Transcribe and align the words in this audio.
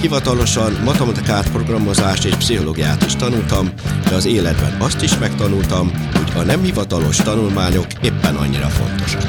hivatalosan 0.00 0.72
matematikát, 0.84 1.50
programozást 1.50 2.24
és 2.24 2.34
pszichológiát 2.34 3.04
is 3.04 3.16
tanultam, 3.16 3.72
de 4.08 4.14
az 4.14 4.26
életben 4.26 4.80
azt 4.80 5.02
is 5.02 5.18
megtanultam, 5.18 5.90
hogy 6.12 6.32
a 6.42 6.44
nem 6.44 6.62
hivatalos 6.62 7.16
tanulmányok 7.16 7.86
éppen 8.02 8.36
annyira 8.36 8.68
fontosak. 8.68 9.22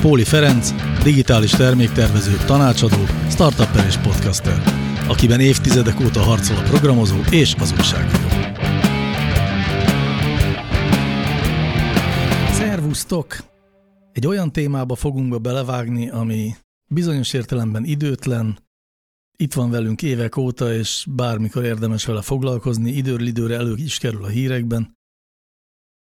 Póli 0.00 0.24
Ferenc, 0.24 0.74
digitális 1.02 1.50
terméktervező, 1.50 2.36
tanácsadó, 2.46 3.04
startupper 3.30 3.86
és 3.86 3.96
podcaster, 3.96 4.62
akiben 5.08 5.40
évtizedek 5.40 6.00
óta 6.00 6.20
harcol 6.20 6.56
a 6.56 6.62
programozó 6.62 7.16
és 7.30 7.54
az 7.60 7.72
újságíró. 7.76 8.28
Szervusztok! 12.52 13.36
Egy 14.12 14.26
olyan 14.26 14.52
témába 14.52 14.94
fogunk 14.94 15.30
be 15.30 15.38
belevágni, 15.38 16.08
ami 16.08 16.54
bizonyos 16.88 17.32
értelemben 17.32 17.84
időtlen, 17.84 18.58
itt 19.42 19.54
van 19.54 19.70
velünk 19.70 20.02
évek 20.02 20.36
óta, 20.36 20.74
és 20.74 21.06
bármikor 21.10 21.64
érdemes 21.64 22.04
vele 22.04 22.22
foglalkozni, 22.22 22.90
időről 22.90 23.26
időre 23.26 23.54
elő 23.54 23.74
is 23.76 23.98
kerül 23.98 24.24
a 24.24 24.28
hírekben. 24.28 24.96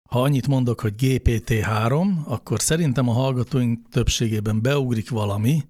Ha 0.09 0.21
annyit 0.21 0.47
mondok, 0.47 0.79
hogy 0.79 0.93
GPT-3, 0.97 2.23
akkor 2.23 2.61
szerintem 2.61 3.09
a 3.09 3.13
hallgatóink 3.13 3.89
többségében 3.89 4.61
beugrik 4.61 5.09
valami, 5.09 5.63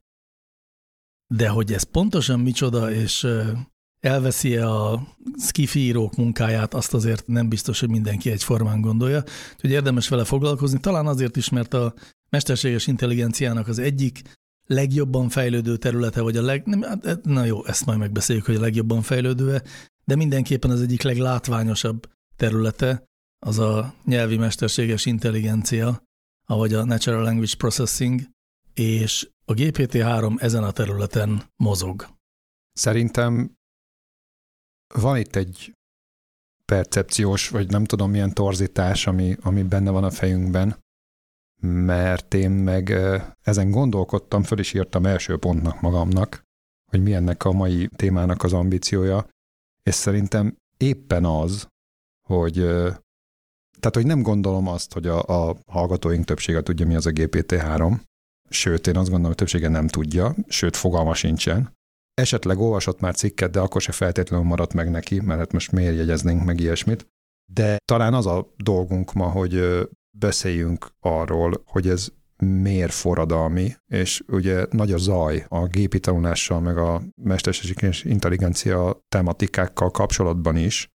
de 1.34 1.50
hogy 1.50 1.74
ez 1.74 1.84
pontosan 1.84 2.40
micsoda, 2.40 2.92
és 2.92 3.28
elveszi-e 4.00 4.70
a 4.70 5.08
skifi 5.38 5.80
írók 5.80 6.16
munkáját, 6.16 6.74
azt 6.74 6.94
azért 6.94 7.28
nem 7.28 7.50
biztos, 7.50 7.80
hogy 7.80 7.90
mindenki 7.90 8.32
egyformán 8.32 8.82
gondolja. 8.82 9.24
Úgyhogy 9.54 9.72
érdemes 9.72 10.08
vele 10.08 10.26
foglalkozni, 10.26 10.80
talán 10.80 11.08
azért 11.08 11.36
is, 11.36 11.50
mert 11.50 11.74
a 11.74 11.94
mesterséges 12.30 12.88
intelligenciának 12.88 13.68
az 13.68 13.80
egyik 13.80 14.22
legjobban 14.66 15.30
fejlődő 15.30 15.78
területe, 15.78 16.22
vagy 16.22 16.38
a 16.38 16.42
leg... 16.42 16.66
Nem, 16.66 16.82
hát, 16.82 17.24
na 17.24 17.46
jó, 17.46 17.66
ezt 17.66 17.86
majd 17.86 18.00
megbeszéljük, 18.00 18.46
hogy 18.46 18.56
a 18.56 18.60
legjobban 18.60 19.02
fejlődő 19.02 19.62
de 20.06 20.16
mindenképpen 20.16 20.72
az 20.72 20.82
egyik 20.82 21.02
leglátványosabb 21.02 22.10
területe 22.36 23.04
az 23.46 23.60
a 23.60 23.94
nyelvi 24.04 24.38
mesterséges 24.38 25.06
intelligencia, 25.06 26.04
vagy 26.48 26.74
a 26.74 26.86
Natural 26.86 27.24
Language 27.24 27.56
Processing, 27.58 28.22
és 28.74 29.30
a 29.46 29.54
GPT-3 29.54 30.42
ezen 30.42 30.64
a 30.64 30.72
területen 30.72 31.44
mozog. 31.56 32.08
Szerintem 32.72 33.54
van 34.94 35.18
itt 35.18 35.36
egy 35.36 35.74
percepciós, 36.66 37.50
vagy 37.50 37.70
nem 37.70 37.84
tudom 37.84 38.12
milyen 38.12 38.34
torzítás, 38.34 39.08
ami, 39.08 39.36
ami 39.42 39.64
benne 39.64 39.92
van 39.92 40.04
a 40.04 40.12
fejünkben, 40.12 40.78
mert 41.66 42.34
én 42.34 42.52
meg 42.52 42.90
ezen 43.42 43.72
gondolkodtam, 43.72 44.44
föl 44.44 44.60
is 44.60 44.74
írtam 44.74 45.06
első 45.06 45.38
pontnak 45.38 45.82
magamnak, 45.82 46.42
hogy 46.92 47.04
mi 47.04 47.14
ennek 47.14 47.46
a 47.46 47.52
mai 47.52 47.90
témának 47.96 48.44
az 48.44 48.54
ambíciója, 48.54 49.28
és 49.84 49.94
szerintem 49.94 50.56
éppen 50.78 51.26
az, 51.26 51.68
hogy 52.28 52.54
tehát, 53.80 53.96
hogy 53.96 54.06
nem 54.06 54.22
gondolom 54.22 54.68
azt, 54.68 54.94
hogy 54.94 55.08
a, 55.08 55.22
a 55.24 55.58
hallgatóink 55.72 56.26
többsége 56.26 56.62
tudja, 56.62 56.86
mi 56.86 56.96
az 56.96 57.06
a 57.06 57.12
GPT-3, 57.12 58.00
sőt, 58.50 58.88
én 58.88 58.96
azt 58.96 59.10
gondolom, 59.10 59.26
hogy 59.26 59.36
többsége 59.36 59.68
nem 59.68 59.88
tudja, 59.88 60.36
sőt, 60.48 60.76
fogalma 60.76 61.14
sincsen. 61.14 61.74
Esetleg 62.14 62.60
olvasott 62.60 63.00
már 63.00 63.16
cikket, 63.16 63.52
de 63.52 63.60
akkor 63.60 63.82
se 63.82 63.92
feltétlenül 63.92 64.46
maradt 64.46 64.74
meg 64.74 64.90
neki, 64.90 65.20
mert 65.20 65.40
hát 65.40 65.52
most 65.52 65.72
miért 65.72 65.96
jegyeznénk 65.96 66.44
meg 66.44 66.60
ilyesmit. 66.60 67.08
De 67.54 67.78
talán 67.86 68.14
az 68.14 68.26
a 68.26 68.54
dolgunk 68.58 69.14
ma, 69.14 69.30
hogy 69.30 69.86
beszéljünk 70.20 70.88
arról, 71.00 71.64
hogy 71.66 71.88
ez 71.88 72.08
miért 72.38 72.94
forradalmi, 72.94 73.76
és 73.88 74.24
ugye 74.28 74.66
nagy 74.70 74.92
a 74.92 74.98
zaj 74.98 75.46
a 75.50 75.68
gépi 75.68 76.00
tanulással, 76.00 76.60
meg 76.60 76.78
a 76.78 77.02
mesterséges 77.16 78.04
intelligencia 78.04 79.06
tematikákkal 79.10 79.92
kapcsolatban 79.92 80.56
is, 80.58 80.90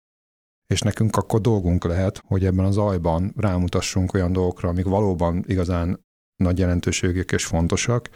és 0.67 0.81
nekünk 0.81 1.17
akkor 1.17 1.41
dolgunk 1.41 1.85
lehet, 1.85 2.23
hogy 2.27 2.45
ebben 2.45 2.65
az 2.65 2.75
zajban 2.75 3.33
rámutassunk 3.37 4.15
olyan 4.15 4.33
dolgokra, 4.33 4.69
amik 4.69 4.85
valóban 4.85 5.45
igazán 5.47 6.07
nagy 6.37 6.59
jelentőségek 6.59 7.33
és 7.33 7.45
fontosak, 7.45 8.11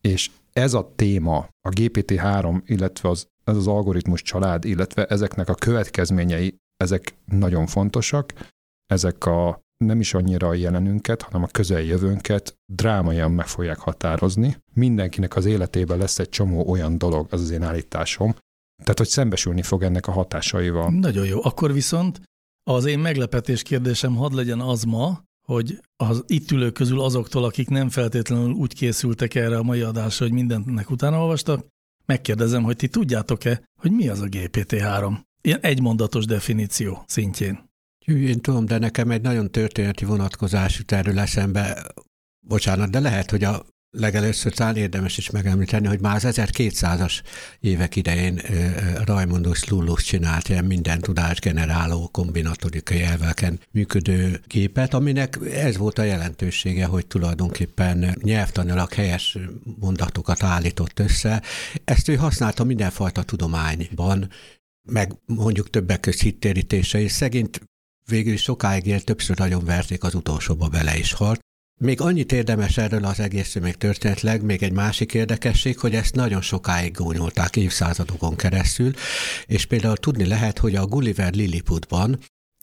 és 0.00 0.30
ez 0.52 0.74
a 0.74 0.92
téma, 0.96 1.36
a 1.60 1.68
GPT-3, 1.68 2.62
illetve 2.64 3.08
az, 3.08 3.26
ez 3.44 3.56
az 3.56 3.66
algoritmus 3.66 4.22
család, 4.22 4.64
illetve 4.64 5.04
ezeknek 5.06 5.48
a 5.48 5.54
következményei, 5.54 6.56
ezek 6.76 7.14
nagyon 7.24 7.66
fontosak, 7.66 8.32
ezek 8.86 9.26
a 9.26 9.60
nem 9.84 10.00
is 10.00 10.14
annyira 10.14 10.48
a 10.48 10.54
jelenünket, 10.54 11.22
hanem 11.22 11.42
a 11.42 11.46
közeljövőnket 11.46 12.58
drámaian 12.72 13.30
meg 13.30 13.46
fogják 13.46 13.78
határozni. 13.78 14.56
Mindenkinek 14.74 15.36
az 15.36 15.44
életében 15.44 15.98
lesz 15.98 16.18
egy 16.18 16.28
csomó 16.28 16.68
olyan 16.68 16.98
dolog, 16.98 17.26
az 17.30 17.40
az 17.40 17.50
én 17.50 17.62
állításom, 17.62 18.34
tehát 18.82 18.98
hogy 18.98 19.08
szembesülni 19.08 19.62
fog 19.62 19.82
ennek 19.82 20.06
a 20.06 20.12
hatásaival. 20.12 20.90
Nagyon 20.90 21.26
jó. 21.26 21.44
Akkor 21.44 21.72
viszont 21.72 22.20
az 22.70 22.84
én 22.84 22.98
meglepetés 22.98 23.62
kérdésem 23.62 24.14
hadd 24.14 24.34
legyen 24.34 24.60
az 24.60 24.82
ma, 24.82 25.22
hogy 25.46 25.80
az 25.96 26.24
itt 26.26 26.50
ülők 26.50 26.72
közül 26.72 27.00
azoktól, 27.00 27.44
akik 27.44 27.68
nem 27.68 27.88
feltétlenül 27.88 28.52
úgy 28.52 28.74
készültek 28.74 29.34
erre 29.34 29.56
a 29.56 29.62
mai 29.62 29.80
adásra, 29.80 30.24
hogy 30.24 30.34
mindennek 30.34 30.90
utána 30.90 31.20
olvastak, 31.20 31.66
megkérdezem, 32.06 32.62
hogy 32.62 32.76
ti 32.76 32.88
tudjátok-e, 32.88 33.62
hogy 33.80 33.90
mi 33.90 34.08
az 34.08 34.20
a 34.20 34.26
GPT-3? 34.26 35.14
Ilyen 35.40 35.60
egymondatos 35.60 36.24
definíció 36.24 37.02
szintjén. 37.06 37.69
Én 38.06 38.40
tudom, 38.40 38.66
de 38.66 38.78
nekem 38.78 39.10
egy 39.10 39.22
nagyon 39.22 39.50
történeti 39.50 40.04
vonatkozású 40.04 40.82
terül 40.82 41.18
eszembe, 41.18 41.86
bocsánat, 42.46 42.90
de 42.90 43.00
lehet, 43.00 43.30
hogy 43.30 43.44
a 43.44 43.66
legelőször 43.90 44.52
talán 44.52 44.76
érdemes 44.76 45.18
is 45.18 45.30
megemlíteni, 45.30 45.86
hogy 45.86 46.00
már 46.00 46.14
az 46.16 46.24
1200-as 46.26 47.22
évek 47.60 47.96
idején 47.96 48.40
Raimundus 49.04 49.68
Lullus 49.68 50.02
csinált 50.02 50.48
ilyen 50.48 50.64
minden 50.64 51.00
tudás 51.00 51.38
generáló 51.38 52.08
kombinatorikai 52.08 53.02
elveken 53.02 53.60
működő 53.70 54.40
képet, 54.46 54.94
aminek 54.94 55.38
ez 55.52 55.76
volt 55.76 55.98
a 55.98 56.02
jelentősége, 56.02 56.84
hogy 56.84 57.06
tulajdonképpen 57.06 58.16
nyelvtanilag 58.22 58.92
helyes 58.92 59.38
mondatokat 59.80 60.42
állított 60.42 60.98
össze. 60.98 61.42
Ezt 61.84 62.08
ő 62.08 62.14
használta 62.14 62.64
mindenfajta 62.64 63.22
tudományban, 63.22 64.30
meg 64.88 65.12
mondjuk 65.26 65.70
többek 65.70 66.00
között 66.00 66.20
hittérítése, 66.20 67.00
és 67.00 67.12
szegényt 67.12 67.60
végül 68.06 68.32
is 68.32 68.42
sokáig 68.42 68.86
élt, 68.86 69.04
többször 69.04 69.38
nagyon 69.38 69.64
verték, 69.64 70.02
az 70.02 70.14
utolsóba 70.14 70.68
bele 70.68 70.98
is 70.98 71.12
halt. 71.12 71.40
Még 71.80 72.00
annyit 72.00 72.32
érdemes 72.32 72.76
erről 72.76 73.04
az 73.04 73.20
egész 73.20 73.54
még 73.54 73.74
történetleg, 73.74 74.42
még 74.42 74.62
egy 74.62 74.72
másik 74.72 75.14
érdekesség, 75.14 75.78
hogy 75.78 75.94
ezt 75.94 76.14
nagyon 76.14 76.40
sokáig 76.42 76.92
gúnyolták 76.92 77.56
évszázadokon 77.56 78.36
keresztül, 78.36 78.92
és 79.46 79.66
például 79.66 79.96
tudni 79.96 80.26
lehet, 80.26 80.58
hogy 80.58 80.74
a 80.74 80.86
Gulliver 80.86 81.34
Lilliputban 81.34 82.18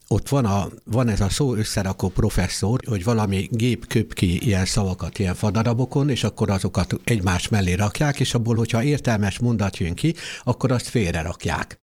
ott 0.07 0.29
van, 0.29 0.45
a, 0.45 0.67
van 0.83 1.07
ez 1.07 1.21
a 1.21 1.29
szó 1.29 1.55
összerakó 1.55 2.09
professzor, 2.09 2.79
hogy 2.85 3.03
valami 3.03 3.47
gép 3.51 3.87
köp 3.87 4.13
ki 4.13 4.45
ilyen 4.45 4.65
szavakat 4.65 5.19
ilyen 5.19 5.35
fadarabokon, 5.35 6.09
és 6.09 6.23
akkor 6.23 6.49
azokat 6.49 6.93
egymás 7.03 7.47
mellé 7.47 7.73
rakják, 7.73 8.19
és 8.19 8.33
abból, 8.33 8.55
hogyha 8.55 8.83
értelmes 8.83 9.39
mondat 9.39 9.77
jön 9.77 9.93
ki, 9.93 10.13
akkor 10.43 10.71
azt 10.71 10.87
félre 10.87 11.21
rakják. 11.21 11.79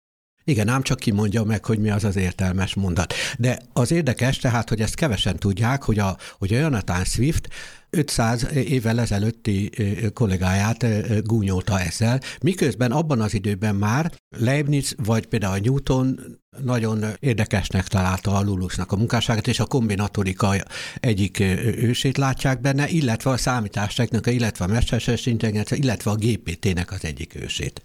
Igen, 0.43 0.67
ám 0.67 0.81
csak 0.81 0.99
kimondja 0.99 1.43
meg, 1.43 1.65
hogy 1.65 1.79
mi 1.79 1.89
az 1.89 2.03
az 2.03 2.15
értelmes 2.15 2.73
mondat. 2.73 3.13
De 3.37 3.61
az 3.73 3.91
érdekes 3.91 4.37
tehát, 4.37 4.69
hogy 4.69 4.81
ezt 4.81 4.95
kevesen 4.95 5.37
tudják, 5.37 5.83
hogy 5.83 5.99
a, 5.99 6.17
hogy 6.37 6.53
a 6.53 6.57
Jonathan 6.57 7.03
Swift 7.03 7.47
500 7.89 8.47
évvel 8.53 8.99
ezelőtti 8.99 9.69
kollégáját 10.13 10.85
gúnyolta 11.23 11.79
ezzel, 11.79 12.19
miközben 12.41 12.91
abban 12.91 13.21
az 13.21 13.33
időben 13.33 13.75
már 13.75 14.11
Leibniz 14.37 14.95
vagy 14.97 15.25
például 15.25 15.57
Newton 15.57 16.19
nagyon 16.63 17.05
érdekesnek 17.19 17.87
találta 17.87 18.35
a 18.35 18.41
Lulusnak 18.41 18.91
a 18.91 18.95
munkásságát, 18.95 19.47
és 19.47 19.59
a 19.59 19.65
kombinatorika 19.65 20.55
egyik 20.99 21.39
ősét 21.75 22.17
látják 22.17 22.61
benne, 22.61 22.87
illetve 22.87 23.29
a 23.29 23.37
számítástechnika, 23.37 24.31
illetve 24.31 24.65
a 24.65 24.67
mesterséges 24.67 25.25
intelligencia, 25.25 25.77
illetve 25.77 26.11
a 26.11 26.15
GPT-nek 26.15 26.91
az 26.91 27.05
egyik 27.05 27.35
ősét. 27.35 27.81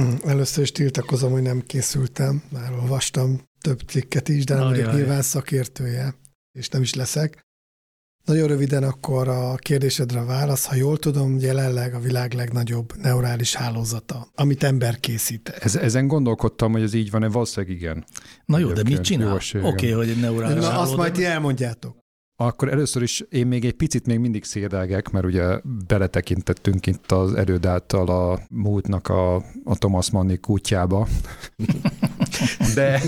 Mm, 0.00 0.14
először 0.24 0.62
is 0.62 0.72
tiltakozom, 0.72 1.32
hogy 1.32 1.42
nem 1.42 1.60
készültem, 1.60 2.42
már 2.52 2.72
olvastam 2.72 3.40
több 3.60 3.80
cikket 3.86 4.28
is, 4.28 4.44
de 4.44 4.54
nem 4.54 4.68
vagyok 4.68 4.92
nyilván 4.92 5.22
szakértője, 5.22 6.14
és 6.52 6.68
nem 6.68 6.82
is 6.82 6.94
leszek. 6.94 7.46
Nagyon 8.24 8.48
röviden 8.48 8.82
akkor 8.82 9.28
a 9.28 9.54
kérdésedre 9.54 10.20
a 10.20 10.24
válasz. 10.24 10.66
Ha 10.66 10.74
jól 10.74 10.98
tudom, 10.98 11.38
jelenleg 11.38 11.94
a 11.94 11.98
világ 11.98 12.32
legnagyobb 12.32 12.96
neurális 12.96 13.54
hálózata, 13.54 14.28
amit 14.34 14.62
ember 14.62 15.00
készít. 15.00 15.48
Ez, 15.48 15.76
ezen 15.76 16.06
gondolkodtam, 16.06 16.72
hogy 16.72 16.82
ez 16.82 16.94
így 16.94 17.10
van-e, 17.10 17.28
valószínűleg 17.28 17.76
igen. 17.76 18.04
Na 18.44 18.58
jó, 18.58 18.66
de 18.72 18.82
mit 18.82 18.98
Egyébként 18.98 19.06
csinál? 19.06 19.34
Oké, 19.34 19.58
okay, 19.58 19.90
hogy 19.90 20.08
egy 20.08 20.20
neurális 20.20 20.64
Na, 20.64 20.70
háló, 20.70 20.80
azt 20.80 20.96
majd 20.96 21.12
ti 21.12 21.24
elmondjátok. 21.24 22.01
Akkor 22.46 22.68
először 22.68 23.02
is 23.02 23.20
én 23.20 23.46
még 23.46 23.64
egy 23.64 23.72
picit 23.72 24.06
még 24.06 24.18
mindig 24.18 24.44
szédelgek, 24.44 25.10
mert 25.10 25.24
ugye 25.24 25.60
beletekintettünk 25.86 26.86
itt 26.86 27.12
az 27.12 27.34
erőd 27.34 27.66
által 27.66 28.08
a 28.08 28.40
múltnak 28.50 29.08
a, 29.08 29.34
a 29.64 29.78
Thomas 29.78 30.10
Manni 30.10 30.36
kutyába. 30.36 31.06
De, 32.74 33.02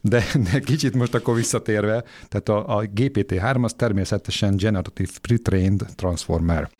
de, 0.00 0.24
de 0.50 0.60
kicsit 0.60 0.94
most 0.94 1.14
akkor 1.14 1.34
visszatérve, 1.34 2.04
tehát 2.28 2.48
a, 2.48 2.76
a 2.76 2.82
GPT-3 2.82 3.62
az 3.62 3.72
természetesen 3.72 4.56
Generative 4.56 5.10
Pre-trained 5.22 5.86
Transformer. 5.94 6.70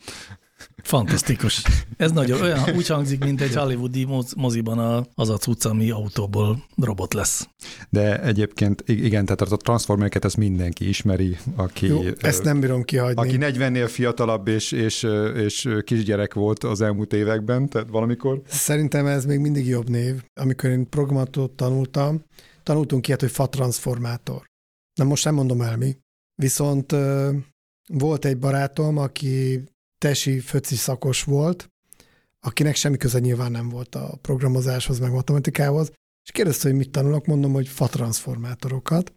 Fantasztikus. 0.82 1.62
Ez 1.96 2.12
nagyon 2.12 2.40
olyan, 2.40 2.60
úgy 2.76 2.86
hangzik, 2.86 3.24
mint 3.24 3.40
egy 3.40 3.54
hollywoodi 3.54 4.04
moz- 4.04 4.34
moziban 4.34 4.78
a, 4.78 5.06
az 5.14 5.28
a 5.28 5.36
cucc, 5.36 5.64
ami 5.64 5.90
autóból 5.90 6.64
robot 6.76 7.14
lesz. 7.14 7.48
De 7.90 8.22
egyébként 8.22 8.82
ig- 8.86 9.04
igen, 9.04 9.24
tehát 9.24 9.40
a 9.40 9.56
Transformereket 9.56 10.24
ezt 10.24 10.36
mindenki 10.36 10.88
ismeri, 10.88 11.36
aki, 11.56 11.86
Jó, 11.86 12.02
ezt 12.20 12.42
nem 12.44 12.60
bírom 12.60 12.82
kihagyni. 12.82 13.20
aki 13.22 13.36
40-nél 13.40 13.88
fiatalabb 13.90 14.48
és, 14.48 14.72
és, 14.72 15.06
és 15.36 15.68
kisgyerek 15.84 16.34
volt 16.34 16.64
az 16.64 16.80
elmúlt 16.80 17.12
években, 17.12 17.68
tehát 17.68 17.88
valamikor. 17.90 18.42
Szerintem 18.46 19.06
ez 19.06 19.24
még 19.24 19.38
mindig 19.38 19.66
jobb 19.66 19.88
név. 19.88 20.22
Amikor 20.40 20.70
én 20.70 20.88
programatot 20.88 21.50
tanultam, 21.50 22.22
tanultunk 22.62 23.06
ilyet, 23.06 23.20
hogy 23.20 23.30
fa 23.30 23.46
transformátor. 23.46 24.42
Na 24.94 25.04
most 25.04 25.24
nem 25.24 25.34
mondom 25.34 25.60
el 25.60 25.76
mi. 25.76 25.96
Viszont 26.34 26.94
volt 27.88 28.24
egy 28.24 28.38
barátom, 28.38 28.96
aki 28.96 29.62
tesi 30.00 30.40
föci 30.40 30.74
szakos 30.76 31.22
volt, 31.22 31.68
akinek 32.40 32.74
semmi 32.74 32.96
köze 32.96 33.18
nyilván 33.18 33.50
nem 33.50 33.68
volt 33.68 33.94
a 33.94 34.18
programozáshoz, 34.22 34.98
meg 34.98 35.12
matematikához, 35.12 35.92
és 36.24 36.30
kérdezte, 36.32 36.68
hogy 36.68 36.76
mit 36.76 36.90
tanulok, 36.90 37.26
mondom, 37.26 37.52
hogy 37.52 37.68
fa 37.68 37.86
transformátorokat, 37.86 39.14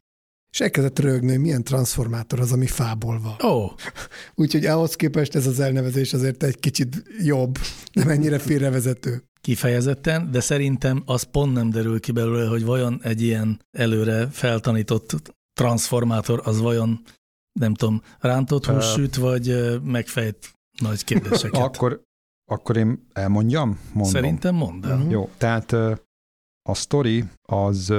és 0.51 0.59
elkezdett 0.59 0.99
rögni, 0.99 1.29
hogy 1.29 1.39
milyen 1.39 1.63
transformátor 1.63 2.39
az, 2.39 2.51
ami 2.51 2.67
fából 2.67 3.19
van. 3.19 3.51
Ó, 3.51 3.63
oh, 3.63 3.71
Úgyhogy 4.41 4.65
ahhoz 4.65 4.95
képest 4.95 5.35
ez 5.35 5.47
az 5.47 5.59
elnevezés 5.59 6.13
azért 6.13 6.43
egy 6.43 6.59
kicsit 6.59 7.03
jobb, 7.19 7.57
nem 7.93 8.09
ennyire 8.09 8.39
félrevezető. 8.39 9.23
kifejezetten, 9.41 10.31
de 10.31 10.39
szerintem 10.39 11.03
az 11.05 11.23
pont 11.23 11.53
nem 11.53 11.69
derül 11.69 11.99
ki 11.99 12.11
belőle, 12.11 12.47
hogy 12.47 12.63
vajon 12.63 12.99
egy 13.03 13.21
ilyen 13.21 13.61
előre 13.71 14.29
feltanított 14.29 15.35
transformátor, 15.53 16.41
az 16.43 16.59
vajon, 16.59 17.01
nem 17.59 17.73
tudom, 17.73 18.01
rántott 18.19 18.65
hús 18.65 18.85
Ö. 18.85 19.01
süt, 19.01 19.15
vagy 19.15 19.79
megfejt 19.83 20.52
nagy 20.81 21.03
kérdéseket. 21.03 21.61
Akkor, 21.61 22.01
akkor 22.51 22.77
én 22.77 23.07
elmondjam? 23.13 23.79
Mondom. 23.93 24.11
Szerintem 24.13 24.55
mondd 24.55 24.85
el. 24.85 24.97
Mhm. 24.97 25.09
Jó, 25.09 25.29
tehát 25.37 25.71
ö, 25.71 25.93
a 26.69 26.73
sztori 26.73 27.23
az 27.41 27.93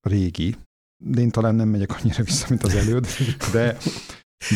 régi, 0.00 0.56
de 1.04 1.20
én 1.20 1.30
talán 1.30 1.54
nem 1.54 1.68
megyek 1.68 1.90
annyira 2.00 2.22
vissza, 2.22 2.46
mint 2.48 2.62
az 2.62 2.74
előd, 2.74 3.06
de, 3.52 3.76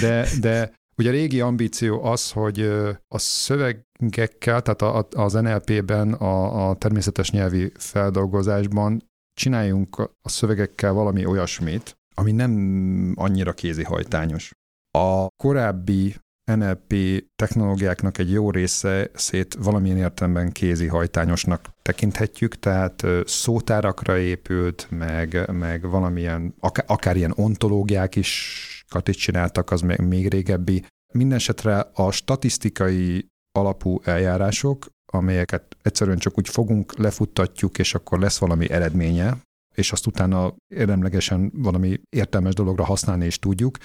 de, 0.00 0.28
de 0.40 0.74
ugye 0.96 1.08
a 1.08 1.12
régi 1.12 1.40
ambíció 1.40 2.02
az, 2.04 2.30
hogy 2.30 2.60
a 3.08 3.18
szövegekkel, 3.18 4.62
tehát 4.62 4.82
a, 4.82 4.96
a- 4.96 5.08
az 5.22 5.32
NLP-ben, 5.32 6.12
a, 6.12 6.68
a 6.68 6.74
természetes 6.76 7.30
nyelvi 7.30 7.72
feldolgozásban 7.74 9.10
csináljunk 9.40 9.98
a 9.98 10.10
a 10.22 10.28
szövegekkel 10.28 10.92
valami 10.92 11.24
olyasmit, 11.26 11.96
ami 12.14 12.32
nem 12.32 13.12
annyira 13.16 13.52
kézihajtányos. 13.52 14.50
A 14.98 15.26
korábbi 15.42 16.16
NLP 16.56 16.94
technológiáknak 17.36 18.18
egy 18.18 18.30
jó 18.30 18.50
része 18.50 19.10
szét 19.14 19.54
valamilyen 19.54 19.96
értelemben 19.96 20.52
kézi 20.52 20.86
hajtányosnak 20.86 21.68
tekinthetjük, 21.82 22.58
tehát 22.58 23.06
szótárakra 23.24 24.18
épült, 24.18 24.86
meg, 24.90 25.50
meg 25.52 25.90
valamilyen, 25.90 26.54
akár, 26.60 26.84
akár 26.88 27.16
ilyen 27.16 27.32
ontológiák 27.36 28.16
is 28.16 28.66
is 29.04 29.16
csináltak, 29.16 29.70
az 29.70 29.80
még, 29.80 29.98
még 29.98 30.28
régebbi. 30.28 30.84
Mindenesetre 31.12 31.90
a 31.94 32.10
statisztikai 32.10 33.26
alapú 33.58 34.00
eljárások, 34.04 34.86
amelyeket 35.12 35.76
egyszerűen 35.82 36.18
csak 36.18 36.38
úgy 36.38 36.48
fogunk, 36.48 36.98
lefuttatjuk, 36.98 37.78
és 37.78 37.94
akkor 37.94 38.18
lesz 38.18 38.38
valami 38.38 38.70
eredménye, 38.70 39.36
és 39.74 39.92
azt 39.92 40.06
utána 40.06 40.54
érdemlegesen 40.74 41.52
valami 41.54 42.00
értelmes 42.10 42.54
dologra 42.54 42.84
használni 42.84 43.26
is 43.26 43.38
tudjuk, 43.38 43.78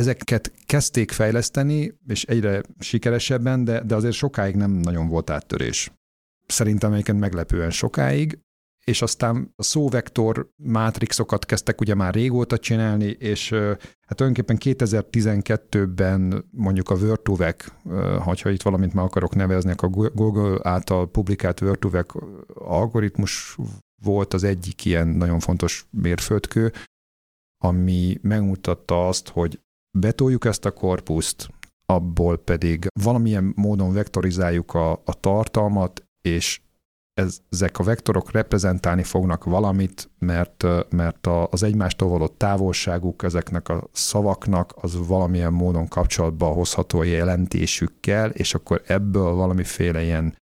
ezeket 0.00 0.52
kezdték 0.66 1.10
fejleszteni, 1.10 1.98
és 2.06 2.24
egyre 2.24 2.62
sikeresebben, 2.78 3.64
de, 3.64 3.82
de 3.82 3.94
azért 3.94 4.14
sokáig 4.14 4.54
nem 4.54 4.70
nagyon 4.70 5.08
volt 5.08 5.30
áttörés. 5.30 5.92
Szerintem 6.46 6.92
egyébként 6.92 7.20
meglepően 7.20 7.70
sokáig, 7.70 8.38
és 8.84 9.02
aztán 9.02 9.52
a 9.56 9.62
szóvektor 9.62 10.50
mátrixokat 10.56 11.46
kezdtek 11.46 11.80
ugye 11.80 11.94
már 11.94 12.14
régóta 12.14 12.58
csinálni, 12.58 13.04
és 13.18 13.50
hát 14.06 14.16
tulajdonképpen 14.16 14.76
2012-ben 14.78 16.44
mondjuk 16.50 16.90
a 16.90 16.96
Word2Vec, 16.96 17.66
ö, 17.84 18.18
hogyha 18.20 18.50
itt 18.50 18.62
valamit 18.62 18.94
meg 18.94 19.04
akarok 19.04 19.34
nevezni, 19.34 19.72
a 19.76 19.86
Google 19.88 20.58
által 20.62 21.10
publikált 21.10 21.60
Word2Vec 21.62 22.14
algoritmus 22.54 23.56
volt 24.02 24.34
az 24.34 24.44
egyik 24.44 24.84
ilyen 24.84 25.08
nagyon 25.08 25.38
fontos 25.38 25.86
mérföldkő, 25.90 26.72
ami 27.62 28.18
megmutatta 28.22 29.08
azt, 29.08 29.28
hogy 29.28 29.60
betoljuk 29.98 30.44
ezt 30.44 30.64
a 30.64 30.70
korpuszt, 30.70 31.48
abból 31.86 32.38
pedig 32.38 32.86
valamilyen 33.00 33.52
módon 33.56 33.92
vektorizáljuk 33.92 34.74
a, 34.74 34.92
a 34.92 35.20
tartalmat, 35.20 36.04
és 36.22 36.60
ez, 37.14 37.40
ezek 37.50 37.78
a 37.78 37.82
vektorok 37.82 38.30
reprezentálni 38.30 39.02
fognak 39.02 39.44
valamit, 39.44 40.10
mert, 40.18 40.64
mert 40.90 41.26
az 41.26 41.62
egymástól 41.62 42.08
való 42.08 42.26
távolságuk 42.28 43.22
ezeknek 43.22 43.68
a 43.68 43.88
szavaknak 43.92 44.72
az 44.80 45.06
valamilyen 45.06 45.52
módon 45.52 45.88
kapcsolatba 45.88 46.46
hozható 46.46 46.98
a 46.98 47.04
jelentésükkel, 47.04 48.30
és 48.30 48.54
akkor 48.54 48.82
ebből 48.86 49.32
valamiféle 49.32 50.02
ilyen 50.02 50.36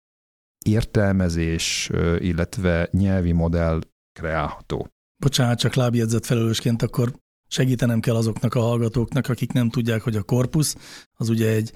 értelmezés, 0.64 1.90
illetve 2.18 2.88
nyelvi 2.90 3.32
modell 3.32 3.80
kreálható. 4.20 4.88
Bocsánat, 5.22 5.58
csak 5.58 5.74
lábjegyzett 5.74 6.24
felelősként, 6.24 6.82
akkor 6.82 7.12
segítenem 7.48 8.00
kell 8.00 8.14
azoknak 8.14 8.54
a 8.54 8.60
hallgatóknak, 8.60 9.28
akik 9.28 9.52
nem 9.52 9.70
tudják, 9.70 10.02
hogy 10.02 10.16
a 10.16 10.22
korpusz 10.22 10.76
az 11.16 11.28
ugye 11.28 11.48
egy 11.48 11.72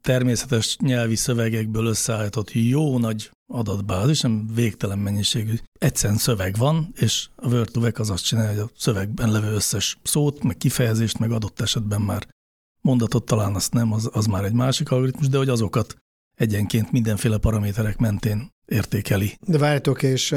természetes 0.00 0.76
nyelvi 0.80 1.16
szövegekből 1.16 1.86
összeállított 1.86 2.52
jó 2.52 2.98
nagy 2.98 3.30
adatbázis, 3.46 4.20
nem 4.20 4.46
végtelen 4.54 4.98
mennyiségű. 4.98 5.54
Egyszerűen 5.78 6.18
szöveg 6.18 6.56
van, 6.56 6.92
és 6.96 7.28
a 7.36 7.48
Word2Vec 7.48 7.98
az 7.98 8.10
azt 8.10 8.24
csinálja, 8.24 8.50
hogy 8.50 8.70
a 8.74 8.78
szövegben 8.78 9.30
levő 9.30 9.52
összes 9.52 9.98
szót, 10.02 10.42
meg 10.42 10.56
kifejezést, 10.56 11.18
meg 11.18 11.30
adott 11.30 11.60
esetben 11.60 12.00
már 12.00 12.26
mondatot 12.80 13.24
talán 13.24 13.54
azt 13.54 13.72
nem, 13.72 13.92
az, 13.92 14.08
az 14.12 14.26
már 14.26 14.44
egy 14.44 14.52
másik 14.52 14.90
algoritmus, 14.90 15.28
de 15.28 15.36
hogy 15.36 15.48
azokat 15.48 15.96
egyenként 16.36 16.92
mindenféle 16.92 17.38
paraméterek 17.38 17.98
mentén 17.98 18.48
értékeli. 18.66 19.38
De 19.46 19.58
várjátok, 19.58 20.02
és 20.02 20.34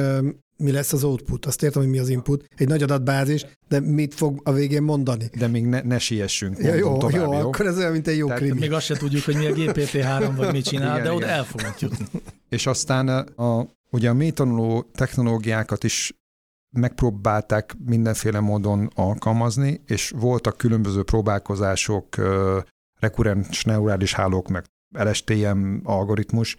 mi 0.57 0.71
lesz 0.71 0.93
az 0.93 1.03
output? 1.03 1.45
Azt 1.45 1.63
értem, 1.63 1.81
hogy 1.81 1.91
mi 1.91 1.99
az 1.99 2.09
input. 2.09 2.45
Egy 2.55 2.67
nagy 2.67 2.83
adatbázis, 2.83 3.45
de 3.67 3.79
mit 3.79 4.13
fog 4.13 4.41
a 4.43 4.51
végén 4.51 4.83
mondani? 4.83 5.29
De 5.37 5.47
még 5.47 5.65
ne, 5.65 5.81
ne 5.81 5.99
siessünk, 5.99 6.57
Ja, 6.57 6.73
jó, 6.73 6.97
tovább, 6.97 7.21
jó, 7.21 7.33
jó? 7.33 7.47
akkor 7.47 7.65
ez 7.65 7.77
olyan, 7.77 7.91
mint 7.91 8.07
egy 8.07 8.17
jó 8.17 8.25
Tehát 8.25 8.41
krimi. 8.41 8.59
Még 8.59 8.71
azt 8.71 8.85
se 8.85 8.97
tudjuk, 8.97 9.23
hogy 9.23 9.35
mi 9.35 9.45
a 9.45 9.53
GPT-3 9.53 10.31
vagy 10.35 10.51
mit 10.51 10.65
csinál, 10.65 10.91
Igen, 10.91 11.03
de 11.03 11.11
oda 11.11 11.25
igen. 11.25 11.37
el 11.37 11.43
fogunk 11.43 11.79
jutni. 11.79 12.05
És 12.49 12.65
aztán 12.65 13.07
a, 13.19 13.67
ugye 13.89 14.09
a 14.09 14.13
mélytanuló 14.13 14.89
technológiákat 14.93 15.83
is 15.83 16.13
megpróbálták 16.73 17.75
mindenféle 17.85 18.39
módon 18.39 18.89
alkalmazni, 18.95 19.81
és 19.85 20.13
voltak 20.15 20.57
különböző 20.57 21.03
próbálkozások, 21.03 22.17
ö, 22.17 22.59
rekurrens 22.99 23.63
neurális 23.63 24.13
hálók, 24.13 24.47
meg 24.47 24.65
LSTM 24.93 25.77
algoritmus, 25.83 26.57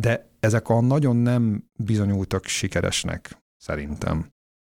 de 0.00 0.30
ezek 0.40 0.68
a 0.68 0.80
nagyon 0.80 1.16
nem 1.16 1.64
bizonyultak 1.78 2.46
sikeresnek, 2.46 3.38
szerintem. 3.56 4.28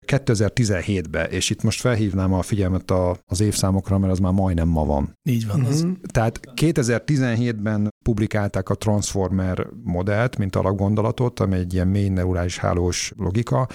2017-ben, 0.08 1.32
és 1.32 1.50
itt 1.50 1.64
most 1.64 1.80
felhívnám 1.80 2.34
a 2.34 2.42
figyelmet 2.42 2.92
a, 2.92 3.18
az 3.26 3.40
évszámokra, 3.40 3.98
mert 3.98 4.12
az 4.12 4.20
már 4.20 4.34
majdnem 4.34 4.68
ma 4.68 4.86
van. 4.86 5.14
Így 5.30 5.48
van. 5.48 5.66
Az, 5.66 5.82
Mhm. 5.82 5.92
Tehát 6.02 6.40
2017-ben 6.56 7.90
publikálták 8.06 8.70
a 8.70 8.76
Transformer 8.76 9.68
modellt, 9.84 10.38
mint 10.38 10.56
alapgondolatot, 10.56 11.40
ami 11.40 11.56
egy 11.56 11.74
ilyen 11.74 11.88
mély 11.88 12.10
neurális 12.10 12.58
hálós 12.58 13.14
logika, 13.18 13.68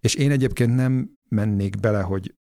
és 0.00 0.14
én 0.14 0.30
egyébként 0.30 0.76
nem 0.76 1.10
mennék 1.28 1.80
bele, 1.80 2.00
hogy 2.00 2.34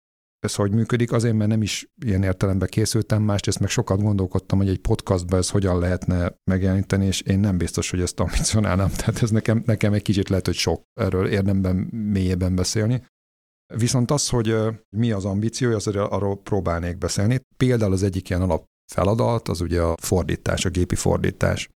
ez 0.46 0.56
hogy 0.56 0.72
működik, 0.72 1.12
azért, 1.12 1.36
mert 1.36 1.50
nem 1.50 1.62
is 1.62 1.88
ilyen 2.06 2.24
értelemben 2.24 2.68
készültem, 2.72 3.22
másrészt 3.22 3.60
meg 3.60 3.70
sokat 3.70 4.02
gondolkodtam, 4.02 4.58
hogy 4.58 4.70
egy 4.70 4.80
podcastban 4.80 5.40
ez 5.40 5.50
hogyan 5.50 5.80
lehetne 5.80 6.36
megjeleníteni, 6.52 7.06
és 7.06 7.22
én 7.22 7.40
nem 7.40 7.58
biztos, 7.58 7.90
hogy 7.90 8.02
ezt 8.02 8.20
ambicionálnám, 8.20 8.90
tehát 8.98 9.22
ez 9.22 9.30
nekem, 9.30 9.64
nekem 9.66 9.94
egy 9.94 10.02
kicsit 10.02 10.30
lehet, 10.30 10.46
hogy 10.46 10.56
sok 10.56 10.84
erről 10.94 11.28
érdemben 11.28 11.76
mélyében 11.92 12.56
beszélni. 12.56 13.06
Viszont 13.74 14.12
az, 14.12 14.30
hogy 14.30 14.56
mi 14.98 15.12
az 15.12 15.26
ambíciója, 15.26 15.76
az 15.76 15.88
arról 15.88 16.38
próbálnék 16.38 16.98
beszélni. 16.98 17.40
Például 17.58 17.92
az 17.92 18.04
egyik 18.04 18.30
ilyen 18.30 18.42
alap 18.42 18.66
feladat, 18.92 19.48
az 19.48 19.62
ugye 19.62 19.82
a 19.82 19.96
fordítás, 20.02 20.66
a 20.66 20.70
gépi 20.70 20.96
fordítás. 20.96 21.70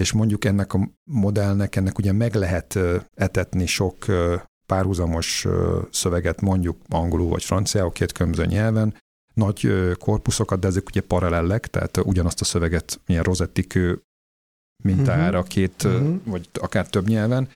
És 0.00 0.12
mondjuk 0.12 0.44
ennek 0.44 0.74
a 0.74 0.90
modellnek, 1.10 1.76
ennek 1.76 1.98
ugye 1.98 2.12
meg 2.12 2.34
lehet 2.34 2.78
etetni 3.14 3.66
sok 3.66 3.96
párhuzamos 4.66 5.46
szöveget, 5.90 6.40
mondjuk 6.40 6.76
angolul 6.88 7.28
vagy 7.28 7.44
franciául, 7.44 7.92
két 7.92 8.12
különböző 8.12 8.46
nyelven, 8.46 8.94
nagy 9.34 9.70
korpuszokat, 9.98 10.60
de 10.60 10.66
ezek 10.66 10.86
ugye 10.86 11.00
paralellek, 11.00 11.66
tehát 11.66 11.96
ugyanazt 11.96 12.40
a 12.40 12.44
szöveget 12.44 13.00
milyen 13.06 13.22
rozettikő 13.22 14.02
mintára 14.84 15.38
uh-huh. 15.38 15.52
két, 15.52 15.82
uh-huh. 15.82 16.20
vagy 16.24 16.48
akár 16.60 16.88
több 16.88 17.08
nyelven. 17.08 17.48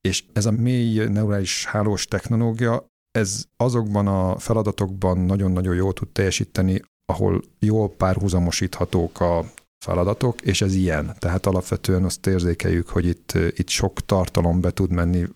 És 0.00 0.24
ez 0.32 0.46
a 0.46 0.50
mély 0.50 1.04
neurális 1.04 1.66
hálós 1.66 2.06
technológia, 2.06 2.86
ez 3.10 3.44
azokban 3.56 4.06
a 4.06 4.38
feladatokban 4.38 5.18
nagyon-nagyon 5.18 5.74
jól 5.74 5.92
tud 5.92 6.08
teljesíteni, 6.08 6.82
ahol 7.04 7.42
jól 7.58 7.90
párhuzamosíthatók 7.90 9.20
a 9.20 9.44
feladatok, 9.84 10.40
és 10.40 10.60
ez 10.60 10.74
ilyen. 10.74 11.14
Tehát 11.18 11.46
alapvetően 11.46 12.04
azt 12.04 12.26
érzékeljük, 12.26 12.88
hogy 12.88 13.06
itt, 13.06 13.32
itt 13.32 13.68
sok 13.68 14.00
tartalom 14.00 14.60
be 14.60 14.70
tud 14.70 14.90
menni 14.90 15.26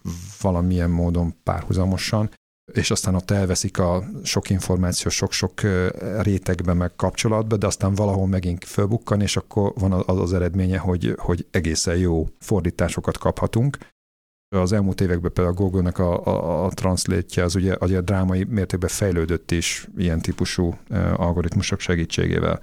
valamilyen 0.40 0.90
módon 0.90 1.35
párhuzamosan, 1.43 2.31
és 2.73 2.90
aztán 2.90 3.14
ott 3.14 3.31
elveszik 3.31 3.78
a 3.78 4.05
sok 4.23 4.50
információ 4.50 5.11
sok-sok 5.11 5.61
rétegbe 6.23 6.73
meg 6.73 6.97
kapcsolatba, 6.97 7.57
de 7.57 7.67
aztán 7.67 7.95
valahol 7.95 8.26
megint 8.26 8.64
fölbukkan, 8.64 9.21
és 9.21 9.37
akkor 9.37 9.73
van 9.75 9.93
az 9.93 10.19
az 10.21 10.33
eredménye, 10.33 10.78
hogy, 10.78 11.14
hogy 11.17 11.47
egészen 11.50 11.97
jó 11.97 12.28
fordításokat 12.38 13.19
kaphatunk. 13.19 13.78
Az 14.57 14.73
elmúlt 14.73 15.00
években 15.00 15.33
például 15.33 15.57
a 15.57 15.61
Google-nek 15.61 15.99
a, 15.99 16.26
a, 16.26 16.64
a 16.64 16.71
translate 16.71 17.43
az 17.43 17.55
ugye, 17.55 17.76
ugye 17.81 18.00
drámai 18.00 18.45
mértékben 18.45 18.88
fejlődött 18.88 19.50
is 19.50 19.88
ilyen 19.97 20.21
típusú 20.21 20.78
algoritmusok 21.17 21.81
segítségével. 21.81 22.61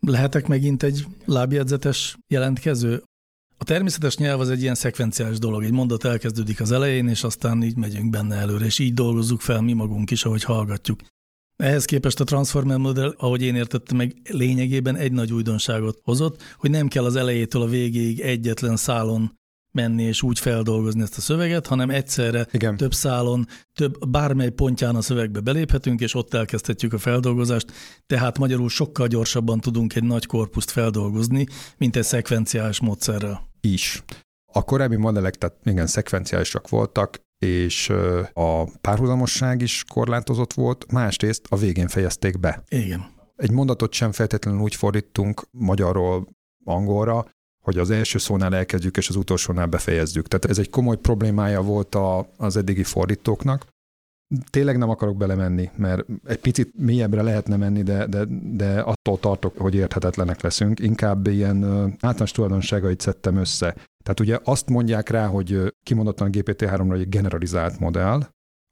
Lehetek 0.00 0.46
megint 0.46 0.82
egy 0.82 1.06
lábjegyzetes 1.24 2.16
jelentkező? 2.28 3.02
A 3.58 3.64
természetes 3.64 4.16
nyelv 4.16 4.40
az 4.40 4.50
egy 4.50 4.62
ilyen 4.62 4.74
szekvenciális 4.74 5.38
dolog, 5.38 5.64
egy 5.64 5.72
mondat 5.72 6.04
elkezdődik 6.04 6.60
az 6.60 6.72
elején, 6.72 7.08
és 7.08 7.24
aztán 7.24 7.62
így 7.62 7.76
megyünk 7.76 8.10
benne 8.10 8.36
előre, 8.36 8.64
és 8.64 8.78
így 8.78 8.94
dolgozzuk 8.94 9.40
fel 9.40 9.60
mi 9.60 9.72
magunk 9.72 10.10
is, 10.10 10.24
ahogy 10.24 10.44
hallgatjuk. 10.44 11.00
Ehhez 11.56 11.84
képest 11.84 12.20
a 12.20 12.24
Transformer 12.24 12.78
modell, 12.78 13.14
ahogy 13.16 13.42
én 13.42 13.54
értettem 13.54 13.96
meg, 13.96 14.16
lényegében 14.30 14.96
egy 14.96 15.12
nagy 15.12 15.32
újdonságot 15.32 16.00
hozott, 16.02 16.42
hogy 16.56 16.70
nem 16.70 16.88
kell 16.88 17.04
az 17.04 17.16
elejétől 17.16 17.62
a 17.62 17.68
végéig 17.68 18.20
egyetlen 18.20 18.76
szálon 18.76 19.38
menni 19.72 20.02
és 20.02 20.22
úgy 20.22 20.38
feldolgozni 20.38 21.02
ezt 21.02 21.16
a 21.16 21.20
szöveget, 21.20 21.66
hanem 21.66 21.90
egyszerre 21.90 22.46
Igen. 22.52 22.76
több 22.76 22.94
szálon, 22.94 23.46
több 23.74 24.08
bármely 24.08 24.50
pontján 24.50 24.96
a 24.96 25.00
szövegbe 25.00 25.40
beléphetünk, 25.40 26.00
és 26.00 26.14
ott 26.14 26.34
elkezdhetjük 26.34 26.92
a 26.92 26.98
feldolgozást, 26.98 27.72
tehát 28.06 28.38
magyarul 28.38 28.68
sokkal 28.68 29.06
gyorsabban 29.06 29.60
tudunk 29.60 29.94
egy 29.94 30.04
nagy 30.04 30.26
korpuszt 30.26 30.70
feldolgozni, 30.70 31.46
mint 31.78 31.96
egy 31.96 32.04
szekvenciális 32.04 32.80
módszerrel. 32.80 33.48
Is. 33.60 34.02
A 34.52 34.64
korábbi 34.64 34.96
modellek, 34.96 35.34
tehát 35.34 35.56
igen, 35.64 35.86
szekvenciálisak 35.86 36.68
voltak, 36.68 37.20
és 37.38 37.88
a 38.32 38.78
párhuzamosság 38.80 39.60
is 39.60 39.84
korlátozott 39.88 40.52
volt, 40.52 40.92
másrészt 40.92 41.46
a 41.48 41.56
végén 41.56 41.88
fejezték 41.88 42.40
be. 42.40 42.62
Igen. 42.68 43.06
Egy 43.36 43.50
mondatot 43.50 43.92
sem 43.92 44.12
feltétlenül 44.12 44.60
úgy 44.60 44.74
fordítunk 44.74 45.42
magyarról 45.50 46.28
angolra, 46.64 47.26
hogy 47.60 47.78
az 47.78 47.90
első 47.90 48.18
szónál 48.18 48.54
elkezdjük, 48.54 48.96
és 48.96 49.08
az 49.08 49.16
utolsónál 49.16 49.66
befejezzük. 49.66 50.28
Tehát 50.28 50.44
ez 50.44 50.58
egy 50.58 50.70
komoly 50.70 50.96
problémája 50.96 51.62
volt 51.62 51.94
a, 51.94 52.28
az 52.36 52.56
eddigi 52.56 52.82
fordítóknak. 52.82 53.66
Tényleg 54.50 54.78
nem 54.78 54.90
akarok 54.90 55.16
belemenni, 55.16 55.70
mert 55.76 56.04
egy 56.24 56.38
picit 56.38 56.72
mélyebbre 56.76 57.22
lehetne 57.22 57.56
menni, 57.56 57.82
de, 57.82 58.06
de, 58.06 58.24
de 58.52 58.80
attól 58.80 59.18
tartok, 59.18 59.58
hogy 59.58 59.74
érthetetlenek 59.74 60.40
leszünk. 60.40 60.80
Inkább 60.80 61.26
ilyen 61.26 61.64
általános 61.90 62.30
tulajdonságait 62.30 63.00
szedtem 63.00 63.36
össze. 63.36 63.74
Tehát 64.04 64.20
ugye 64.20 64.38
azt 64.44 64.68
mondják 64.68 65.08
rá, 65.08 65.26
hogy 65.26 65.74
kimondottan 65.82 66.26
a 66.26 66.30
GPT-3-ra 66.30 66.94
egy 66.94 67.08
generalizált 67.08 67.78
modell, 67.78 68.26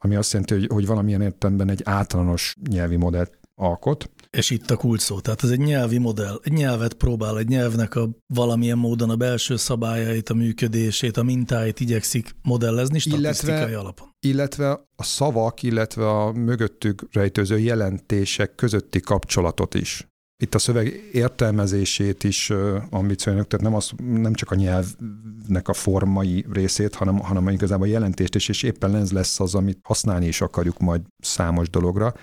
ami 0.05 0.15
azt 0.15 0.33
jelenti, 0.33 0.55
hogy, 0.55 0.67
hogy 0.67 0.87
valamilyen 0.87 1.23
értelemben 1.23 1.71
egy 1.71 1.81
általános 1.85 2.57
nyelvi 2.71 2.97
modellt 2.97 3.39
alkot. 3.55 4.11
És 4.31 4.51
itt 4.51 4.71
a 4.71 4.77
kulcs 4.77 5.01
szó. 5.01 5.21
Tehát 5.21 5.43
ez 5.43 5.51
egy 5.51 5.59
nyelvi 5.59 5.99
modell. 5.99 6.41
Egy 6.43 6.53
nyelvet 6.53 6.95
próbál, 6.95 7.39
egy 7.39 7.49
nyelvnek 7.49 7.95
a 7.95 8.09
valamilyen 8.35 8.79
módon 8.79 9.11
a 9.11 9.17
belső 9.17 9.57
szabályait, 9.57 10.29
a 10.29 10.35
működését, 10.35 11.17
a 11.17 11.23
mintáit 11.23 11.81
igyekszik 11.81 12.35
modellezni 12.43 12.99
statisztikai 12.99 13.55
illetve, 13.55 13.79
alapon. 13.79 14.09
Illetve 14.27 14.71
a 14.97 15.03
szavak, 15.03 15.63
illetve 15.63 16.09
a 16.09 16.33
mögöttük 16.33 17.07
rejtőző 17.13 17.59
jelentések 17.59 18.55
közötti 18.55 19.01
kapcsolatot 19.01 19.75
is. 19.75 20.07
Itt 20.43 20.55
a 20.55 20.59
szöveg 20.59 21.09
értelmezését 21.13 22.25
is 22.25 22.53
ambicionáljuk, 22.91 23.49
tehát 23.49 23.65
nem, 23.65 23.75
az, 23.75 23.91
nem 23.97 24.35
csak 24.35 24.51
a 24.51 24.55
nyelvnek 24.55 25.69
a 25.69 25.73
formai 25.73 26.45
részét, 26.53 26.95
hanem, 26.95 27.19
hanem 27.19 27.49
igazából 27.49 27.87
a 27.87 27.91
jelentést 27.91 28.35
is, 28.35 28.49
és 28.49 28.63
éppen 28.63 28.95
ez 28.95 29.13
lesz 29.13 29.41
az, 29.41 29.55
amit 29.55 29.79
használni 29.83 30.27
is 30.27 30.41
akarjuk 30.41 30.79
majd 30.79 31.01
számos 31.19 31.71
dologra, 31.71 32.15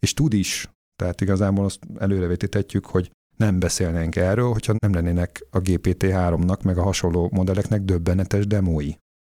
és 0.00 0.14
tud 0.14 0.32
is 0.32 0.68
tehát 0.96 1.20
igazából 1.20 1.64
azt 1.64 1.78
előrevetítetjük, 1.98 2.86
hogy 2.86 3.10
nem 3.36 3.58
beszélnénk 3.58 4.16
erről, 4.16 4.52
hogyha 4.52 4.74
nem 4.78 4.94
lennének 4.94 5.46
a 5.50 5.58
GPT-3-nak, 5.58 6.64
meg 6.64 6.78
a 6.78 6.82
hasonló 6.82 7.30
modelleknek 7.32 7.80
döbbenetes 7.80 8.46
demói. 8.46 8.92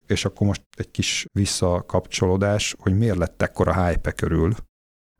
És 0.08 0.26
akkor 0.26 0.48
most 0.48 0.62
egy 0.78 0.92
kis 0.92 1.26
visszakapcsolódás, 1.32 2.76
hogy 2.80 2.98
miért 2.98 3.18
lett 3.18 3.42
ekkora 3.42 3.86
hype 3.86 4.12
körül. 4.12 4.54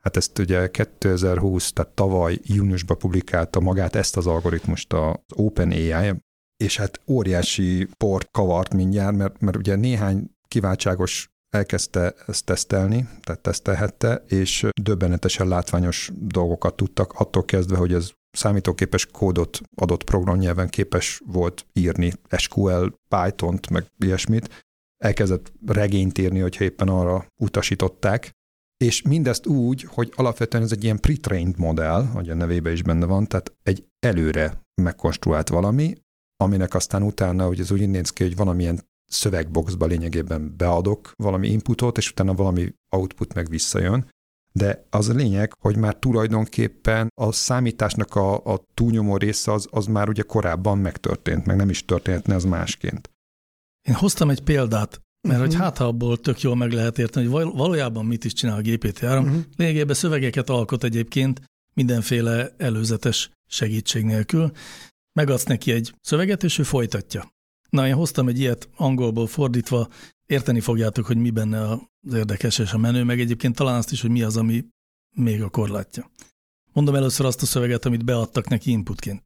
Hát 0.02 0.16
ezt 0.16 0.38
ugye 0.38 0.70
2020, 0.70 1.72
tehát 1.72 1.94
tavaly 1.94 2.38
júniusban 2.42 2.98
publikálta 2.98 3.60
magát 3.60 3.94
ezt 3.94 4.16
az 4.16 4.26
algoritmust 4.26 4.92
az 4.92 5.14
OpenAI, 5.34 6.12
és 6.56 6.76
hát 6.76 7.00
óriási 7.06 7.88
port 7.96 8.30
kavart 8.30 8.74
mindjárt, 8.74 9.16
mert, 9.16 9.40
mert 9.40 9.56
ugye 9.56 9.74
néhány 9.74 10.30
kiváltságos 10.48 11.28
elkezdte 11.50 12.14
ezt 12.26 12.44
tesztelni, 12.44 13.08
tehát 13.22 13.40
tesztelhette, 13.40 14.24
és 14.26 14.66
döbbenetesen 14.82 15.48
látványos 15.48 16.10
dolgokat 16.14 16.76
tudtak, 16.76 17.12
attól 17.12 17.44
kezdve, 17.44 17.76
hogy 17.76 17.92
ez 17.92 18.10
számítógépes 18.30 19.06
kódot 19.06 19.60
adott 19.74 20.04
programnyelven 20.04 20.68
képes 20.68 21.22
volt 21.26 21.66
írni, 21.72 22.12
SQL, 22.36 22.86
Python-t, 23.08 23.70
meg 23.70 23.86
ilyesmit, 23.98 24.66
elkezdett 25.04 25.52
regényt 25.66 26.18
írni, 26.18 26.40
hogyha 26.40 26.64
éppen 26.64 26.88
arra 26.88 27.26
utasították, 27.40 28.30
és 28.84 29.02
mindezt 29.02 29.46
úgy, 29.46 29.82
hogy 29.82 30.12
alapvetően 30.16 30.62
ez 30.62 30.72
egy 30.72 30.84
ilyen 30.84 31.00
pre-trained 31.00 31.58
modell, 31.58 32.04
hogy 32.04 32.30
a 32.30 32.34
nevében 32.34 32.72
is 32.72 32.82
benne 32.82 33.06
van, 33.06 33.26
tehát 33.26 33.56
egy 33.62 33.86
előre 33.98 34.62
megkonstruált 34.82 35.48
valami, 35.48 35.94
aminek 36.36 36.74
aztán 36.74 37.02
utána, 37.02 37.46
hogy 37.46 37.60
ez 37.60 37.70
úgy 37.70 37.88
néz 37.88 38.10
ki, 38.10 38.22
hogy 38.22 38.36
valamilyen 38.36 38.87
szövegboxba 39.08 39.86
lényegében 39.86 40.54
beadok 40.56 41.12
valami 41.16 41.48
inputot, 41.48 41.98
és 41.98 42.10
utána 42.10 42.34
valami 42.34 42.74
output 42.90 43.34
meg 43.34 43.48
visszajön. 43.48 44.10
De 44.52 44.86
az 44.90 45.08
a 45.08 45.14
lényeg, 45.14 45.52
hogy 45.60 45.76
már 45.76 45.94
tulajdonképpen 45.94 47.08
a 47.20 47.32
számításnak 47.32 48.14
a, 48.14 48.44
a 48.44 48.64
túlnyomó 48.74 49.16
része 49.16 49.52
az, 49.52 49.68
az 49.70 49.86
már 49.86 50.08
ugye 50.08 50.22
korábban 50.22 50.78
megtörtént, 50.78 51.46
meg 51.46 51.56
nem 51.56 51.70
is 51.70 51.84
történhetne 51.84 52.34
az 52.34 52.44
másként. 52.44 53.10
Én 53.88 53.94
hoztam 53.94 54.30
egy 54.30 54.42
példát, 54.42 55.00
mert 55.28 55.40
uh-huh. 55.40 55.54
hogy 55.54 55.54
hát 55.54 55.78
abból 55.78 56.18
tök 56.18 56.40
jól 56.40 56.56
meg 56.56 56.72
lehet 56.72 56.98
érteni, 56.98 57.26
hogy 57.26 57.52
valójában 57.52 58.06
mit 58.06 58.24
is 58.24 58.32
csinál 58.32 58.56
a 58.56 58.60
GPT-3. 58.60 59.22
Uh-huh. 59.22 59.40
Lényegében 59.56 59.94
szövegeket 59.94 60.50
alkot 60.50 60.84
egyébként 60.84 61.42
mindenféle 61.74 62.54
előzetes 62.56 63.30
segítség 63.46 64.04
nélkül. 64.04 64.50
Megadsz 65.12 65.44
neki 65.44 65.72
egy 65.72 65.94
szöveget, 66.00 66.42
és 66.42 66.58
ő 66.58 66.62
folytatja. 66.62 67.28
Na, 67.68 67.86
én 67.86 67.94
hoztam 67.94 68.28
egy 68.28 68.38
ilyet 68.38 68.68
angolból 68.76 69.26
fordítva, 69.26 69.88
érteni 70.26 70.60
fogjátok, 70.60 71.06
hogy 71.06 71.16
mi 71.16 71.30
benne 71.30 71.70
az 71.70 72.14
érdekes 72.14 72.58
és 72.58 72.72
a 72.72 72.78
menő, 72.78 73.04
meg 73.04 73.20
egyébként 73.20 73.54
talán 73.54 73.76
azt 73.76 73.92
is, 73.92 74.00
hogy 74.00 74.10
mi 74.10 74.22
az, 74.22 74.36
ami 74.36 74.64
még 75.16 75.42
a 75.42 75.48
korlátja. 75.48 76.10
Mondom 76.72 76.94
először 76.94 77.26
azt 77.26 77.42
a 77.42 77.46
szöveget, 77.46 77.84
amit 77.84 78.04
beadtak 78.04 78.48
neki 78.48 78.70
inputként. 78.70 79.22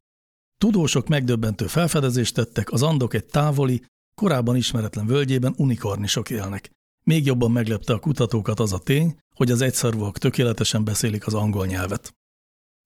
Tudósok 0.57 1.07
megdöbbentő 1.07 1.67
felfedezést 1.67 2.33
tettek, 2.33 2.71
az 2.71 2.81
andok 2.81 3.13
egy 3.13 3.25
távoli, 3.25 3.85
korábban 4.15 4.55
ismeretlen 4.55 5.05
völgyében 5.05 5.53
unikornisok 5.57 6.29
élnek. 6.29 6.69
Még 7.05 7.25
jobban 7.25 7.51
meglepte 7.51 7.93
a 7.93 7.99
kutatókat 7.99 8.59
az 8.59 8.73
a 8.73 8.79
tény, 8.79 9.17
hogy 9.35 9.51
az 9.51 9.61
egyszarvúak 9.61 10.17
tökéletesen 10.17 10.83
beszélik 10.83 11.27
az 11.27 11.33
angol 11.33 11.65
nyelvet. 11.65 12.15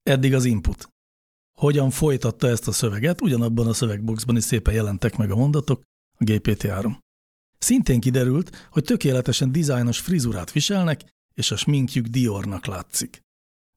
Eddig 0.04 0.34
az 0.34 0.46
input 0.46 0.97
hogyan 1.62 1.90
folytatta 1.90 2.48
ezt 2.48 2.68
a 2.68 2.72
szöveget, 2.72 3.22
ugyanabban 3.22 3.68
a 3.68 3.74
szövegboxban 3.74 4.38
is 4.38 4.44
szépen 4.44 4.74
jelentek 4.74 5.18
meg 5.18 5.32
a 5.32 5.36
mondatok, 5.36 5.82
a 6.20 6.24
GPT-3. 6.24 6.96
Szintén 7.58 8.00
kiderült, 8.00 8.68
hogy 8.72 8.84
tökéletesen 8.84 9.52
dizájnos 9.52 10.00
frizurát 10.00 10.52
viselnek, 10.52 11.06
és 11.34 11.52
a 11.52 11.56
sminkjük 11.56 12.06
Diornak 12.06 12.66
látszik. 12.66 13.22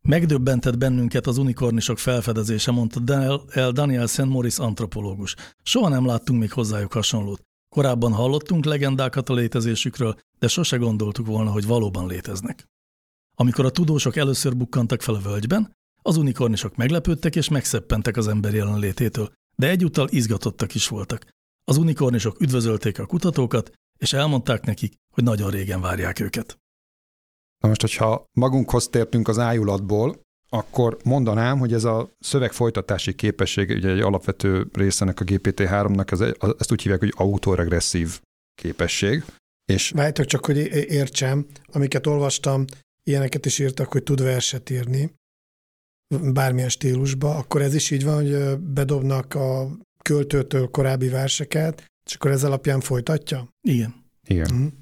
Megdöbbentett 0.03 0.79
bennünket 0.79 1.27
az 1.27 1.39
unikornisok 1.39 1.99
felfedezése, 1.99 2.71
mondta 2.71 3.01
Daniel, 3.01 3.43
L. 3.55 3.71
Daniel 3.73 4.07
St. 4.07 4.25
Morris 4.25 4.59
antropológus. 4.59 5.35
Soha 5.63 5.89
nem 5.89 6.07
láttunk 6.07 6.41
még 6.41 6.53
hozzájuk 6.53 6.93
hasonlót. 6.93 7.43
Korábban 7.69 8.13
hallottunk 8.13 8.65
legendákat 8.65 9.29
a 9.29 9.35
létezésükről, 9.35 10.19
de 10.39 10.49
sose 10.49 10.77
gondoltuk 10.77 11.27
volna, 11.27 11.51
hogy 11.51 11.67
valóban 11.67 12.07
léteznek. 12.07 12.67
Amikor 13.37 13.65
a 13.65 13.71
tudósok 13.71 14.17
először 14.17 14.57
bukkantak 14.57 15.03
fel 15.03 15.15
a 15.15 15.21
völgyben, 15.21 15.73
az 16.03 16.17
unikornisok 16.17 16.77
meglepődtek 16.77 17.37
és 17.37 17.49
megszeppentek 17.49 18.17
az 18.17 18.29
ember 18.29 18.55
jelenlététől, 18.55 19.33
de 19.57 19.69
egyúttal 19.69 20.09
izgatottak 20.11 20.75
is 20.75 20.89
voltak. 20.89 21.27
Az 21.65 21.77
unikornisok 21.77 22.41
üdvözölték 22.41 22.99
a 22.99 23.07
kutatókat, 23.07 23.73
és 23.99 24.13
elmondták 24.13 24.65
nekik, 24.65 24.95
hogy 25.15 25.25
nagyon 25.25 25.51
régen 25.51 25.81
várják 25.81 26.21
őket. 26.21 26.59
Na 27.59 27.69
most, 27.69 27.81
hogyha 27.81 28.25
magunkhoz 28.33 28.89
tértünk 28.89 29.29
az 29.29 29.39
ájulatból, 29.39 30.21
akkor 30.49 30.97
mondanám, 31.05 31.59
hogy 31.59 31.73
ez 31.73 31.85
a 31.85 32.11
szöveg 32.19 32.53
folytatási 32.53 33.15
képesség, 33.15 33.71
ugye 33.71 33.91
egy 33.91 34.01
alapvető 34.01 34.69
részenek 34.73 35.21
a 35.21 35.25
GPT-3-nak, 35.25 36.13
ez, 36.13 36.21
ezt 36.59 36.73
úgy 36.73 36.83
hívják, 36.83 37.01
hogy 37.01 37.13
autoregresszív 37.17 38.21
képesség. 38.55 39.25
És... 39.65 39.91
Várjátok 39.91 40.27
csak, 40.27 40.47
hogy 40.47 40.57
értsem, 40.91 41.47
amiket 41.67 42.07
olvastam, 42.07 42.65
ilyeneket 43.03 43.47
is 43.47 43.59
írtak, 43.59 43.93
hogy 43.93 44.03
tud 44.03 44.23
verset 44.23 44.71
írni, 44.71 45.13
bármilyen 46.33 46.69
stílusba, 46.69 47.37
akkor 47.37 47.63
ez 47.63 47.75
is 47.75 47.91
így 47.91 48.05
van, 48.05 48.15
hogy 48.15 48.59
bedobnak 48.59 49.35
a 49.35 49.79
költőtől 50.03 50.69
korábbi 50.69 51.09
verseket, 51.09 51.85
és 52.07 52.15
akkor 52.15 52.31
ez 52.31 52.45
alapján 52.45 52.81
folytatja? 52.81 53.49
Igen. 53.61 53.95
Igen. 54.27 54.51
Uh-huh. 54.51 54.73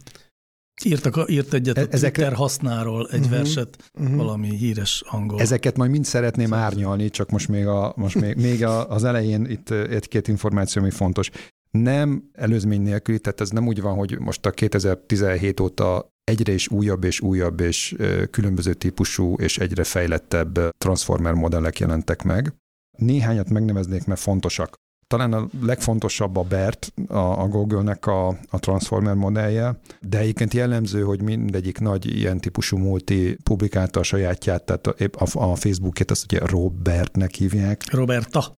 Írtak, 0.85 1.30
írt 1.30 1.52
egyet 1.52 1.76
a 1.76 1.80
Ezekre... 1.90 2.11
Twitter 2.11 2.32
hasznáról 2.32 3.08
egy 3.11 3.18
uh-huh. 3.18 3.37
verset, 3.37 3.90
uh-huh. 3.94 4.16
valami 4.16 4.56
híres 4.56 5.02
angol. 5.06 5.40
Ezeket 5.40 5.76
majd 5.76 5.90
mind 5.90 6.04
szeretném 6.04 6.47
szóval. 6.47 6.64
árnyalni, 6.64 7.11
csak 7.11 7.30
most 7.30 7.49
még, 7.49 7.66
a, 7.66 7.92
most 7.97 8.20
még, 8.20 8.37
még 8.37 8.64
a, 8.64 8.90
az 8.90 9.04
elején 9.04 9.47
itt 9.47 9.70
egy-két 9.70 10.28
információ, 10.28 10.82
ami 10.82 10.90
fontos. 10.90 11.30
Nem 11.70 12.30
előzmény 12.32 12.82
nélkül, 12.82 13.18
tehát 13.18 13.40
ez 13.40 13.50
nem 13.50 13.66
úgy 13.66 13.80
van, 13.80 13.94
hogy 13.94 14.18
most 14.18 14.46
a 14.46 14.50
2017 14.50 15.60
óta 15.60 16.08
egyre 16.25 16.52
is 16.52 16.68
újabb 16.68 17.04
és 17.04 17.20
újabb 17.20 17.60
és 17.60 17.96
különböző 18.30 18.75
típusú 18.75 19.34
és 19.34 19.58
egyre 19.58 19.84
fejlettebb 19.84 20.58
transformer 20.78 21.32
modellek 21.32 21.78
jelentek 21.78 22.22
meg. 22.22 22.54
Néhányat 22.98 23.50
megneveznék, 23.50 24.04
mert 24.04 24.20
fontosak. 24.20 24.75
Talán 25.06 25.32
a 25.32 25.48
legfontosabb 25.60 26.37
a 26.37 26.42
BERT, 26.42 26.92
a, 27.06 27.42
a 27.42 27.48
Google-nek 27.48 28.06
a, 28.06 28.28
a 28.28 28.58
Transformer 28.58 29.14
modellje, 29.14 29.80
de 30.00 30.18
egyébként 30.18 30.54
jellemző, 30.54 31.02
hogy 31.02 31.22
mindegyik 31.22 31.78
nagy 31.78 32.16
ilyen 32.16 32.38
típusú 32.40 32.76
multi 32.76 33.37
publikálta 33.42 34.00
a 34.00 34.02
sajátját, 34.02 34.64
tehát 34.64 34.87
a, 34.87 34.94
a, 35.25 35.50
a 35.50 35.54
Facebookét 35.54 36.10
azt 36.10 36.25
ugye 36.25 36.46
Robertnek 36.46 37.34
hívják. 37.34 37.92
Roberta. 37.92 38.58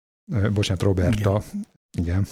Bocsánat, 0.54 0.84
Roberta. 0.84 1.42
Igen. 1.98 2.08
Igen 2.08 2.28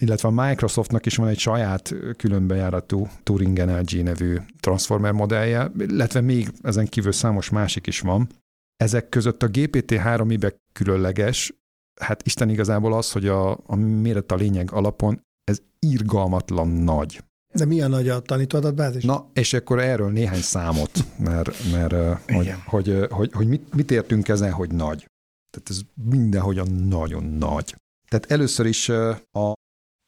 illetve 0.00 0.28
a 0.28 0.46
Microsoftnak 0.46 1.06
is 1.06 1.16
van 1.16 1.28
egy 1.28 1.38
saját 1.38 1.94
különbejáratú 2.16 3.08
Turing 3.22 3.64
NLG 3.64 4.02
nevű 4.02 4.36
transformer 4.60 5.12
modellje, 5.12 5.72
illetve 5.78 6.20
még 6.20 6.48
ezen 6.62 6.86
kívül 6.86 7.12
számos 7.12 7.50
másik 7.50 7.86
is 7.86 8.00
van. 8.00 8.28
Ezek 8.76 9.08
között 9.08 9.42
a 9.42 9.50
GPT-3 9.50 10.24
mibe 10.24 10.54
különleges, 10.72 11.54
hát 12.00 12.26
Isten 12.26 12.48
igazából 12.48 12.92
az, 12.92 13.12
hogy 13.12 13.26
a, 13.26 13.50
a 13.66 13.74
méret 13.76 14.32
a 14.32 14.34
lényeg 14.34 14.72
alapon 14.72 15.20
ez 15.44 15.62
irgalmatlan 15.78 16.68
nagy. 16.68 17.24
De 17.54 17.64
mi 17.64 17.80
a 17.80 17.88
nagy 17.88 18.08
a 18.08 18.20
tanító 18.20 18.58
adatbázis? 18.58 19.04
Na, 19.04 19.30
és 19.32 19.52
akkor 19.52 19.78
erről 19.78 20.10
néhány 20.10 20.40
számot, 20.40 20.90
mert, 21.18 21.70
mert 21.72 22.22
hogy, 22.32 22.54
hogy, 22.64 23.06
hogy, 23.10 23.32
hogy 23.32 23.48
mit, 23.48 23.74
mit 23.74 23.90
értünk 23.90 24.28
ezen, 24.28 24.52
hogy 24.52 24.72
nagy. 24.72 25.06
Tehát 25.50 25.70
ez 25.70 25.80
mindenhogyan 26.10 26.70
nagyon 26.72 27.24
nagy. 27.24 27.76
Tehát 28.08 28.30
először 28.30 28.66
is 28.66 28.88
a 29.32 29.52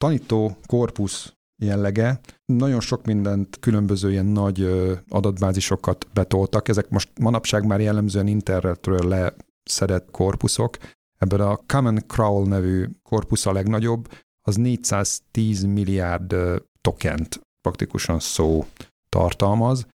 tanító 0.03 0.57
korpusz 0.65 1.33
jellege. 1.61 2.19
Nagyon 2.45 2.79
sok 2.79 3.05
mindent, 3.05 3.59
különböző 3.59 4.11
ilyen 4.11 4.25
nagy 4.25 4.61
adatbázisokat 5.09 6.07
betoltak. 6.13 6.67
Ezek 6.67 6.89
most 6.89 7.09
manapság 7.19 7.65
már 7.65 7.81
jellemzően 7.81 8.27
internetről 8.27 9.07
leszedett 9.07 10.11
korpuszok. 10.11 10.77
Ebben 11.17 11.41
a 11.41 11.59
Common 11.67 12.03
Crawl 12.07 12.47
nevű 12.47 12.87
korpusz 13.03 13.45
a 13.45 13.51
legnagyobb, 13.51 14.11
az 14.41 14.55
410 14.55 15.63
milliárd 15.63 16.35
tokent 16.81 17.41
praktikusan 17.61 18.19
szó 18.19 18.65
tartalmaz. 19.09 19.87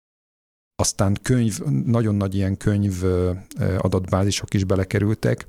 Aztán 0.76 1.18
könyv, 1.22 1.60
nagyon 1.86 2.16
nagy 2.16 2.36
ilyen 2.36 2.58
könyv 2.58 3.04
adatbázisok 3.78 4.54
is 4.54 4.64
belekerültek, 4.64 5.48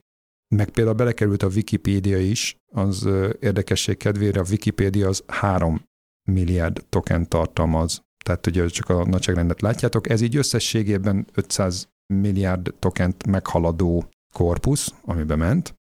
meg 0.55 0.71
például 0.71 0.97
belekerült 0.97 1.43
a 1.43 1.49
Wikipédia 1.55 2.19
is, 2.19 2.57
az 2.73 3.09
érdekesség 3.41 3.97
kedvére 3.97 4.41
a 4.41 4.47
Wikipédia 4.51 5.09
az 5.09 5.25
3 5.27 5.83
milliárd 6.29 6.85
token 6.89 7.29
tartalmaz. 7.29 8.01
Tehát 8.25 8.47
ugye 8.47 8.67
csak 8.67 8.89
a 8.89 9.07
nagyságrendet 9.07 9.61
látjátok, 9.61 10.09
ez 10.09 10.21
így 10.21 10.37
összességében 10.37 11.27
500 11.35 11.89
milliárd 12.15 12.75
tokent 12.79 13.27
meghaladó 13.27 14.09
korpusz, 14.33 14.95
amibe 15.05 15.37
ment. 15.37 15.75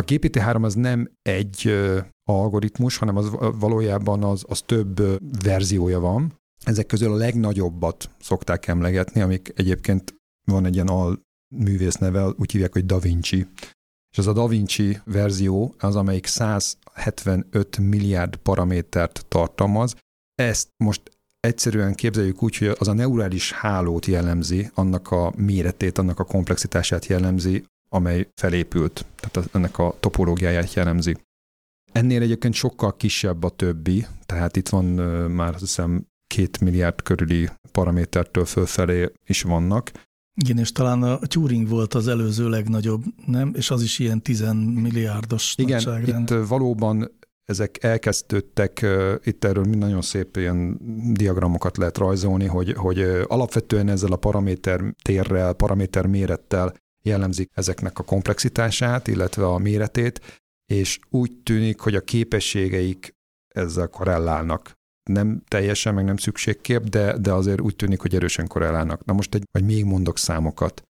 A 0.00 0.04
GPT-3 0.04 0.62
az 0.62 0.74
nem 0.74 1.10
egy 1.22 1.74
algoritmus, 2.28 2.96
hanem 2.96 3.16
az 3.16 3.30
valójában 3.58 4.22
az, 4.22 4.44
az 4.48 4.62
több 4.62 5.02
verziója 5.42 6.00
van. 6.00 6.34
Ezek 6.64 6.86
közül 6.86 7.12
a 7.12 7.16
legnagyobbat 7.16 8.10
szokták 8.20 8.66
emlegetni, 8.66 9.20
amik 9.20 9.52
egyébként 9.54 10.14
van 10.46 10.64
egy 10.64 10.74
ilyen 10.74 10.88
al 10.88 11.20
művész 11.54 11.94
neve, 11.94 12.26
úgy 12.26 12.52
hívják, 12.52 12.72
hogy 12.72 12.86
Da 12.86 12.98
Vinci 12.98 13.46
és 14.16 14.22
az 14.22 14.28
a 14.28 14.32
Da 14.32 14.46
Vinci 14.46 14.98
verzió 15.04 15.74
az, 15.78 15.96
amelyik 15.96 16.26
175 16.26 17.78
milliárd 17.78 18.36
paramétert 18.36 19.24
tartalmaz. 19.28 19.94
Ezt 20.34 20.68
most 20.76 21.02
egyszerűen 21.40 21.94
képzeljük 21.94 22.42
úgy, 22.42 22.56
hogy 22.56 22.76
az 22.78 22.88
a 22.88 22.92
neurális 22.92 23.52
hálót 23.52 24.06
jellemzi, 24.06 24.70
annak 24.74 25.10
a 25.10 25.32
méretét, 25.36 25.98
annak 25.98 26.18
a 26.18 26.24
komplexitását 26.24 27.06
jellemzi, 27.06 27.64
amely 27.88 28.28
felépült, 28.34 29.04
tehát 29.16 29.54
ennek 29.54 29.78
a 29.78 29.96
topológiáját 30.00 30.74
jellemzi. 30.74 31.16
Ennél 31.92 32.22
egyébként 32.22 32.54
sokkal 32.54 32.96
kisebb 32.96 33.42
a 33.42 33.50
többi, 33.50 34.06
tehát 34.26 34.56
itt 34.56 34.68
van 34.68 34.84
már 35.30 35.52
azt 35.52 35.60
hiszem 35.60 36.06
két 36.26 36.60
milliárd 36.60 37.02
körüli 37.02 37.48
paramétertől 37.72 38.44
fölfelé 38.44 39.12
is 39.26 39.42
vannak, 39.42 39.90
igen, 40.44 40.58
és 40.58 40.72
talán 40.72 41.02
a 41.02 41.18
Turing 41.18 41.68
volt 41.68 41.94
az 41.94 42.08
előző 42.08 42.48
legnagyobb, 42.48 43.02
nem? 43.26 43.52
És 43.56 43.70
az 43.70 43.82
is 43.82 43.98
ilyen 43.98 44.22
10 44.22 44.44
milliárdos 44.74 45.54
Igen, 45.56 45.72
nagyságrend. 45.72 46.30
itt 46.30 46.46
valóban 46.48 47.10
ezek 47.44 47.82
elkezdődtek, 47.82 48.86
itt 49.24 49.44
erről 49.44 49.64
nagyon 49.64 50.02
szép 50.02 50.36
ilyen 50.36 50.78
diagramokat 51.12 51.76
lehet 51.76 51.98
rajzolni, 51.98 52.46
hogy, 52.46 52.72
hogy 52.72 53.00
alapvetően 53.26 53.88
ezzel 53.88 54.12
a 54.12 54.16
paraméter 54.16 54.94
térrel, 55.02 55.52
paraméter 55.52 56.06
mérettel 56.06 56.74
jellemzik 57.02 57.50
ezeknek 57.54 57.98
a 57.98 58.02
komplexitását, 58.02 59.08
illetve 59.08 59.46
a 59.46 59.58
méretét, 59.58 60.44
és 60.72 60.98
úgy 61.10 61.32
tűnik, 61.42 61.80
hogy 61.80 61.94
a 61.94 62.00
képességeik 62.00 63.14
ezzel 63.54 63.88
korrelálnak 63.88 64.72
nem 65.08 65.42
teljesen, 65.48 65.94
meg 65.94 66.04
nem 66.04 66.16
szükségkép, 66.16 66.82
de, 66.82 67.18
de 67.18 67.32
azért 67.32 67.60
úgy 67.60 67.76
tűnik, 67.76 68.00
hogy 68.00 68.14
erősen 68.14 68.46
korrelálnak. 68.46 69.04
Na 69.04 69.12
most 69.12 69.34
egy, 69.34 69.42
vagy 69.50 69.64
még 69.64 69.84
mondok 69.84 70.18
számokat. 70.18 70.82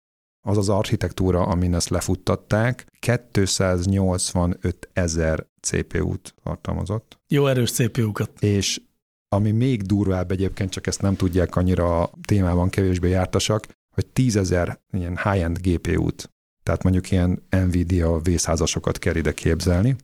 Az 0.47 0.57
az 0.57 0.69
architektúra, 0.69 1.41
amin 1.41 1.75
ezt 1.75 1.89
lefuttatták, 1.89 2.85
285 2.99 4.89
ezer 4.93 5.47
CPU-t 5.61 6.35
tartalmazott. 6.43 7.19
Jó 7.27 7.47
erős 7.47 7.71
CPU-kat. 7.71 8.41
És 8.41 8.81
ami 9.29 9.51
még 9.51 9.81
durvább 9.81 10.31
egyébként, 10.31 10.69
csak 10.69 10.87
ezt 10.87 11.01
nem 11.01 11.15
tudják 11.15 11.55
annyira 11.55 12.01
a 12.01 12.11
témában 12.27 12.69
kevésbé 12.69 13.09
jártasak, 13.09 13.67
hogy 13.95 14.05
10 14.05 14.35
ezer 14.35 14.79
ilyen 14.91 15.17
high-end 15.23 15.57
GPU-t, 15.61 16.29
tehát 16.63 16.83
mondjuk 16.83 17.11
ilyen 17.11 17.43
Nvidia 17.49 18.17
vészházasokat 18.17 18.99
kell 18.99 19.15
ide 19.15 19.33
képzelni, 19.33 19.95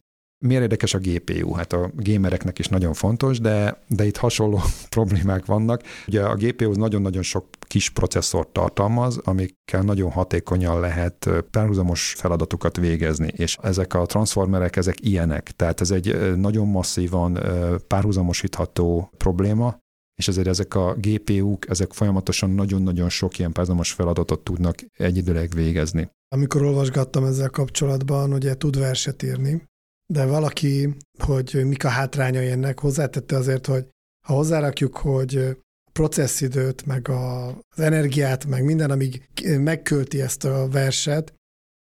Miért 0.46 0.62
érdekes 0.62 0.94
a 0.94 1.00
GPU? 1.00 1.54
Hát 1.54 1.74
a 1.74 1.92
gamereknek 1.96 2.60
is 2.60 2.68
nagyon 2.68 2.94
fontos, 2.94 3.40
de, 3.40 3.82
de 3.88 4.06
itt 4.06 4.18
hasonló 4.18 4.62
problémák 4.90 5.46
vannak. 5.46 5.82
Ugye 6.08 6.24
a 6.24 6.36
GPU 6.36 6.72
nagyon-nagyon 6.72 7.22
sok 7.22 7.46
kis 7.60 7.90
processzort 7.90 8.48
tartalmaz, 8.50 9.18
amikkel 9.24 9.82
nagyon 9.82 10.12
hatékonyan 10.12 10.80
lehet 10.80 11.30
párhuzamos 11.52 12.14
feladatokat 12.18 12.78
végezni, 12.78 13.28
és 13.36 13.58
ezek 13.62 13.94
a 13.94 14.06
transformerek, 14.06 14.76
ezek 14.76 15.06
ilyenek. 15.06 15.52
Tehát 15.52 15.82
ez 15.82 15.92
egy 15.92 16.36
nagyon 16.38 16.68
masszívan 16.68 17.40
párhuzamosítható 17.88 19.12
probléma, 19.18 19.78
és 20.16 20.28
ezért 20.28 20.48
ezek 20.48 20.76
a 20.76 20.96
GPU-k, 21.00 21.70
ezek 21.70 21.94
folyamatosan 21.94 22.50
nagyon-nagyon 22.50 23.10
sok 23.10 23.40
ilyen 23.40 23.52
párhuzamos 23.52 23.92
feladatot 23.92 24.40
tudnak 24.40 24.76
egyidőleg 24.98 25.52
végezni. 25.56 26.10
Amikor 26.36 26.62
olvasgattam 26.62 27.26
ezzel 27.26 27.50
kapcsolatban, 27.50 28.34
ugye 28.34 28.56
tud 28.56 28.80
verset 28.80 29.24
írni, 29.24 29.70
de 30.12 30.26
valaki, 30.26 30.96
hogy 31.20 31.62
mik 31.66 31.84
a 31.84 31.90
hátrányai 31.90 32.50
ennek, 32.50 32.80
hozzátette 32.80 33.36
azért, 33.36 33.66
hogy 33.66 33.88
ha 34.28 34.34
hozzárakjuk, 34.34 34.98
hogy 34.98 35.36
a 35.36 35.92
processzidőt, 35.92 36.86
meg 36.86 37.10
a, 37.10 37.48
az 37.48 37.80
energiát, 37.80 38.46
meg 38.46 38.64
minden, 38.64 38.92
amíg 38.92 39.30
megkölti 39.44 40.22
ezt 40.22 40.46
a 40.46 40.68
verset, 40.68 41.34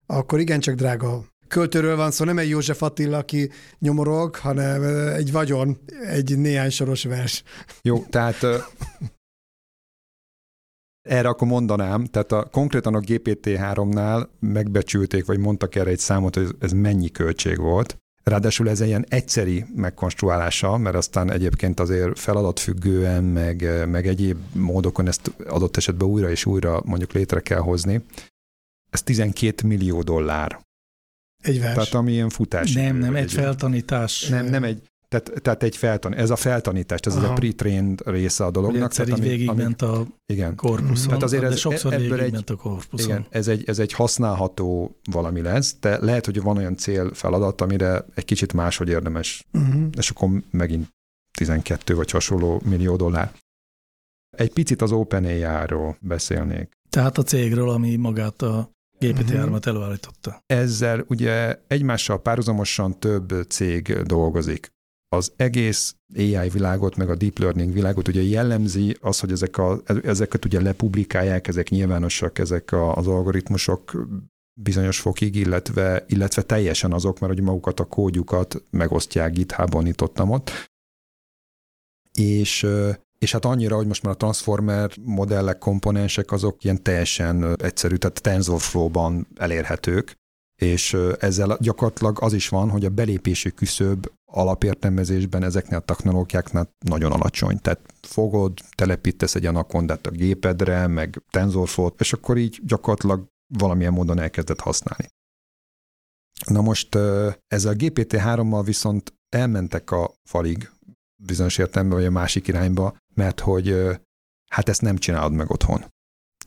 akkor 0.05 0.39
igencsak 0.39 0.75
drága 0.75 1.25
költőről 1.47 1.95
van 1.95 2.11
szó, 2.11 2.25
nem 2.25 2.37
egy 2.37 2.49
József 2.49 2.81
Attila, 2.81 3.17
aki 3.17 3.49
nyomorog, 3.79 4.35
hanem 4.35 4.83
egy 5.13 5.31
vagyon, 5.31 5.77
egy 6.05 6.37
néhány 6.37 6.69
soros 6.69 7.03
vers. 7.03 7.43
Jó, 7.81 8.03
tehát 8.03 8.45
erre 11.01 11.27
akkor 11.27 11.47
mondanám, 11.47 12.05
tehát 12.05 12.31
a, 12.31 12.43
konkrétan 12.43 12.95
a 12.95 12.99
GPT-3-nál 12.99 14.27
megbecsülték, 14.39 15.25
vagy 15.25 15.39
mondtak 15.39 15.75
erre 15.75 15.89
egy 15.89 15.99
számot, 15.99 16.35
hogy 16.35 16.55
ez 16.59 16.71
mennyi 16.71 17.11
költség 17.11 17.57
volt. 17.57 17.97
Ráadásul 18.29 18.69
ez 18.69 18.81
egy 18.81 18.87
ilyen 18.87 19.05
egyszeri 19.09 19.65
megkonstruálása, 19.75 20.77
mert 20.77 20.95
aztán 20.95 21.31
egyébként 21.31 21.79
azért 21.79 22.19
feladatfüggően, 22.19 23.23
meg, 23.23 23.87
meg 23.87 24.07
egyéb 24.07 24.37
módokon 24.53 25.07
ezt 25.07 25.31
adott 25.47 25.77
esetben 25.77 26.07
újra 26.07 26.29
és 26.29 26.45
újra 26.45 26.81
mondjuk 26.85 27.11
létre 27.11 27.39
kell 27.39 27.59
hozni. 27.59 28.01
Ez 28.89 29.03
12 29.03 29.67
millió 29.67 30.01
dollár. 30.01 30.59
Egy 31.43 31.59
vers. 31.59 31.73
Tehát 31.73 31.93
ami 31.93 32.11
ilyen 32.11 32.29
futás. 32.29 32.73
Nem, 32.73 32.97
nem, 32.97 33.15
egy 33.15 33.31
feltanítás. 33.31 34.27
Nem, 34.27 34.45
nem 34.45 34.63
egy, 34.63 34.81
tehát, 35.09 35.41
tehát 35.41 35.63
egy 35.63 35.77
feltan, 35.77 36.15
ez 36.15 36.29
a 36.29 36.35
feltanítás, 36.35 36.99
ez 36.99 37.15
Aha. 37.15 37.27
a 37.27 37.33
pre-trained 37.33 38.01
része 38.05 38.45
a 38.45 38.51
dolognak. 38.51 38.83
Egyszer 38.83 39.05
tehát, 39.05 39.19
így 39.19 39.29
végigment 39.29 39.81
a 39.81 40.05
igen. 40.25 40.55
korpuszon, 40.55 41.07
tehát 41.07 41.23
azért 41.23 41.43
ez, 41.43 41.49
de 41.49 41.55
sokszor 41.55 41.93
ebből 41.93 42.19
egy, 42.19 42.43
a 42.47 42.55
korpuszon. 42.55 43.09
Igen, 43.09 43.25
ez 43.29 43.47
egy, 43.47 43.63
ez 43.67 43.79
egy 43.79 43.93
használható 43.93 44.97
valami 45.11 45.41
lesz, 45.41 45.75
de 45.79 46.03
lehet, 46.03 46.25
hogy 46.25 46.41
van 46.41 46.57
olyan 46.57 46.77
cél 46.77 47.13
feladat, 47.13 47.61
amire 47.61 48.05
egy 48.15 48.25
kicsit 48.25 48.53
máshogy 48.53 48.89
érdemes, 48.89 49.47
uh-huh. 49.53 49.83
és 49.97 50.09
akkor 50.09 50.29
megint 50.51 50.87
12 51.37 51.95
vagy 51.95 52.11
hasonló 52.11 52.61
millió 52.65 52.95
dollár. 52.95 53.31
Egy 54.37 54.53
picit 54.53 54.81
az 54.81 54.91
OpenAI-ról 54.91 55.97
beszélnék. 56.01 56.71
Tehát 56.89 57.17
a 57.17 57.23
cégről, 57.23 57.69
ami 57.69 57.95
magát 57.95 58.41
a 58.41 58.71
GPT-3-at 58.99 59.43
uh-huh. 59.43 59.59
előállította. 59.63 60.43
Ezzel 60.45 61.05
ugye 61.07 61.59
egymással 61.67 62.21
párhuzamosan 62.21 62.99
több 62.99 63.33
cég 63.47 64.01
dolgozik 64.01 64.71
az 65.09 65.31
egész 65.35 65.95
AI 66.15 66.49
világot, 66.49 66.95
meg 66.95 67.09
a 67.09 67.15
deep 67.15 67.39
learning 67.39 67.73
világot 67.73 68.07
ugye 68.07 68.21
jellemzi 68.21 68.97
az, 69.01 69.19
hogy 69.19 69.31
ezek 69.31 69.57
a, 69.57 69.81
ezeket 70.03 70.45
ugye 70.45 70.61
lepublikálják, 70.61 71.47
ezek 71.47 71.69
nyilvánosak, 71.69 72.37
ezek 72.39 72.71
a, 72.71 72.95
az 72.95 73.07
algoritmusok 73.07 74.07
bizonyos 74.61 74.99
fokig, 74.99 75.35
illetve, 75.35 76.05
illetve 76.07 76.41
teljesen 76.41 76.93
azok, 76.93 77.19
mert 77.19 77.33
hogy 77.33 77.43
magukat 77.43 77.79
a 77.79 77.85
kódjukat 77.85 78.63
megosztják 78.69 79.33
GitHub-on 79.33 79.85
itt 79.85 80.01
ott, 80.01 80.21
ott. 80.21 80.51
És, 82.13 82.67
és 83.19 83.31
hát 83.31 83.45
annyira, 83.45 83.75
hogy 83.75 83.87
most 83.87 84.03
már 84.03 84.13
a 84.13 84.17
transformer 84.17 84.91
modellek, 85.01 85.57
komponensek 85.57 86.31
azok 86.31 86.63
ilyen 86.63 86.83
teljesen 86.83 87.55
egyszerű, 87.61 87.95
tehát 87.95 88.21
TensorFlow-ban 88.21 89.27
elérhetők, 89.35 90.17
és 90.59 90.97
ezzel 91.19 91.57
gyakorlatilag 91.59 92.17
az 92.21 92.33
is 92.33 92.49
van, 92.49 92.69
hogy 92.69 92.85
a 92.85 92.89
belépési 92.89 93.51
küszöb 93.51 94.11
alapértelmezésben 94.31 95.43
ezeknél 95.43 95.77
a 95.77 95.81
technológiáknál 95.81 96.69
nagyon 96.85 97.11
alacsony. 97.11 97.61
Tehát 97.61 97.93
fogod, 98.01 98.59
telepítesz 98.75 99.35
egy 99.35 99.45
anakondát 99.45 100.07
a 100.07 100.11
gépedre, 100.11 100.87
meg 100.87 101.21
TensorFlow, 101.29 101.89
és 101.97 102.13
akkor 102.13 102.37
így 102.37 102.59
gyakorlatilag 102.65 103.25
valamilyen 103.57 103.93
módon 103.93 104.19
elkezdett 104.19 104.59
használni. 104.59 105.07
Na 106.45 106.61
most 106.61 106.95
ezzel 107.47 107.71
a 107.71 107.75
GPT-3-mal 107.75 108.61
viszont 108.65 109.13
elmentek 109.29 109.91
a 109.91 110.13
falig, 110.29 110.71
bizonyos 111.23 111.57
értelemben, 111.57 111.97
vagy 111.97 112.07
a 112.07 112.11
másik 112.11 112.47
irányba, 112.47 112.97
mert 113.13 113.39
hogy 113.39 113.99
hát 114.51 114.69
ezt 114.69 114.81
nem 114.81 114.97
csinálod 114.97 115.33
meg 115.33 115.49
otthon. 115.49 115.85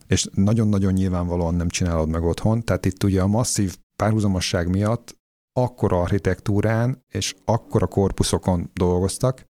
És 0.06 0.28
nagyon-nagyon 0.34 0.92
nyilvánvalóan 0.92 1.54
nem 1.54 1.68
csinálod 1.68 2.08
meg 2.08 2.22
otthon, 2.22 2.64
tehát 2.64 2.84
itt 2.86 3.02
ugye 3.02 3.22
a 3.22 3.26
masszív 3.26 3.76
párhuzamosság 3.96 4.68
miatt 4.68 5.20
akkora 5.52 6.00
architektúrán 6.00 7.04
és 7.08 7.34
akkora 7.44 7.86
korpuszokon 7.86 8.70
dolgoztak, 8.72 9.44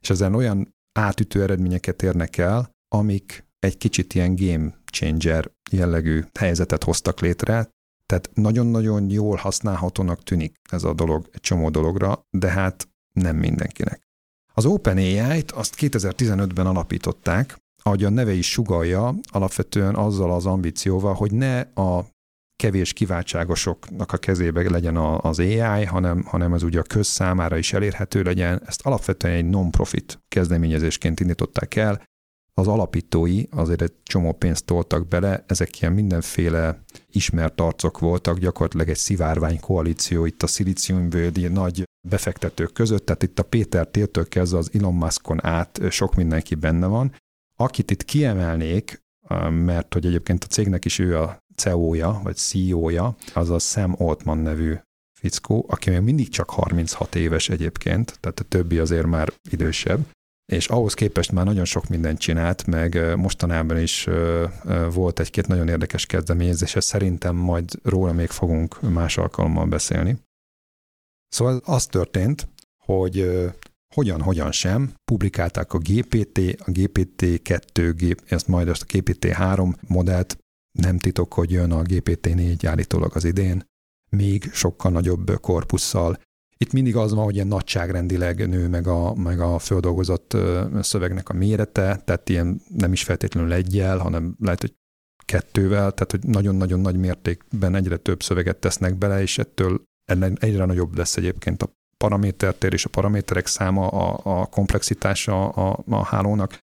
és 0.00 0.10
ezen 0.10 0.34
olyan 0.34 0.74
átütő 0.98 1.42
eredményeket 1.42 2.02
érnek 2.02 2.36
el, 2.36 2.70
amik 2.88 3.46
egy 3.58 3.76
kicsit 3.76 4.14
ilyen 4.14 4.34
game 4.34 4.78
changer 4.92 5.50
jellegű 5.70 6.22
helyzetet 6.38 6.84
hoztak 6.84 7.20
létre, 7.20 7.68
tehát 8.06 8.30
nagyon-nagyon 8.34 9.10
jól 9.10 9.36
használhatónak 9.36 10.22
tűnik 10.22 10.56
ez 10.70 10.84
a 10.84 10.94
dolog 10.94 11.28
egy 11.32 11.40
csomó 11.40 11.70
dologra, 11.70 12.26
de 12.30 12.50
hát 12.50 12.88
nem 13.12 13.36
mindenkinek. 13.36 14.02
Az 14.54 14.66
OpenAI-t 14.66 15.50
azt 15.50 15.76
2015-ben 15.78 16.66
alapították, 16.66 17.58
ahogy 17.82 18.04
a 18.04 18.08
neve 18.08 18.32
is 18.32 18.50
sugalja, 18.50 19.14
alapvetően 19.32 19.94
azzal 19.94 20.32
az 20.32 20.46
ambícióval, 20.46 21.14
hogy 21.14 21.32
ne 21.32 21.60
a 21.60 22.06
kevés 22.56 22.92
kiváltságosoknak 22.92 24.12
a 24.12 24.16
kezébe 24.16 24.70
legyen 24.70 24.96
az 24.96 25.38
AI, 25.38 25.84
hanem, 25.84 26.22
hanem 26.22 26.54
ez 26.54 26.62
ugye 26.62 26.78
a 26.78 26.82
közszámára 26.82 27.56
is 27.56 27.72
elérhető 27.72 28.22
legyen. 28.22 28.62
Ezt 28.66 28.86
alapvetően 28.86 29.34
egy 29.34 29.48
non-profit 29.48 30.22
kezdeményezésként 30.28 31.20
indították 31.20 31.74
el. 31.76 32.02
Az 32.56 32.66
alapítói 32.68 33.42
azért 33.50 33.82
egy 33.82 33.92
csomó 34.02 34.32
pénzt 34.32 34.64
toltak 34.64 35.08
bele, 35.08 35.44
ezek 35.46 35.80
ilyen 35.80 35.92
mindenféle 35.92 36.84
ismert 37.10 37.60
arcok 37.60 37.98
voltak, 37.98 38.38
gyakorlatilag 38.38 38.88
egy 38.88 38.96
szivárvány 38.96 39.60
koalíció 39.60 40.24
itt 40.24 40.42
a 40.42 40.46
szilíciumvölgyi 40.46 41.48
nagy 41.48 41.82
befektetők 42.08 42.72
között, 42.72 43.06
tehát 43.06 43.22
itt 43.22 43.38
a 43.38 43.42
Péter 43.42 43.86
Téltől 43.86 44.28
kezdve 44.28 44.58
az 44.58 44.70
Elon 44.72 44.94
Muskon 44.94 45.44
át 45.44 45.80
sok 45.90 46.14
mindenki 46.14 46.54
benne 46.54 46.86
van. 46.86 47.14
Akit 47.56 47.90
itt 47.90 48.04
kiemelnék, 48.04 49.02
mert 49.50 49.94
hogy 49.94 50.06
egyébként 50.06 50.44
a 50.44 50.46
cégnek 50.46 50.84
is 50.84 50.98
ő 50.98 51.18
a 51.18 51.38
CEO-ja, 51.56 52.20
vagy 52.22 52.36
CEO-ja, 52.36 53.16
az 53.34 53.50
a 53.50 53.58
Sam 53.58 53.94
Altman 53.98 54.38
nevű 54.38 54.74
fickó, 55.20 55.64
aki 55.68 55.90
még 55.90 56.00
mindig 56.00 56.28
csak 56.28 56.50
36 56.50 57.14
éves 57.14 57.48
egyébként, 57.48 58.18
tehát 58.20 58.40
a 58.40 58.44
többi 58.44 58.78
azért 58.78 59.06
már 59.06 59.32
idősebb, 59.50 60.06
és 60.52 60.68
ahhoz 60.68 60.94
képest 60.94 61.32
már 61.32 61.44
nagyon 61.44 61.64
sok 61.64 61.88
mindent 61.88 62.18
csinált, 62.18 62.66
meg 62.66 63.16
mostanában 63.16 63.78
is 63.78 64.08
volt 64.92 65.20
egy-két 65.20 65.46
nagyon 65.46 65.68
érdekes 65.68 66.06
kezdeményezés, 66.06 66.74
és 66.74 66.84
szerintem 66.84 67.36
majd 67.36 67.72
róla 67.82 68.12
még 68.12 68.28
fogunk 68.28 68.80
más 68.80 69.18
alkalommal 69.18 69.66
beszélni. 69.66 70.18
Szóval 71.28 71.60
az 71.64 71.86
történt, 71.86 72.48
hogy 72.84 73.44
hogyan-hogyan 73.94 74.52
sem, 74.52 74.94
publikálták 75.04 75.72
a 75.72 75.78
GPT, 75.78 76.38
a 76.38 76.70
GPT-2, 76.70 78.16
ezt 78.28 78.48
majd 78.48 78.68
azt 78.68 78.82
a 78.82 78.86
GPT-3 78.86 79.74
modellt 79.88 80.38
nem 80.78 80.98
titok, 80.98 81.32
hogy 81.34 81.50
jön 81.50 81.72
a 81.72 81.82
GPT-4 81.82 82.66
állítólag 82.66 83.10
az 83.14 83.24
idén, 83.24 83.64
még 84.10 84.50
sokkal 84.52 84.90
nagyobb 84.90 85.40
korpusszal. 85.40 86.18
Itt 86.56 86.72
mindig 86.72 86.96
az 86.96 87.12
van, 87.12 87.24
hogy 87.24 87.34
ilyen 87.34 87.46
nagyságrendileg 87.46 88.48
nő 88.48 88.68
meg 88.68 88.86
a, 88.86 89.14
meg 89.14 89.40
a 89.40 89.58
földolgozott 89.58 90.36
szövegnek 90.80 91.28
a 91.28 91.32
mérete, 91.32 92.02
tehát 92.04 92.28
ilyen 92.28 92.60
nem 92.68 92.92
is 92.92 93.02
feltétlenül 93.02 93.52
egyel, 93.52 93.98
hanem 93.98 94.36
lehet, 94.40 94.60
hogy 94.60 94.74
kettővel, 95.24 95.92
tehát 95.92 96.10
hogy 96.10 96.24
nagyon-nagyon 96.26 96.80
nagy 96.80 96.96
mértékben 96.96 97.74
egyre 97.74 97.96
több 97.96 98.22
szöveget 98.22 98.56
tesznek 98.56 98.94
bele, 98.98 99.20
és 99.20 99.38
ettől 99.38 99.82
egyre 100.34 100.64
nagyobb 100.64 100.96
lesz 100.96 101.16
egyébként 101.16 101.62
a 101.62 101.72
paramétertér 101.96 102.72
és 102.72 102.84
a 102.84 102.88
paraméterek 102.88 103.46
száma, 103.46 103.88
a, 103.88 104.40
a 104.40 104.46
komplexitása 104.46 105.48
a, 105.48 105.84
a 105.88 106.04
hálónak 106.04 106.58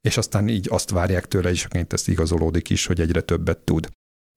és 0.00 0.16
aztán 0.16 0.48
így 0.48 0.66
azt 0.70 0.90
várják 0.90 1.26
tőle, 1.26 1.50
és 1.50 1.64
aként 1.64 1.92
ezt 1.92 2.08
igazolódik 2.08 2.70
is, 2.70 2.86
hogy 2.86 3.00
egyre 3.00 3.20
többet 3.20 3.58
tud. 3.58 3.88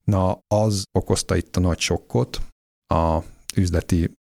Na, 0.04 0.38
az 0.46 0.82
okozta 0.92 1.36
itt 1.36 1.56
a 1.56 1.60
nagy 1.60 1.78
sokkot 1.78 2.40
a 2.86 3.18
üzleti 3.56 4.12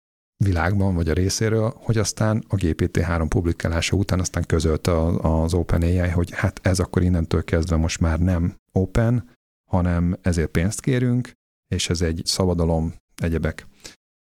világban, 0.43 0.95
vagy 0.95 1.09
a 1.09 1.13
részéről, 1.13 1.73
hogy 1.75 1.97
aztán 1.97 2.43
a 2.47 2.55
GPT-3 2.55 3.25
publikálása 3.29 3.95
után 3.95 4.19
aztán 4.19 4.45
közölte 4.45 5.05
az 5.17 5.53
OpenAI, 5.53 6.09
hogy 6.09 6.31
hát 6.31 6.59
ez 6.63 6.79
akkor 6.79 7.01
innentől 7.01 7.43
kezdve 7.43 7.75
most 7.75 7.99
már 7.99 8.19
nem 8.19 8.55
open, 8.71 9.29
hanem 9.69 10.17
ezért 10.21 10.49
pénzt 10.49 10.81
kérünk, 10.81 11.31
és 11.67 11.89
ez 11.89 12.01
egy 12.01 12.21
szabadalom, 12.25 12.93
egyebek. 13.15 13.67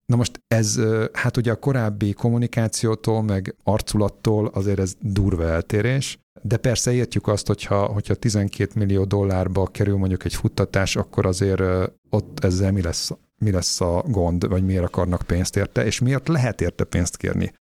Na 0.06 0.16
most 0.16 0.40
ez, 0.48 0.80
hát 1.14 1.38
ugye 1.38 1.52
a 1.52 1.60
korábbi 1.60 2.14
kommunikációtól, 2.14 3.22
meg 3.22 3.56
arculattól 3.64 4.48
azért 4.48 4.80
ez 4.80 4.96
durva 5.00 5.44
eltérés, 5.44 6.18
de 6.44 6.58
persze 6.58 6.94
értjük 6.94 7.28
azt, 7.28 7.48
hogyha, 7.48 7.86
hogyha 7.86 8.14
12 8.14 8.72
millió 8.76 9.04
dollárba 9.04 9.68
kerül 9.68 9.98
mondjuk 9.98 10.26
egy 10.26 10.36
futtatás, 10.36 10.96
akkor 10.96 11.26
azért 11.26 11.62
ott 12.10 12.44
ezzel 12.44 12.72
mi 12.72 12.82
lesz, 12.82 13.12
mi 13.38 13.52
lesz 13.52 13.82
a 13.82 14.04
gond, 14.08 14.48
vagy 14.48 14.66
miért 14.66 14.84
akarnak 14.84 15.22
pénzt 15.22 15.58
érte, 15.58 15.86
és 15.86 16.00
miért 16.00 16.28
lehet 16.28 16.62
érte 16.62 16.84
pénzt 16.84 17.18
kérni. 17.18 17.54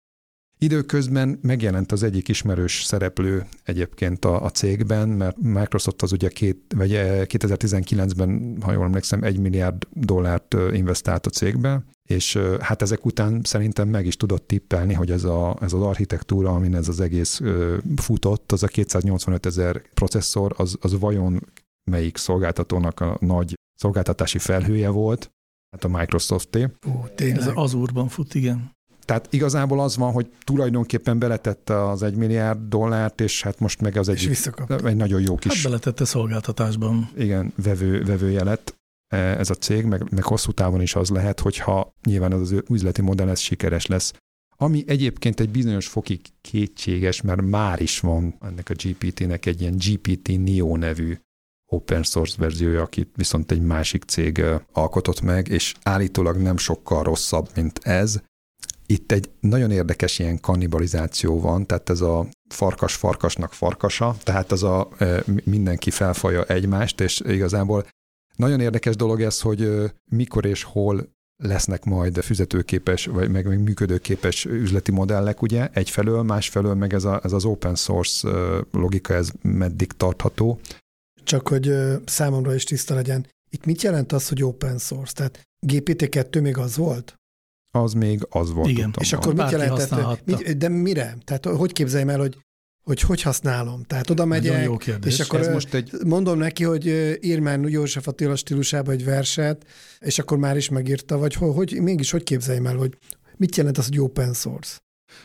Időközben 0.59 1.39
megjelent 1.43 1.93
az 1.93 2.03
egyik 2.03 2.29
ismerős 2.29 2.85
szereplő 2.85 3.47
egyébként 3.65 4.25
a, 4.25 4.45
a 4.45 4.51
cégben, 4.51 5.09
mert 5.09 5.37
Microsoft 5.37 6.03
az 6.03 6.13
ugye 6.13 6.29
két, 6.29 6.75
vagy 6.77 6.91
2019-ben, 7.01 8.57
ha 8.61 8.73
jól 8.73 8.85
emlékszem, 8.85 9.23
egy 9.23 9.39
milliárd 9.39 9.87
dollárt 9.93 10.57
investált 10.73 11.27
a 11.27 11.31
cégbe, 11.31 11.85
és 12.13 12.39
hát 12.61 12.83
ezek 12.83 13.05
után 13.05 13.41
szerintem 13.45 13.89
meg 13.89 14.07
is 14.07 14.17
tudott 14.17 14.47
tippelni, 14.47 14.95
hogy 14.95 15.11
ez, 15.11 15.25
a, 15.25 15.57
ez 15.61 15.73
az 15.73 15.81
architektúra, 15.81 16.51
amin 16.55 16.75
ez 16.75 16.89
az 16.89 17.01
egész 17.01 17.41
futott, 17.97 18.53
az 18.53 18.63
a 18.63 18.67
285 18.67 19.47
ezer 19.47 19.83
processzor, 19.95 20.55
az, 20.57 20.77
az 20.81 20.99
vajon 20.99 21.47
melyik 21.91 22.17
szolgáltatónak 22.17 23.01
a 23.01 23.17
nagy 23.21 23.55
szolgáltatási 23.75 24.39
felhője 24.39 24.89
volt, 24.89 25.31
hát 25.71 25.85
a 25.85 25.89
Microsoft-é. 25.99 26.63
Ó, 26.63 27.03
Ez 27.05 27.11
tényleg. 27.15 27.57
az 27.57 27.75
úrban 27.75 28.09
fut, 28.09 28.35
igen. 28.35 28.71
Tehát 29.05 29.33
igazából 29.33 29.81
az 29.81 29.97
van, 29.97 30.13
hogy 30.13 30.31
tulajdonképpen 30.45 31.19
beletette 31.19 31.89
az 31.89 32.03
egy 32.03 32.15
milliárd 32.15 32.69
dollárt, 32.69 33.21
és 33.21 33.43
hát 33.43 33.59
most 33.59 33.81
meg 33.81 33.97
az 33.97 34.09
És 34.09 34.27
egy, 34.27 34.53
egy 34.85 34.97
nagyon 34.97 35.21
jó 35.21 35.33
Hát 35.33 35.39
kis 35.43 35.63
beletette 35.63 36.05
szolgáltatásban. 36.05 37.09
igen, 37.17 37.53
vevő, 37.63 38.03
vevője 38.05 38.45
lett 38.45 38.75
ez 39.13 39.51
a 39.51 39.55
cég, 39.55 39.85
meg, 39.85 40.11
meg 40.11 40.25
hosszú 40.25 40.53
távon 40.53 40.81
is 40.81 40.95
az 40.95 41.11
lehet, 41.11 41.41
hogyha 41.41 41.95
nyilván 42.05 42.33
az, 42.33 42.41
az 42.41 42.63
üzleti 42.71 43.03
modell 43.03 43.29
ez 43.29 43.41
sikeres 43.41 43.87
lesz. 43.87 44.13
Ami 44.57 44.85
egyébként 44.87 45.41
egy 45.41 45.51
bizonyos 45.51 45.87
fokig 45.87 46.21
kétséges, 46.41 47.21
mert 47.21 47.43
már 47.43 47.81
is 47.81 48.01
van 48.01 48.35
ennek 48.41 48.71
a 48.71 48.75
GPT-nek 48.75 49.47
egy 49.47 49.61
ilyen 49.61 49.77
GPT 49.77 50.45
Neo 50.45 50.77
nevű 50.77 51.17
open 51.73 52.03
source 52.03 52.37
verziója, 52.39 52.83
akit 52.83 53.09
viszont 53.15 53.51
egy 53.51 53.63
másik 53.63 54.05
cég 54.05 54.39
ö, 54.39 54.57
alkotott 54.73 55.21
meg, 55.21 55.49
és 55.49 55.75
állítólag 55.83 56.37
nem 56.37 56.57
sokkal 56.57 57.03
rosszabb, 57.03 57.49
mint 57.55 57.79
ez. 57.83 58.21
Itt 58.87 59.13
egy 59.13 59.31
nagyon 59.41 59.71
érdekes 59.71 60.19
ilyen 60.19 60.41
kannibalizáció 60.41 61.41
van, 61.41 61.67
tehát 61.67 61.91
ez 61.91 62.01
a 62.01 62.27
farkas 62.49 62.95
farkasnak 62.95 63.53
farkasa, 63.53 64.17
tehát 64.23 64.53
az 64.53 64.63
a 64.63 64.89
ö, 64.99 65.21
mindenki 65.45 65.91
felfaja 65.91 66.45
egymást, 66.45 67.01
és 67.01 67.21
igazából 67.21 67.87
nagyon 68.37 68.61
érdekes 68.61 68.97
dolog 68.97 69.23
ez, 69.23 69.41
hogy 69.41 69.93
mikor 70.11 70.45
és 70.45 70.63
hol 70.63 71.09
lesznek 71.43 71.85
majd 71.85 72.23
fizetőképes, 72.23 73.07
vagy 73.07 73.31
meg, 73.31 73.47
meg 73.47 73.63
működőképes 73.63 74.45
üzleti 74.45 74.91
modellek, 74.91 75.43
ugye, 75.43 75.69
egyfelől, 75.73 76.23
másfelől 76.23 76.75
meg 76.75 76.93
ez, 76.93 77.05
a, 77.05 77.21
ez 77.23 77.33
az 77.33 77.45
open 77.45 77.75
source 77.75 78.29
logika, 78.71 79.15
ez 79.15 79.31
meddig 79.43 79.93
tartható. 79.93 80.61
Csak 81.25 81.49
hogy 81.49 81.75
számomra 82.05 82.55
is 82.55 82.65
tiszta 82.65 82.95
legyen. 82.95 83.27
Itt 83.51 83.65
mit 83.65 83.83
jelent 83.83 84.13
az, 84.13 84.29
hogy 84.29 84.43
open 84.43 84.79
source? 84.79 85.13
Tehát 85.13 85.41
GPT-2 85.67 86.43
még 86.43 86.59
az 86.59 86.77
volt? 86.77 87.15
Az 87.75 87.93
még 87.93 88.27
az 88.29 88.53
volt. 88.53 88.69
Igen. 88.69 88.95
És 89.01 89.13
akkor 89.13 89.35
mit 89.35 89.51
jelentett? 89.51 90.25
Mit, 90.25 90.57
de 90.59 90.69
mire? 90.69 91.17
Tehát 91.25 91.47
hogy 91.47 91.73
képzeljem 91.73 92.09
el, 92.09 92.19
hogy 92.19 92.39
hogy, 92.85 93.01
hogy 93.01 93.23
használom? 93.23 93.83
Tehát 93.83 94.11
oda 94.11 94.25
Nagyon 94.25 94.53
megyek, 94.53 94.65
jó 94.65 94.77
kérdés. 94.77 95.13
és 95.19 95.21
akkor 95.21 95.41
ez 95.41 95.49
most 95.49 95.75
egy 95.75 95.93
mondom 96.05 96.39
neki, 96.39 96.65
hogy 96.65 96.89
ö, 96.89 97.13
írj 97.21 97.41
már 97.41 97.59
József 97.61 98.09
Attila 98.09 98.37
stílusába 98.37 98.93
egy 98.93 99.05
verset, 99.05 99.67
és 99.99 100.19
akkor 100.19 100.39
már 100.39 100.57
is 100.57 100.69
megírta, 100.69 101.19
vagy 101.19 101.35
hogy, 101.35 101.55
hogy 101.55 101.81
mégis 101.81 102.11
hogy 102.11 102.23
képzeljem 102.23 102.67
el, 102.67 102.77
hogy 102.77 102.99
mit 103.37 103.57
jelent 103.57 103.79
az, 103.79 103.87
hogy 103.87 104.01
open 104.01 104.33
source? 104.33 104.79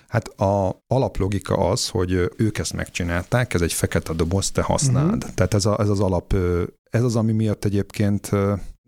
Hát 0.08 0.28
a 0.28 0.84
alaplogika 0.88 1.56
az, 1.56 1.88
hogy 1.88 2.30
ők 2.38 2.58
ezt 2.58 2.74
megcsinálták, 2.74 3.54
ez 3.54 3.62
egy 3.62 3.74
fekete 3.74 4.14
doboz, 4.14 4.52
te 4.52 4.62
használd. 4.62 5.06
Mhm. 5.06 5.16
Uh-huh. 5.16 5.34
Tehát 5.34 5.54
ez, 5.54 5.66
a, 5.66 5.80
ez 5.80 5.90
az 5.90 6.00
alap, 6.00 6.36
ez 6.90 7.04
az, 7.04 7.16
ami 7.16 7.32
miatt 7.32 7.66
egyébként 7.66 8.30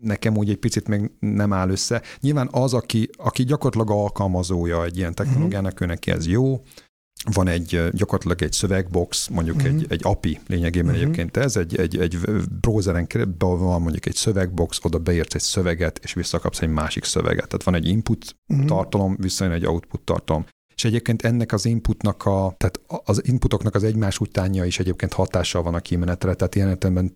nekem 0.02 0.36
úgy 0.36 0.50
egy 0.50 0.56
picit 0.56 0.88
még 0.88 1.10
nem 1.18 1.52
áll 1.52 1.70
össze. 1.70 2.02
Nyilván 2.20 2.48
az, 2.50 2.74
aki, 2.74 3.10
aki 3.16 3.44
gyakorlatilag 3.44 3.90
alkalmazója 4.02 4.84
egy 4.84 4.96
ilyen 4.96 5.14
technológiának, 5.14 5.72
uh-huh. 5.72 5.88
ő 5.88 5.90
neki 5.90 6.10
ez 6.10 6.26
jó, 6.26 6.60
van 7.32 7.48
egy 7.48 7.88
gyakorlatilag 7.92 8.42
egy 8.42 8.52
szövegbox, 8.52 9.28
mondjuk 9.28 9.56
Mhm. 9.56 9.64
uh-huh. 9.66 9.80
egy, 9.80 9.92
egy 9.92 10.00
API 10.02 10.40
lényegében 10.46 10.94
Mhm. 10.94 11.00
uh-huh. 11.00 11.12
egyébként 11.14 11.36
ez, 11.44 11.56
egy, 11.56 11.76
egy, 11.76 11.98
egy 11.98 12.18
browseren 12.60 13.06
keresztül 13.06 13.36
van 13.48 13.82
mondjuk 13.82 14.06
egy 14.06 14.14
szövegbox, 14.14 14.78
oda 14.82 14.98
beírsz 14.98 15.34
egy 15.34 15.40
szöveget, 15.40 15.98
és 16.02 16.12
visszakapsz 16.12 16.60
egy 16.62 16.68
másik 16.68 17.04
szöveget. 17.04 17.46
Tehát 17.46 17.62
van 17.62 17.74
egy 17.74 17.88
input 17.88 18.36
Mhm. 18.46 18.66
tartalom, 18.66 19.16
visszajön 19.18 19.52
egy 19.52 19.66
output 19.66 20.00
tartalom. 20.00 20.46
És 20.74 20.84
egyébként 20.84 21.22
ennek 21.22 21.52
az 21.52 21.64
inputnak 21.64 22.24
a, 22.24 22.54
tehát 22.56 22.80
az 23.04 23.26
inputoknak 23.26 23.74
az 23.74 23.84
egymás 23.84 24.18
utánja 24.18 24.64
is 24.64 24.78
egyébként 24.78 25.12
hatással 25.12 25.62
van 25.62 25.74
a 25.74 25.80
kimenetre, 25.80 26.34
tehát 26.34 26.54
ilyen 26.54 26.68
értelemben 26.68 27.14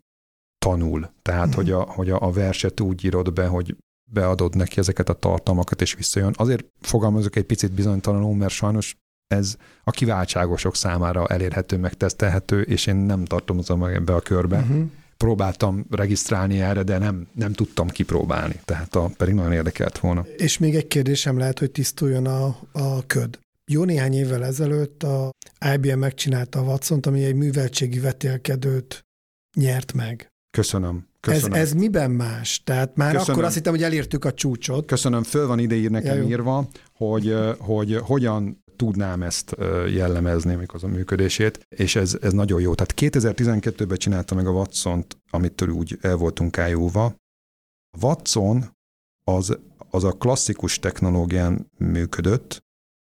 tanul. 0.59 1.11
Tehát, 1.23 1.47
Mhm. 1.47 1.55
hogy, 1.57 1.71
a, 1.71 1.81
hogy 1.81 2.11
a, 2.11 2.21
a 2.23 2.31
verset 2.33 2.81
úgy 2.81 3.05
írod 3.05 3.33
be, 3.33 3.47
hogy 3.47 3.77
beadod 4.13 4.57
neki 4.57 4.79
ezeket 4.79 5.09
a 5.09 5.13
tartalmakat, 5.13 5.81
és 5.81 5.95
visszajön. 5.95 6.35
Azért 6.37 6.67
fogalmazok 6.81 7.37
egy 7.37 7.45
picit 7.45 7.73
bizonytalanul, 7.73 8.35
mert 8.37 8.53
sajnos 8.53 8.97
ez 9.35 9.57
a 9.85 9.91
kiváltságosok 9.91 10.77
számára 10.77 11.27
elérhető, 11.27 11.77
megtesztelhető, 11.77 12.61
és 12.61 12.87
én 12.87 12.97
nem 12.97 13.25
tartozom 13.25 13.79
meg 13.81 13.95
ebbe 13.95 14.15
a 14.15 14.21
körbe. 14.21 14.59
Uh-huh. 14.59 14.91
Próbáltam 15.17 15.87
regisztrálni 15.91 16.61
erre, 16.61 16.83
de 16.83 16.99
nem, 16.99 17.27
nem 17.33 17.53
tudtam 17.53 17.89
kipróbálni, 17.89 18.61
tehát 18.65 18.95
a, 18.95 19.11
pedig 19.17 19.35
nagyon 19.35 19.53
érdekelt 19.53 19.99
volna. 19.99 20.27
És 20.37 20.59
még 20.59 20.75
egy 20.75 20.87
kérdésem 20.87 21.39
lehet, 21.39 21.59
hogy 21.59 21.71
tisztuljon 21.71 22.27
a, 22.27 22.47
a 22.73 23.07
köd. 23.07 23.39
Jó 23.71 23.85
néhány 23.85 24.15
évvel 24.15 24.45
ezelőtt 24.45 25.03
a 25.03 25.31
IBM 25.75 25.99
megcsinálta 25.99 26.59
a 26.59 26.63
watson 26.63 27.01
ami 27.03 27.25
egy 27.25 27.35
műveltségi 27.35 27.99
vetélkedőt 27.99 29.05
nyert 29.57 29.93
meg. 29.93 30.29
Köszönöm. 30.51 31.07
Ez, 31.21 31.33
Köszönöm. 31.33 31.59
ez 31.61 31.73
miben 31.73 32.11
más? 32.11 32.63
Tehát 32.65 32.97
már 32.97 33.13
Köszönöm. 33.13 33.33
akkor 33.33 33.45
azt 33.45 33.55
hittem, 33.55 33.73
hogy 33.73 33.83
elértük 33.83 34.25
a 34.25 34.33
csúcsot. 34.33 34.87
Köszönöm, 34.87 35.23
föl 35.23 35.47
van 35.47 35.59
ide 35.59 35.75
ír 35.75 35.91
nekem 35.91 36.17
Ja, 36.17 36.23
jó. 36.23 36.29
írva, 36.29 36.69
hogy, 36.93 37.35
hogy 37.59 37.97
hogyan 37.97 38.64
tudnám 38.77 39.23
ezt 39.23 39.57
jellemezni, 39.89 40.55
mikor 40.55 40.75
az 40.75 40.85
a 40.85 40.89
működését, 40.89 41.67
és 41.69 41.97
ez, 41.97 42.19
ez 42.21 42.33
nagyon 42.33 42.61
jó. 42.61 42.75
Tehát 42.75 42.95
2012-ben 42.97 43.97
csinálta 43.97 44.35
meg 44.35 44.47
a 44.47 44.51
watson 44.51 45.05
amitől 45.31 45.69
úgy 45.69 45.99
el 46.01 46.17
voltunk 46.17 46.59
ájúva. 46.59 47.05
A 47.05 47.17
Watson 48.01 48.65
az, 49.25 49.59
az 49.91 50.05
a 50.05 50.13
klasszikus 50.13 50.79
technológián 50.79 51.71
működött, 51.79 52.65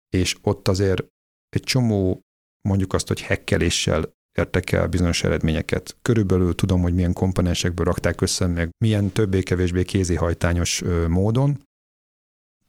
és 0.09 0.37
ott 0.43 0.69
azért 0.69 1.07
egy 1.49 1.63
csomó, 1.63 2.21
mondjuk 2.69 2.93
azt, 2.93 3.09
hogy 3.09 3.21
hekkeléssel 3.21 4.13
értek 4.39 4.73
el 4.73 4.89
bizonyos 4.89 5.25
eredményeket. 5.25 5.97
Körülbelül 6.03 6.55
tudom, 6.55 6.83
hogy 6.83 6.95
milyen 6.95 7.13
komponensekből 7.13 7.87
rakták 7.87 8.21
össze, 8.21 8.47
meg 8.47 8.71
milyen 8.79 9.11
többé-kevésbé 9.11 9.85
kézihajtányos 9.85 10.83
módon. 11.09 11.63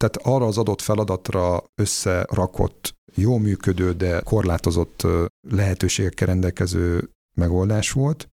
Tehát 0.03 0.27
arra 0.35 0.45
az 0.45 0.57
adott 0.57 0.81
feladatra 0.81 1.63
összerakott, 1.75 2.95
jó 3.15 3.37
működő, 3.37 3.93
de 3.93 4.21
korlátozott 4.21 5.07
lehetőségekkel 5.49 6.27
rendelkező 6.27 7.09
megoldás 7.35 7.91
volt. 7.91 8.27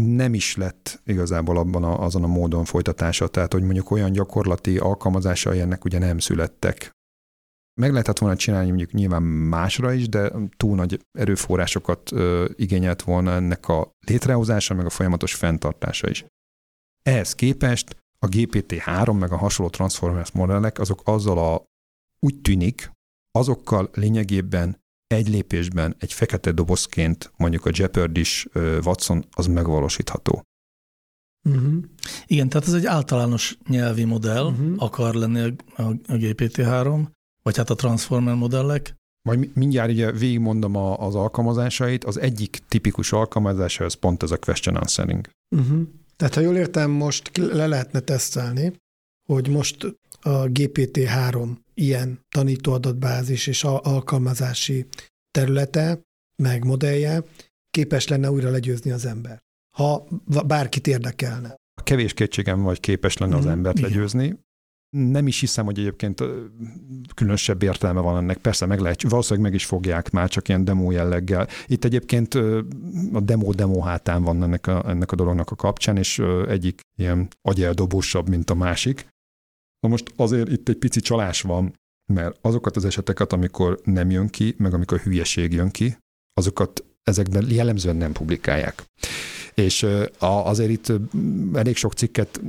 Nem 0.00 0.34
is 0.34 0.56
lett 0.56 1.00
igazából 1.04 1.56
abban 1.56 1.84
a, 1.84 2.02
azon 2.02 2.24
a 2.24 2.26
módon 2.26 2.64
folytatása, 2.64 3.28
tehát 3.28 3.52
hogy 3.52 3.62
mondjuk 3.62 3.90
olyan 3.90 4.12
gyakorlati 4.12 4.78
alkalmazásai 4.78 5.60
ennek 5.60 5.84
ugye 5.84 5.98
nem 5.98 6.18
születtek. 6.18 6.90
Meg 7.80 7.90
lehetett 7.90 8.18
volna 8.18 8.36
csinálni 8.36 8.68
mondjuk 8.68 8.92
nyilván 8.92 9.22
másra 9.22 9.92
is, 9.92 10.08
de 10.08 10.32
túl 10.56 10.74
nagy 10.74 11.00
erőforrásokat 11.18 12.12
ö, 12.12 12.48
igényelt 12.54 13.02
volna 13.02 13.32
ennek 13.32 13.68
a 13.68 13.92
létrehozása, 14.06 14.74
meg 14.74 14.86
a 14.86 14.90
folyamatos 14.90 15.34
fenntartása 15.34 16.10
is. 16.10 16.24
Ehhez 17.02 17.34
képest 17.34 18.05
a 18.18 18.26
GPT-3 18.26 19.18
meg 19.18 19.32
a 19.32 19.36
hasonló 19.36 19.70
Transformers 19.70 20.32
modellek, 20.32 20.78
azok 20.78 21.00
azzal 21.04 21.38
a, 21.38 21.64
úgy 22.20 22.40
tűnik, 22.40 22.90
azokkal 23.30 23.90
lényegében 23.92 24.84
egy 25.06 25.28
lépésben, 25.28 25.96
egy 25.98 26.12
fekete 26.12 26.52
dobozként 26.52 27.32
mondjuk 27.36 27.66
a 27.66 27.70
Jeopardy 27.72 28.20
is 28.20 28.46
Watson, 28.84 29.24
az 29.30 29.46
megvalósítható. 29.46 30.42
Uh-huh. 31.48 31.84
Igen, 32.26 32.48
tehát 32.48 32.66
ez 32.66 32.74
egy 32.74 32.86
általános 32.86 33.58
nyelvi 33.68 34.04
modell, 34.04 34.44
uh-huh. 34.44 34.74
akar 34.76 35.14
lenni 35.14 35.40
a, 35.40 35.82
a, 35.82 35.88
a 35.88 36.12
GPT-3, 36.12 37.06
vagy 37.42 37.56
hát 37.56 37.70
a 37.70 37.74
Transformer 37.74 38.34
modellek. 38.34 38.94
Majd 39.22 39.38
mi- 39.38 39.50
mindjárt 39.54 39.90
ugye 39.90 40.12
végigmondom 40.12 40.76
a, 40.76 40.98
az 40.98 41.14
alkalmazásait. 41.14 42.04
Az 42.04 42.20
egyik 42.20 42.58
tipikus 42.68 43.12
alkalmazása, 43.12 43.84
ez 43.84 43.94
pont 43.94 44.22
ez 44.22 44.30
a 44.30 44.38
question 44.38 44.76
answering. 44.76 45.28
Uh-huh. 45.56 45.80
Tehát 46.16 46.34
ha 46.34 46.40
jól 46.40 46.56
értem, 46.56 46.90
most 46.90 47.36
le 47.36 47.66
lehetne 47.66 48.00
tesztelni, 48.00 48.72
hogy 49.28 49.48
most 49.48 49.84
a 50.20 50.30
GPT-3 50.30 51.56
ilyen 51.74 52.20
tanítóadatbázis 52.28 53.46
és 53.46 53.64
alkalmazási 53.64 54.86
területe, 55.30 56.00
meg 56.42 56.64
modellje 56.64 57.22
képes 57.70 58.08
lenne 58.08 58.30
újra 58.30 58.50
legyőzni 58.50 58.90
az 58.90 59.04
ember. 59.04 59.38
Ha 59.76 60.08
bárkit 60.46 60.86
érdekelne. 60.86 61.54
Kevés 61.82 62.12
kétségem 62.14 62.62
vagy 62.62 62.80
képes 62.80 63.16
lenne 63.16 63.36
az 63.36 63.44
Mhm, 63.44 63.52
embert 63.52 63.80
legyőzni. 63.80 64.38
Nem 64.90 65.26
is 65.26 65.40
hiszem, 65.40 65.64
hogy 65.64 65.78
egyébként 65.78 66.22
különösebb 67.14 67.62
értelme 67.62 68.00
van 68.00 68.16
ennek. 68.16 68.36
Persze 68.36 68.66
meg 68.66 68.80
lehet, 68.80 69.02
valószínűleg 69.02 69.44
meg 69.50 69.54
is 69.54 69.64
fogják 69.64 70.10
már 70.10 70.28
csak 70.28 70.48
ilyen 70.48 70.64
demo 70.64 70.90
jelleggel. 70.90 71.48
Itt 71.66 71.84
egyébként 71.84 72.34
a 73.12 73.20
demo 73.20 73.52
demo 73.52 73.80
hátán 73.80 74.22
van 74.22 74.42
ennek 74.42 74.66
a, 74.66 74.88
ennek 74.88 75.12
a 75.12 75.16
dolognak 75.16 75.50
a 75.50 75.56
kapcsán, 75.56 75.96
és 75.96 76.22
egyik 76.48 76.80
ilyen 76.96 77.28
agyeldobósabb, 77.42 78.28
mint 78.28 78.50
a 78.50 78.54
másik. 78.54 79.08
Na 79.80 79.88
most 79.88 80.12
azért 80.16 80.50
itt 80.50 80.68
egy 80.68 80.76
pici 80.78 81.00
csalás 81.00 81.40
van, 81.42 81.72
mert 82.12 82.38
azokat 82.40 82.76
az 82.76 82.84
eseteket, 82.84 83.32
amikor 83.32 83.80
nem 83.84 84.10
jön 84.10 84.28
ki, 84.28 84.54
meg 84.58 84.74
amikor 84.74 84.98
hülyeség 84.98 85.52
jön 85.52 85.70
ki, 85.70 85.96
azokat 86.34 86.84
ezekben 87.02 87.50
jellemzően 87.50 87.96
nem 87.96 88.12
publikálják. 88.12 88.84
És 89.62 89.86
azért 90.18 90.70
itt 90.70 90.92
elég 91.54 91.76
sok 91.76 91.92
cikket 91.92 92.40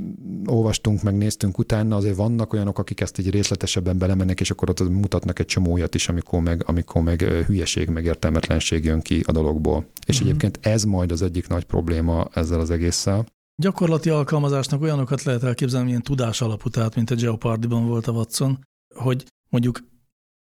olvastunk, 0.46 1.02
meg 1.02 1.16
néztünk 1.16 1.58
utána, 1.58 1.96
azért 1.96 2.16
vannak 2.16 2.52
olyanok, 2.52 2.78
akik 2.78 3.00
ezt 3.00 3.18
egy 3.18 3.30
részletesebben 3.30 3.98
belemennek, 3.98 4.40
és 4.40 4.50
akkor 4.50 4.70
ott 4.70 4.88
mutatnak 4.88 5.38
egy 5.38 5.46
csomó 5.46 5.72
olyat 5.72 5.94
is, 5.94 6.08
amikor 6.08 6.40
meg, 6.40 6.62
amikor 6.66 7.02
meg 7.02 7.20
hülyeség, 7.22 7.88
meg 7.88 8.04
értelmetlenség 8.04 8.84
jön 8.84 9.00
ki 9.00 9.22
a 9.26 9.32
dologból. 9.32 9.86
És 10.06 10.18
Mhm. 10.18 10.28
egyébként 10.28 10.58
ez 10.62 10.84
majd 10.84 11.12
az 11.12 11.22
egyik 11.22 11.48
nagy 11.48 11.64
probléma 11.64 12.28
ezzel 12.32 12.60
az 12.60 12.70
egésszel, 12.70 13.26
Gyakorlati 13.62 14.10
alkalmazásnak 14.10 14.82
olyanokat 14.82 15.22
lehet 15.22 15.42
elképzelni, 15.42 15.86
milyen 15.86 16.02
tudás 16.02 16.40
alapú, 16.40 16.68
tehát 16.68 16.94
mint 16.94 17.10
a 17.10 17.14
Jeopardy-ban 17.18 17.86
volt 17.86 18.06
a 18.06 18.12
Watson, 18.12 18.58
hogy 18.94 19.24
mondjuk 19.50 19.80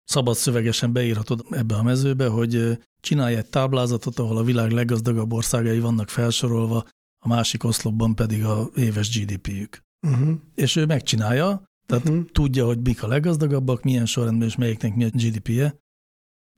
szabad 0.03 0.35
szövegesen 0.35 0.93
beírhatod 0.93 1.45
ebbe 1.49 1.75
a 1.75 1.83
mezőbe, 1.83 2.27
hogy 2.27 2.77
csinálj 3.05 3.35
egy 3.35 3.49
táblázatot, 3.49 4.19
ahol 4.19 4.37
a 4.37 4.43
világ 4.43 4.71
leggazdagabb 4.71 5.33
országai 5.33 5.79
vannak 5.79 6.09
felsorolva, 6.09 6.85
a 7.19 7.27
másik 7.27 7.63
oszlopban 7.63 8.15
pedig 8.15 8.43
a 8.43 8.69
éves 8.75 9.19
GDP-jük. 9.19 9.81
Uh-huh. 10.07 10.35
És 10.55 10.75
ő 10.75 10.85
megcsinálja, 10.85 11.63
tehát 11.85 12.09
uh-huh. 12.09 12.25
tudja, 12.25 12.65
hogy 12.65 12.81
mik 12.81 13.03
a 13.03 13.07
leggazdagabbak, 13.07 13.83
milyen 13.83 14.05
sorrendben 14.05 14.47
és 14.47 14.55
melyiknek 14.55 14.95
mi 14.95 15.03
a 15.03 15.09
GDP-je. 15.09 15.75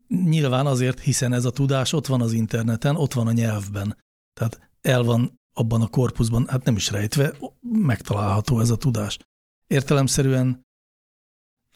Nyilván 0.07 0.65
azért, 0.65 0.99
hiszen 0.99 1.33
ez 1.33 1.45
a 1.45 1.51
tudás 1.51 1.93
ott 1.93 2.07
van 2.07 2.21
az 2.21 2.33
interneten, 2.33 2.95
ott 2.95 3.13
van 3.13 3.27
a 3.27 3.31
nyelvben. 3.31 3.97
Tehát 4.33 4.69
el 4.81 5.03
van 5.03 5.39
abban 5.53 5.81
a 5.81 5.87
korpuszban, 5.87 6.47
hát 6.47 6.63
nem 6.63 6.75
is 6.75 6.91
rejtve, 6.91 7.37
megtalálható 7.61 8.59
ez 8.59 8.69
a 8.69 8.75
tudás. 8.75 9.17
Értelemszerűen 9.67 10.65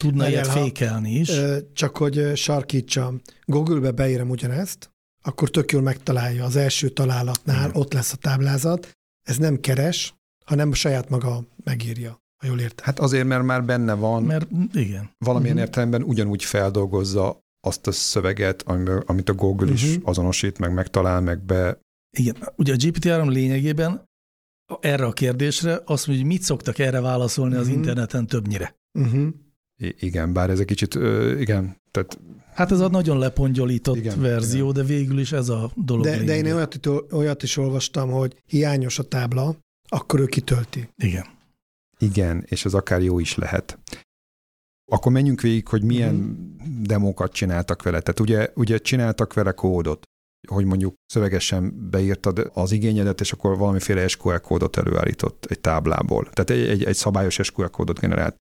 tudna 0.02 0.28
ilyet 0.28 0.46
fékelni 0.46 1.10
is. 1.10 1.30
Csak 1.72 1.96
hogy 1.96 2.36
sarkítsam, 2.36 3.20
Google-be 3.44 3.90
beírem 3.90 4.30
ugyanezt, 4.30 4.90
akkor 5.24 5.50
tök 5.50 5.72
jól 5.72 5.82
megtalálja 5.82 6.44
az 6.44 6.56
első 6.56 6.88
találatnál, 6.88 7.70
hmm. 7.70 7.80
ott 7.80 7.92
lesz 7.92 8.12
a 8.12 8.16
táblázat. 8.16 8.90
Ez 9.22 9.36
nem 9.36 9.60
keres, 9.60 10.14
hanem 10.44 10.72
saját 10.72 11.08
maga 11.08 11.44
megírja, 11.64 12.18
ha 12.40 12.46
jól 12.46 12.60
értem. 12.60 12.84
Hát 12.84 12.98
azért, 12.98 13.26
mert 13.26 13.44
már 13.44 13.64
benne 13.64 13.94
van. 13.94 14.22
Mert 14.22 14.48
igen. 14.72 15.10
Valamilyen 15.18 15.54
uh-huh. 15.54 15.68
értelemben 15.68 16.02
ugyanúgy 16.02 16.44
feldolgozza 16.44 17.40
azt 17.60 17.86
a 17.86 17.92
szöveget, 17.92 18.62
amit 19.06 19.28
a 19.28 19.34
Google 19.34 19.66
uh-huh. 19.66 19.82
is 19.82 19.96
mhm. 19.96 20.08
azonosít, 20.08 20.58
meg 20.58 20.72
megtalál, 20.72 21.20
meg 21.20 21.44
be. 21.44 21.78
Igen, 22.18 22.36
ugye 22.56 22.72
a 22.72 22.76
GPT-3 22.76 23.28
lényegében 23.28 24.04
erre 24.80 25.04
a 25.06 25.12
kérdésre 25.12 25.72
azt 25.72 26.06
mondja, 26.06 26.24
hogy 26.24 26.34
mit 26.34 26.42
szoktak 26.42 26.78
erre 26.78 27.00
válaszolni 27.00 27.54
uh-huh. 27.54 27.68
az 27.68 27.74
interneten 27.74 28.26
többnyire. 28.26 28.76
Uh-huh. 28.98 29.28
I- 29.76 29.94
igen, 29.98 30.32
bár 30.32 30.50
ez 30.50 30.60
egy 30.60 30.66
kicsit, 30.66 30.94
igen, 31.38 31.76
tehát 31.90 32.18
Hát 32.52 32.70
ez 32.70 32.80
a 32.80 32.88
nagyon 32.88 33.18
lepongyolított 33.18 33.96
igen, 33.96 34.20
verzió, 34.20 34.70
igen. 34.70 34.82
de 34.82 34.92
végül 34.94 35.18
is 35.18 35.32
ez 35.32 35.48
a 35.48 35.70
dolog. 35.74 36.04
De, 36.04 36.24
de 36.24 36.36
én 36.36 36.52
olyat, 36.52 36.86
olyat 37.10 37.42
is 37.42 37.56
olvastam, 37.56 38.10
hogy 38.10 38.42
hiányos 38.46 38.98
a 38.98 39.02
tábla, 39.02 39.56
akkor 39.88 40.20
ő 40.20 40.26
kitölti. 40.26 40.88
Igen. 40.96 41.24
Igen, 41.98 42.44
és 42.46 42.64
ez 42.64 42.74
akár 42.74 43.02
jó 43.02 43.18
is 43.18 43.34
lehet. 43.34 43.78
Akkor 44.92 45.12
menjünk 45.12 45.40
végig, 45.40 45.68
hogy 45.68 45.82
milyen 45.82 46.14
uh-huh. 46.14 46.82
demókat 46.82 47.32
csináltak 47.32 47.82
vele. 47.82 48.00
Tehát 48.00 48.20
ugye, 48.20 48.50
ugye 48.54 48.78
csináltak 48.78 49.32
vele 49.32 49.52
kódot, 49.52 50.02
hogy 50.48 50.64
mondjuk 50.64 50.94
szövegesen 51.06 51.90
beírtad 51.90 52.50
az 52.54 52.72
igényedet, 52.72 53.20
és 53.20 53.32
akkor 53.32 53.58
valamiféle 53.58 54.08
SQL 54.08 54.36
kódot 54.36 54.76
előállított 54.76 55.44
egy 55.44 55.60
táblából. 55.60 56.28
Tehát 56.30 56.50
egy, 56.50 56.68
egy, 56.68 56.84
egy 56.84 56.94
szabályos 56.94 57.38
SQL 57.42 57.66
kódot 57.66 57.98
generált. 57.98 58.36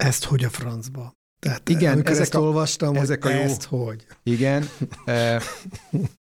Ezt 0.00 0.24
hogy 0.24 0.44
a 0.44 0.50
francba? 0.50 1.12
Tehát 1.38 1.68
Igen, 1.68 2.06
ezek 2.06 2.20
ezt 2.20 2.34
a, 2.34 2.40
olvastam, 2.40 2.96
ezek 2.96 3.22
hogy 3.22 3.32
a 3.32 3.34
jó, 3.34 3.40
ezt 3.40 3.62
hogy. 3.62 4.06
Igen, 4.22 4.64
e, 5.04 5.42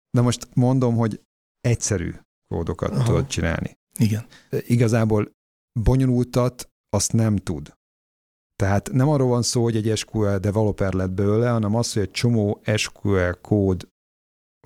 de 0.10 0.22
most 0.22 0.48
mondom, 0.54 0.96
hogy 0.96 1.22
egyszerű 1.62 2.14
kódokat 2.48 2.92
Aha. 2.92 3.04
tudod 3.04 3.28
csinálni. 3.28 3.74
Igen. 4.00 4.26
E, 4.50 4.58
igazából 4.66 5.32
bonyolultat 5.80 6.70
azt 6.90 7.14
nem 7.14 7.36
tud. 7.36 7.74
Tehát 8.56 8.92
nem 8.92 9.10
arról 9.10 9.28
van 9.28 9.42
szó, 9.42 9.64
hogy 9.64 9.76
egy 9.76 9.98
SQL 9.98 10.38
developer 10.38 10.94
lett 10.94 11.12
belőle, 11.12 11.50
hanem 11.50 11.76
az, 11.76 11.94
hogy 11.94 12.02
egy 12.02 12.12
csomó 12.12 12.62
SQL 12.76 13.32
kód 13.42 13.88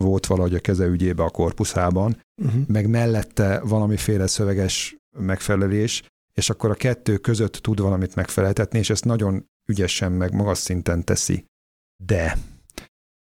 volt 0.01 0.25
valahogy 0.25 0.55
a 0.55 0.59
keze 0.59 0.85
ügyébe 0.85 1.23
a 1.23 1.29
korpuszában, 1.29 2.21
uh-huh. 2.41 2.67
meg 2.67 2.89
mellette 2.89 3.59
valamiféle 3.59 4.27
szöveges 4.27 4.95
megfelelés, 5.17 6.03
és 6.39 6.49
akkor 6.49 6.69
a 6.69 6.75
kettő 6.75 7.17
között 7.17 7.53
tud 7.53 7.79
valamit 7.79 8.15
megfeleltetni, 8.15 8.79
és 8.79 8.89
ezt 8.89 9.05
nagyon 9.05 9.45
ügyesen 9.69 10.11
meg 10.11 10.33
magas 10.33 10.57
szinten 10.57 11.03
teszi. 11.03 11.45
De 12.03 12.37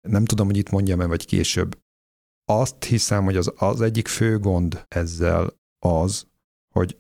nem 0.09 0.25
tudom, 0.25 0.47
hogy 0.47 0.57
itt 0.57 0.71
mondjam-e, 0.71 1.07
vagy 1.07 1.27
később. 1.27 1.79
Azt 2.45 2.85
hiszem, 2.85 3.25
hogy 3.25 3.37
az, 3.37 3.53
az 3.57 3.81
egyik 3.81 4.09
fő 4.09 4.39
gond 4.39 4.85
ezzel 4.89 5.57
az, 5.79 6.27
hogy 6.75 6.99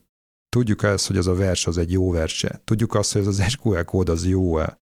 tudjuk 0.48 0.82
ezt, 0.82 1.06
hogy 1.06 1.16
az 1.16 1.26
a 1.26 1.34
vers 1.34 1.66
az 1.66 1.78
egy 1.78 1.92
jó 1.92 2.10
verse. 2.10 2.60
Tudjuk 2.64 2.94
azt, 2.94 3.12
hogy 3.12 3.20
ez 3.20 3.26
az 3.26 3.50
SQL 3.50 3.82
kód 3.82 4.08
az 4.08 4.26
jó-e. 4.26 4.80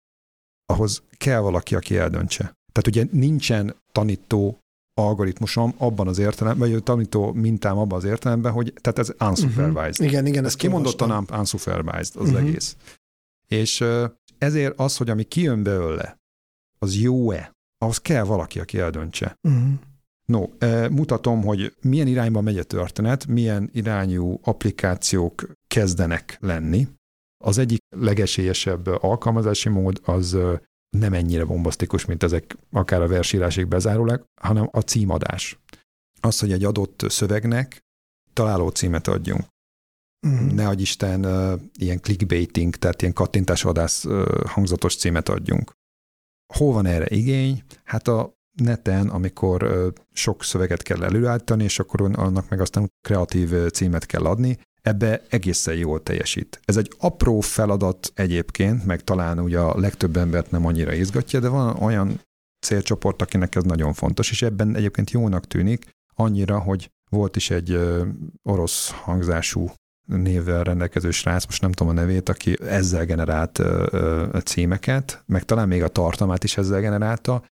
Ahhoz 0.66 1.02
kell 1.16 1.40
valaki, 1.40 1.74
aki 1.74 1.96
eldöntse. 1.96 2.42
Tehát 2.72 2.86
ugye 2.86 3.06
nincsen 3.10 3.76
tanító 3.92 4.60
algoritmusom 5.00 5.74
abban 5.76 6.08
az 6.08 6.18
értelemben, 6.18 6.70
vagy 6.70 6.82
tanító 6.82 7.32
mintám 7.32 7.78
abban 7.78 7.98
az 7.98 8.04
értelemben, 8.04 8.52
hogy 8.52 8.72
tehát 8.80 8.98
ez 8.98 9.28
unsupervised. 9.28 9.90
Uh-huh. 9.90 10.06
Igen, 10.06 10.26
igen, 10.26 10.44
ez 10.44 10.54
kimondottan 10.54 11.26
unsupervised 11.32 12.16
az 12.16 12.28
uh-huh. 12.28 12.38
egész. 12.38 12.76
És 13.48 13.84
ezért 14.38 14.78
az, 14.80 14.96
hogy 14.96 15.10
ami 15.10 15.24
kijön 15.24 15.62
belőle, 15.62 16.16
az 16.78 16.96
jó-e, 16.96 17.52
ahhoz 17.78 17.98
kell 17.98 18.24
valaki, 18.24 18.60
aki 18.60 18.78
eldöntse. 18.78 19.38
Uh-huh. 19.42 19.72
No, 20.24 20.46
mutatom, 20.88 21.42
hogy 21.42 21.74
milyen 21.80 22.06
irányba 22.06 22.40
megy 22.40 22.58
a 22.58 22.62
történet, 22.62 23.26
milyen 23.26 23.70
irányú 23.72 24.40
applikációk 24.42 25.50
kezdenek 25.66 26.36
lenni. 26.40 26.88
Az 27.44 27.58
egyik 27.58 27.78
legesélyesebb 27.96 28.86
alkalmazási 28.86 29.68
mód 29.68 30.00
az 30.04 30.36
nem 30.98 31.12
ennyire 31.12 31.44
bombasztikus, 31.44 32.04
mint 32.04 32.22
ezek 32.22 32.56
akár 32.70 33.02
a 33.02 33.08
versírásig 33.08 33.66
bezárólag, 33.66 34.24
hanem 34.40 34.68
a 34.72 34.80
címadás. 34.80 35.58
Az, 36.20 36.38
hogy 36.38 36.52
egy 36.52 36.64
adott 36.64 37.04
szövegnek 37.08 37.84
találó 38.32 38.68
címet 38.68 39.08
adjunk. 39.08 39.44
Uh-huh. 40.26 40.52
Ne 40.52 40.68
adj 40.68 40.82
Isten, 40.82 41.24
uh, 41.24 41.60
ilyen 41.78 42.00
clickbaiting, 42.00 42.76
tehát 42.76 43.02
ilyen 43.02 43.14
kattintásvadász 43.14 44.04
uh, 44.04 44.44
hangzatos 44.46 44.96
címet 44.96 45.28
adjunk. 45.28 45.72
Hol 46.54 46.72
van 46.72 46.86
erre 46.86 47.06
igény? 47.08 47.62
Hát 47.84 48.08
a 48.08 48.34
neten, 48.62 49.08
amikor 49.08 49.62
uh, 49.62 49.92
sok 50.12 50.44
szöveget 50.44 50.82
kell 50.82 51.04
előállítani, 51.04 51.64
és 51.64 51.78
akkor 51.78 52.00
annak 52.00 52.48
meg 52.48 52.60
aztán 52.60 52.92
kreatív 53.00 53.70
címet 53.70 54.06
kell 54.06 54.24
adni, 54.24 54.58
ebbe 54.86 55.22
egészen 55.28 55.74
jól 55.74 56.02
teljesít. 56.02 56.60
Ez 56.64 56.76
egy 56.76 56.92
apró 56.98 57.40
feladat 57.40 58.12
egyébként, 58.14 58.84
meg 58.84 59.04
talán 59.04 59.38
ugye 59.38 59.58
a 59.58 59.78
legtöbb 59.78 60.16
embert 60.16 60.50
nem 60.50 60.66
annyira 60.66 60.92
izgatja, 60.92 61.40
de 61.40 61.48
van 61.48 61.76
olyan 61.82 62.20
célcsoport, 62.66 63.22
akinek 63.22 63.54
ez 63.54 63.62
nagyon 63.62 63.92
fontos, 63.92 64.30
és 64.30 64.42
ebben 64.42 64.76
egyébként 64.76 65.10
jónak 65.10 65.46
tűnik, 65.46 65.88
annyira, 66.14 66.58
hogy 66.58 66.90
volt 67.10 67.36
is 67.36 67.50
egy 67.50 67.78
orosz 68.42 68.90
hangzású 68.90 69.72
névvel 70.06 70.64
rendelkező 70.64 71.10
srác, 71.10 71.44
most 71.44 71.60
nem 71.60 71.72
tudom 71.72 71.96
a 71.96 72.00
nevét, 72.00 72.28
aki 72.28 72.56
ezzel 72.62 73.04
generált 73.04 73.62
címeket, 74.44 75.22
meg 75.26 75.44
talán 75.44 75.68
még 75.68 75.82
a 75.82 75.88
tartalmát 75.88 76.44
is 76.44 76.56
ezzel 76.56 76.80
generálta, 76.80 77.44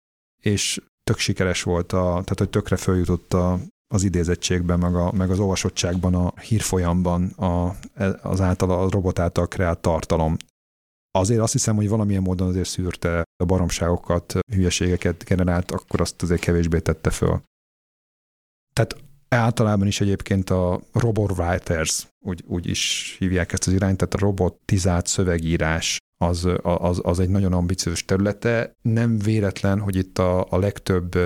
és 0.44 0.82
tök 1.04 1.18
sikeres 1.18 1.64
volt, 1.64 1.92
a, 1.92 2.08
tehát 2.08 2.40
hogy 2.40 2.50
tökre 2.50 2.76
följutott 2.76 3.34
a, 3.34 3.60
az 3.94 4.04
idézettségben, 4.04 4.80
meg, 4.80 4.96
a, 4.96 5.12
meg 5.12 5.30
az 5.30 5.40
olvasottságban, 5.40 6.16
a 6.16 6.34
hírfolyamban 6.40 7.24
a, 7.30 7.76
az 8.22 8.42
által, 8.42 8.72
a 8.72 8.90
robot 8.90 9.20
által 9.20 9.48
kreált 9.48 9.80
tartalom. 9.80 10.38
Azért 11.12 11.42
azt 11.42 11.52
hiszem, 11.52 11.76
hogy 11.76 11.90
valamilyen 11.90 12.22
módon 12.22 12.48
azért 12.48 12.70
szűrte 12.70 13.24
a 13.44 13.46
baromságokat, 13.46 14.40
hülyeségeket 14.54 15.24
generált, 15.24 15.72
akkor 15.72 16.02
azt 16.02 16.22
azért 16.22 16.42
kevésbé 16.42 16.80
tette 16.80 17.10
föl. 17.10 17.42
Tehát 18.74 18.96
általában 19.28 19.88
is 19.88 20.02
egyébként 20.02 20.50
a 20.50 20.82
robot 20.94 21.32
writers, 21.32 22.08
úgy, 22.26 22.44
úgy 22.48 22.68
is 22.68 23.16
hívják 23.20 23.54
ezt 23.54 23.68
az 23.68 23.74
irányt, 23.74 23.98
tehát 23.98 24.14
a 24.14 24.26
robotizált 24.26 25.08
szövegírás 25.08 25.98
az, 26.18 26.48
az, 26.62 27.00
az 27.04 27.20
egy 27.20 27.30
nagyon 27.30 27.54
ambiciózus 27.54 28.06
területe. 28.06 28.72
Nem 28.82 29.18
véletlen, 29.18 29.80
hogy 29.80 29.96
itt 29.96 30.18
a, 30.18 30.46
a 30.50 30.58
legtöbb 30.58 31.18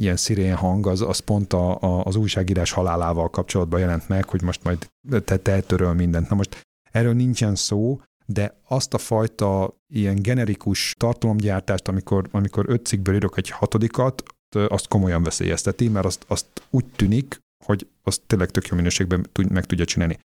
ilyen 0.00 0.16
szirén 0.16 0.54
hang, 0.54 0.86
az, 0.86 1.00
az 1.00 1.18
pont 1.18 1.52
a, 1.52 1.80
a, 1.80 2.04
az 2.04 2.16
újságírás 2.16 2.70
halálával 2.70 3.30
kapcsolatban 3.30 3.80
jelent 3.80 4.08
meg, 4.08 4.28
hogy 4.28 4.42
most 4.42 4.64
majd 4.64 4.90
te, 5.24 5.36
te 5.36 5.60
töröl 5.60 5.92
mindent. 5.92 6.28
Na 6.28 6.36
most 6.36 6.60
erről 6.90 7.14
nincsen 7.14 7.54
szó, 7.54 8.00
de 8.26 8.60
azt 8.68 8.94
a 8.94 8.98
fajta 8.98 9.74
ilyen 9.92 10.22
generikus 10.22 10.94
tartalomgyártást, 10.98 11.88
amikor, 11.88 12.28
amikor 12.30 12.64
öt 12.68 12.86
cikkből 12.86 13.14
írok 13.14 13.36
egy 13.36 13.50
hatodikat, 13.50 14.22
azt 14.68 14.88
komolyan 14.88 15.22
veszélyezteti, 15.22 15.88
mert 15.88 16.06
azt, 16.06 16.24
azt 16.26 16.46
úgy 16.70 16.86
tűnik, 16.86 17.38
hogy 17.64 17.86
azt 18.02 18.22
tényleg 18.26 18.50
tök 18.50 18.66
jó 18.66 18.76
minőségben 18.76 19.26
meg 19.48 19.66
tudja 19.66 19.84
csinálni. 19.84 20.18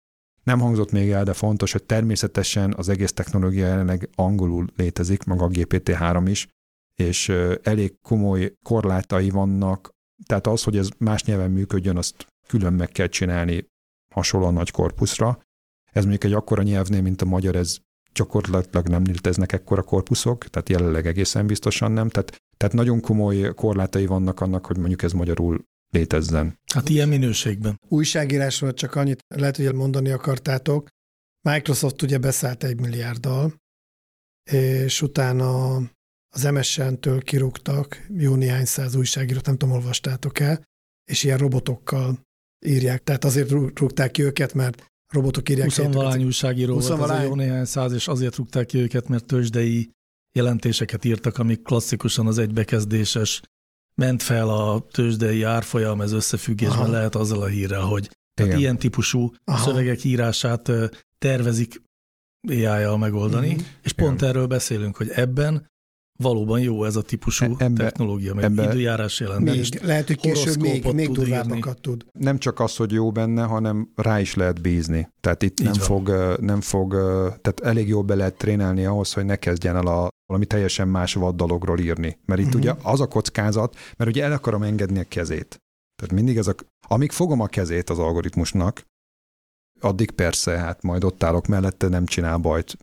Nem 0.43 0.61
hangzott 0.61 0.93
még 0.93 1.11
el, 1.11 1.25
de 1.25 1.33
fontos, 1.33 1.73
hogy 1.73 1.83
természetesen 1.83 2.75
az 2.77 2.89
egész 2.89 3.13
technológia 3.13 3.67
jelenleg 3.67 4.09
angolul 4.15 4.67
létezik, 4.77 5.25
maga 5.25 5.45
a 5.45 5.49
GPT-3 5.49 6.23
is, 6.27 6.49
és 6.95 7.29
elég 7.63 7.95
komoly 8.03 8.55
korlátai 8.63 9.31
vannak, 9.31 9.91
tehát 10.27 10.47
az, 10.47 10.63
hogy 10.63 10.77
ez 10.77 10.89
más 10.99 11.25
nyelven 11.25 11.51
működjön, 11.51 11.97
azt 11.97 12.27
külön 12.47 12.73
meg 12.73 12.89
kell 12.89 13.07
csinálni 13.07 13.67
hasonlóan 14.15 14.53
nagy 14.53 14.71
korpuszra. 14.71 15.43
Ez 15.93 16.03
mondjuk 16.03 16.25
egy 16.25 16.33
akkora 16.33 16.63
nyelvnél, 16.63 17.03
mint 17.03 17.23
a 17.23 17.25
magyar, 17.25 17.57
ez 17.57 17.77
gyakorlatilag 18.13 18.89
nem 18.89 19.03
léteznek 19.03 19.53
ekkora 19.53 19.83
korpuszok, 19.83 20.49
tehát 20.49 20.69
jelenleg 20.69 21.07
egészen 21.07 21.47
biztosan 21.47 21.93
nem. 21.93 22.09
Tehát, 22.09 22.37
tehát 22.57 22.75
nagyon 22.75 23.01
komoly 23.01 23.55
korlátai 23.55 24.07
vannak 24.07 24.41
annak, 24.41 24.67
hogy 24.67 24.77
mondjuk 24.77 25.03
ez 25.03 25.13
magyarul 25.13 25.65
létezzen. 25.91 26.59
Hát 26.75 26.89
ilyen 26.89 27.09
minőségben. 27.09 27.81
Újságírásról 27.89 28.75
csak 28.75 28.95
annyit 28.95 29.25
lehet, 29.35 29.57
hogy 29.57 29.75
mondani 29.75 30.11
akartátok. 30.11 30.89
Microsoft 31.49 32.03
ugye 32.03 32.19
beszállt 32.19 32.65
egy 32.65 32.81
milliárddal, 32.81 33.55
és 34.51 35.03
utána 35.03 35.79
az 36.35 36.43
MSN-től 36.43 37.23
kirúgtak 37.23 38.07
jó 38.17 38.35
néhány 38.35 38.65
száz 38.65 38.95
újságírót, 38.95 39.47
nem 39.47 39.57
tudom, 39.57 39.75
olvastátok-e, 39.75 40.63
és 41.05 41.23
ilyen 41.25 41.39
robotokkal 41.39 42.21
írják. 42.67 43.03
Tehát 43.03 43.25
azért 43.25 43.51
rúgták 43.51 44.11
ki 44.11 44.23
őket, 44.23 44.55
mert 44.55 44.87
robotok 45.13 45.49
írják. 45.49 45.75
20 45.75 45.93
valány 45.93 46.25
újságíró 46.25 46.75
20 46.75 46.89
volt, 46.89 47.11
ez 47.11 47.23
jó 47.23 47.35
néhány 47.35 47.65
száz, 47.65 47.93
és 47.93 48.09
azért 48.09 48.37
rúgták 48.37 48.67
ki 48.67 48.79
őket, 48.79 49.09
mert 49.09 49.27
tőzsdei 49.27 49.91
jelentéseket 50.37 51.05
írtak, 51.05 51.39
amik 51.39 51.63
klasszikusan 51.63 52.27
az 52.27 52.39
egybekezdéses 52.39 53.43
ment 53.95 54.23
fel 54.23 54.49
a 54.49 54.87
tőzsdei 54.91 55.43
árfolyam, 55.43 56.01
ez 56.01 56.13
összefüggésben 56.13 56.79
Aha. 56.79 56.91
lehet 56.91 57.15
azzal 57.15 57.43
a 57.43 57.47
hírrel, 57.47 57.83
hogy 57.83 58.11
tehát 58.35 58.59
ilyen 58.59 58.79
típusú 58.79 59.33
Aha. 59.45 59.65
szövegek 59.65 60.05
írását 60.05 60.71
tervezik 61.19 61.83
AI-jal 62.49 62.99
megoldani, 62.99 63.49
mm-hmm. 63.49 63.65
és 63.83 63.93
pont 63.93 64.21
Igen. 64.21 64.29
erről 64.29 64.47
beszélünk, 64.47 64.97
hogy 64.97 65.09
ebben 65.09 65.67
valóban 66.19 66.61
jó 66.61 66.85
ez 66.85 66.97
a 66.97 67.03
típusú 67.03 67.55
ebbe, 67.59 67.85
technológia, 67.85 68.35
meg 68.35 68.45
ebbe, 68.45 68.65
időjárás 68.65 69.21
jelentést. 69.21 69.75
Még, 69.75 69.83
lehet, 69.89 70.07
hogy 70.07 70.21
később 70.21 70.61
még, 70.61 70.93
még 70.93 71.07
tud 71.07 71.17
durvábbakat 71.17 71.81
tud. 71.81 72.07
Nem 72.13 72.39
csak 72.39 72.61
az, 72.61 72.77
hogy 72.77 72.93
jó 72.93 73.13
benne, 73.13 73.43
hanem 73.43 73.93
rá 73.95 74.21
is 74.21 74.35
lehet 74.35 74.61
bízni. 74.61 75.09
Tehát 75.21 75.43
itt 75.43 75.63
nem 75.63 75.75
fog, 75.75 76.09
nem 76.41 76.61
fog, 76.61 76.93
tehát 77.43 77.61
elég 77.63 77.89
jól 77.89 78.03
be 78.03 78.15
lehet 78.15 78.35
trénelni 78.35 78.85
ahhoz, 78.85 79.13
hogy 79.13 79.25
ne 79.25 79.37
kezdjen 79.37 79.77
el 79.77 79.87
a 79.87 80.09
valami 80.27 80.47
teljesen 80.47 80.89
más 80.89 81.15
vaddalogról 81.15 81.79
írni. 81.79 82.19
Mert 82.25 82.41
itt 82.41 82.47
uh-huh. 82.47 82.61
ugye 82.61 82.75
az 82.83 83.01
a 83.01 83.07
kockázat, 83.07 83.77
mert 83.97 84.11
ugye 84.11 84.25
el 84.25 84.33
akarom 84.33 84.63
engedni 84.63 84.99
a 84.99 85.05
kezét. 85.09 85.63
Tehát 85.97 86.15
mindig 86.15 86.37
ez 86.37 86.47
a, 86.47 86.55
amíg 86.89 87.11
fogom 87.13 87.41
a 87.41 87.47
kezét 87.47 87.91
az 87.91 87.99
algoritmusnak, 87.99 88.83
addig 89.81 90.11
persze, 90.11 90.59
hát 90.59 90.83
majd 90.83 91.05
ott 91.05 91.23
állok 91.23 91.47
mellette, 91.47 91.89
nem 91.89 92.07
csinál 92.07 92.37
bajt. 92.37 92.77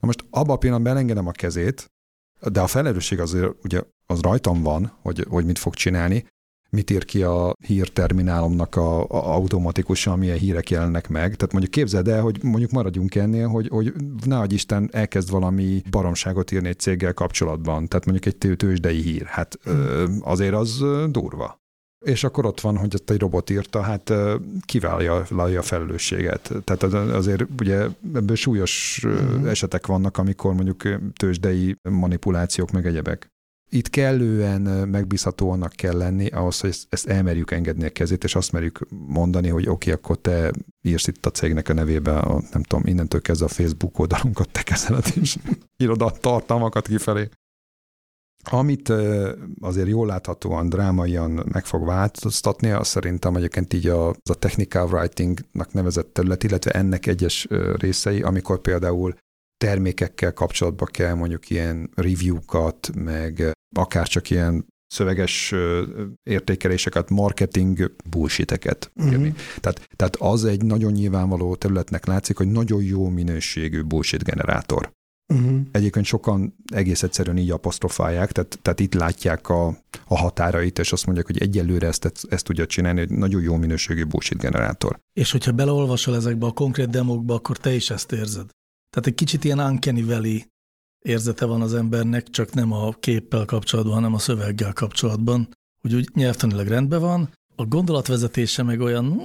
Na 0.00 0.06
most 0.06 0.24
abban 0.30 0.56
a 0.56 0.58
pillanatban 0.58 0.92
elengedem 0.92 1.26
a 1.26 1.32
kezét, 1.32 1.92
de 2.52 2.60
a 2.60 2.66
felelősség 2.66 3.20
azért 3.20 3.50
ugye 3.64 3.82
az 4.06 4.20
rajtam 4.20 4.62
van, 4.62 4.92
hogy, 5.02 5.26
hogy 5.28 5.44
mit 5.44 5.58
fog 5.58 5.74
csinálni, 5.74 6.24
mit 6.70 6.90
ír 6.90 7.04
ki 7.04 7.22
a 7.22 7.54
hírterminálomnak 7.66 8.76
a, 8.76 9.00
a 9.02 9.34
automatikusan, 9.34 10.18
milyen 10.18 10.38
hírek 10.38 10.70
jelennek 10.70 11.08
meg. 11.08 11.34
Tehát 11.34 11.52
mondjuk 11.52 11.72
képzeld 11.72 12.08
el, 12.08 12.20
hogy 12.20 12.42
mondjuk 12.42 12.70
maradjunk 12.70 13.14
ennél, 13.14 13.48
hogy, 13.48 13.68
hogy 13.68 13.92
ne 14.24 14.38
adj 14.38 14.54
Isten 14.54 14.88
elkezd 14.92 15.30
valami 15.30 15.82
baromságot 15.90 16.50
írni 16.52 16.68
egy 16.68 16.78
céggel 16.78 17.12
kapcsolatban, 17.12 17.88
tehát 17.88 18.06
mondjuk 18.06 18.34
egy 18.34 18.56
tőzsdei 18.56 19.00
hír. 19.00 19.24
Hát 19.24 19.58
azért 20.20 20.54
az 20.54 20.84
durva. 21.10 21.62
És 22.04 22.24
akkor 22.24 22.46
ott 22.46 22.60
van, 22.60 22.76
hogy 22.76 22.94
ezt 22.94 23.10
egy 23.10 23.20
robot 23.20 23.50
írta, 23.50 23.80
hát 23.80 24.12
kiválja 24.64 25.14
a 25.58 25.62
felelősséget. 25.62 26.52
Tehát 26.64 26.82
azért 26.92 27.44
ugye 27.60 27.86
ebből 28.14 28.36
súlyos 28.36 29.00
uh-huh. 29.04 29.48
esetek 29.48 29.86
vannak, 29.86 30.18
amikor 30.18 30.54
mondjuk 30.54 30.82
tőzsdei 31.16 31.76
manipulációk 31.82 32.70
meg 32.70 32.86
egyebek. 32.86 33.32
Itt 33.70 33.90
kellően 33.90 34.88
megbízhatóanak 34.88 35.72
kell 35.72 35.96
lenni 35.96 36.26
ahhoz, 36.26 36.60
hogy 36.60 36.76
ezt 36.88 37.06
elmerjük 37.06 37.50
engedni 37.50 37.84
a 37.84 37.90
kezét, 37.90 38.24
és 38.24 38.34
azt 38.34 38.52
merjük 38.52 38.78
mondani, 39.06 39.48
hogy 39.48 39.68
oké, 39.68 39.70
okay, 39.70 39.92
akkor 39.92 40.16
te 40.16 40.50
írsz 40.82 41.06
itt 41.06 41.26
a 41.26 41.30
cégnek 41.30 41.68
a 41.68 41.72
nevébe, 41.72 42.18
a, 42.18 42.42
nem 42.52 42.62
tudom, 42.62 42.86
innentől 42.86 43.20
kezdve 43.20 43.46
a 43.46 43.48
Facebook 43.48 43.98
oldalunkat 43.98 44.50
te 44.50 44.62
kezeled 44.62 45.04
is. 45.20 45.36
Írod 45.82 46.02
a 46.02 46.10
tartalmakat 46.10 46.86
kifelé. 46.86 47.28
Amit 48.50 48.92
azért 49.60 49.88
jól 49.88 50.06
láthatóan 50.06 50.68
drámaian 50.68 51.46
meg 51.52 51.66
fog 51.66 51.86
változtatni, 51.86 52.70
az 52.70 52.88
szerintem 52.88 53.36
egyébként 53.36 53.72
így 53.72 53.86
a, 53.86 54.08
a 54.08 54.34
technical 54.38 54.86
writingnak 54.86 55.72
nevezett 55.72 56.12
terület, 56.12 56.44
illetve 56.44 56.70
ennek 56.70 57.06
egyes 57.06 57.46
részei, 57.76 58.22
amikor 58.22 58.60
például 58.60 59.14
termékekkel 59.56 60.32
kapcsolatban 60.32 60.88
kell 60.90 61.14
mondjuk 61.14 61.50
ilyen 61.50 61.90
review-kat, 61.94 62.90
meg 62.94 63.52
akár 63.76 64.08
csak 64.08 64.30
ilyen 64.30 64.66
szöveges 64.86 65.54
értékeléseket, 66.22 67.10
marketing 67.10 67.94
bullshiteket 68.10 68.92
írni. 69.02 69.28
Uh-huh. 69.28 69.36
Tehát, 69.60 69.88
tehát 69.96 70.16
az 70.16 70.44
egy 70.44 70.64
nagyon 70.64 70.92
nyilvánvaló 70.92 71.54
területnek 71.54 72.06
látszik, 72.06 72.36
hogy 72.36 72.50
nagyon 72.50 72.82
jó 72.82 73.08
minőségű 73.08 73.82
bullshit 73.82 74.24
generátor. 74.24 74.92
Uh-huh. 75.28 75.60
Egyébként 75.72 76.04
sokan 76.04 76.56
egész 76.72 77.02
egyszerűen 77.02 77.38
így 77.38 77.50
apostrofálják, 77.50 78.32
tehát, 78.32 78.58
tehát 78.62 78.80
itt 78.80 78.94
látják 78.94 79.48
a, 79.48 79.66
a 80.06 80.18
határait, 80.18 80.78
és 80.78 80.92
azt 80.92 81.04
mondják, 81.04 81.26
hogy 81.26 81.38
egyelőre 81.38 81.86
ezt, 81.86 82.26
ezt, 82.28 82.44
tudja 82.44 82.66
csinálni, 82.66 82.98
hogy 82.98 83.10
nagyon 83.10 83.42
jó 83.42 83.56
minőségű 83.56 84.04
bullshit 84.04 84.38
generátor. 84.38 85.00
És 85.12 85.30
hogyha 85.30 85.52
beleolvasol 85.52 86.16
ezekbe 86.16 86.46
a 86.46 86.52
konkrét 86.52 86.90
demokba, 86.90 87.34
akkor 87.34 87.56
te 87.56 87.74
is 87.74 87.90
ezt 87.90 88.12
érzed. 88.12 88.46
Tehát 88.90 89.06
egy 89.08 89.14
kicsit 89.14 89.44
ilyen 89.44 89.58
uncanny 89.58 90.04
valley 90.04 90.38
érzete 90.98 91.44
van 91.44 91.60
az 91.60 91.74
embernek, 91.74 92.30
csak 92.30 92.52
nem 92.52 92.72
a 92.72 92.92
képpel 92.92 93.44
kapcsolatban, 93.44 93.94
hanem 93.94 94.14
a 94.14 94.18
szöveggel 94.18 94.72
kapcsolatban. 94.72 95.48
Úgy, 95.82 95.94
úgy 95.94 96.08
nyelvtanilag 96.14 96.66
rendben 96.66 97.00
van, 97.00 97.30
a 97.56 97.64
gondolatvezetése 97.64 98.62
meg 98.62 98.80
olyan, 98.80 99.20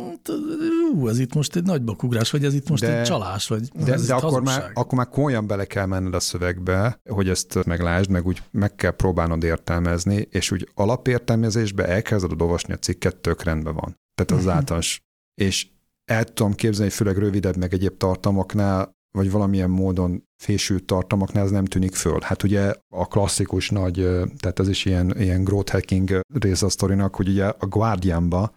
ú, 0.90 1.08
ez 1.08 1.20
itt 1.20 1.34
most 1.34 1.56
egy 1.56 1.64
nagy 1.64 1.84
bakugrás, 1.84 2.32
vagy 2.32 2.46
ez 2.46 2.54
itt 2.54 2.70
most 2.70 2.84
de, 2.84 3.00
egy 3.00 3.06
csalás, 3.06 3.48
vagy 3.48 3.68
de, 3.68 3.94
ez 3.94 4.08
de 4.08 4.14
akkor, 4.14 4.42
már, 4.42 4.72
akkor 4.74 4.98
már 4.98 5.10
komolyan 5.10 5.48
bele 5.48 5.66
kell 5.66 5.86
menned 5.86 6.14
a 6.14 6.20
szövegbe, 6.20 7.00
hogy 7.10 7.30
ezt 7.30 7.66
meglásd, 7.66 8.10
meg 8.10 8.26
úgy 8.26 8.44
meg 8.52 8.76
kell 8.76 8.92
próbálnod 8.92 9.44
értelmezni, 9.44 10.28
és 10.30 10.52
úgy 10.52 10.70
alapértelmezésbe 10.74 11.88
elkezded 11.88 12.42
olvasni 12.42 12.74
a 12.74 12.78
cikket, 12.78 13.16
tök 13.16 13.44
rendben 13.44 13.74
van. 13.74 13.96
Tehát 14.16 14.32
az 14.32 14.38
uh-huh. 14.38 14.54
általános. 14.54 15.02
És 15.42 15.68
el 16.06 16.24
tudom 16.24 16.54
képzelni, 16.54 16.92
főleg 16.92 17.18
rövidebb, 17.18 17.58
meg 17.58 17.74
egyéb 17.74 17.98
tartalmaknál, 17.98 18.98
vagy 19.12 19.32
valamilyen 19.32 19.70
módon 19.70 20.24
fésült 20.44 20.86
tartalmaknál 20.86 21.44
ez 21.44 21.52
nem 21.52 21.66
tűnik 21.66 21.96
föl. 21.96 22.20
Hát 22.22 22.44
ugye 22.44 22.74
a 22.88 23.08
klasszikus 23.08 23.70
nagy, 23.70 23.94
tehát 24.38 24.60
ez 24.60 24.68
is 24.68 24.86
ilyen, 24.86 25.14
ilyen 25.18 25.44
growth 25.44 25.72
hacking 25.72 26.20
rész 26.34 26.62
a 26.62 26.70
sztorinak, 26.70 27.16
hogy 27.16 27.28
ugye 27.28 27.46
a 27.46 27.66
Guardianba 27.66 28.54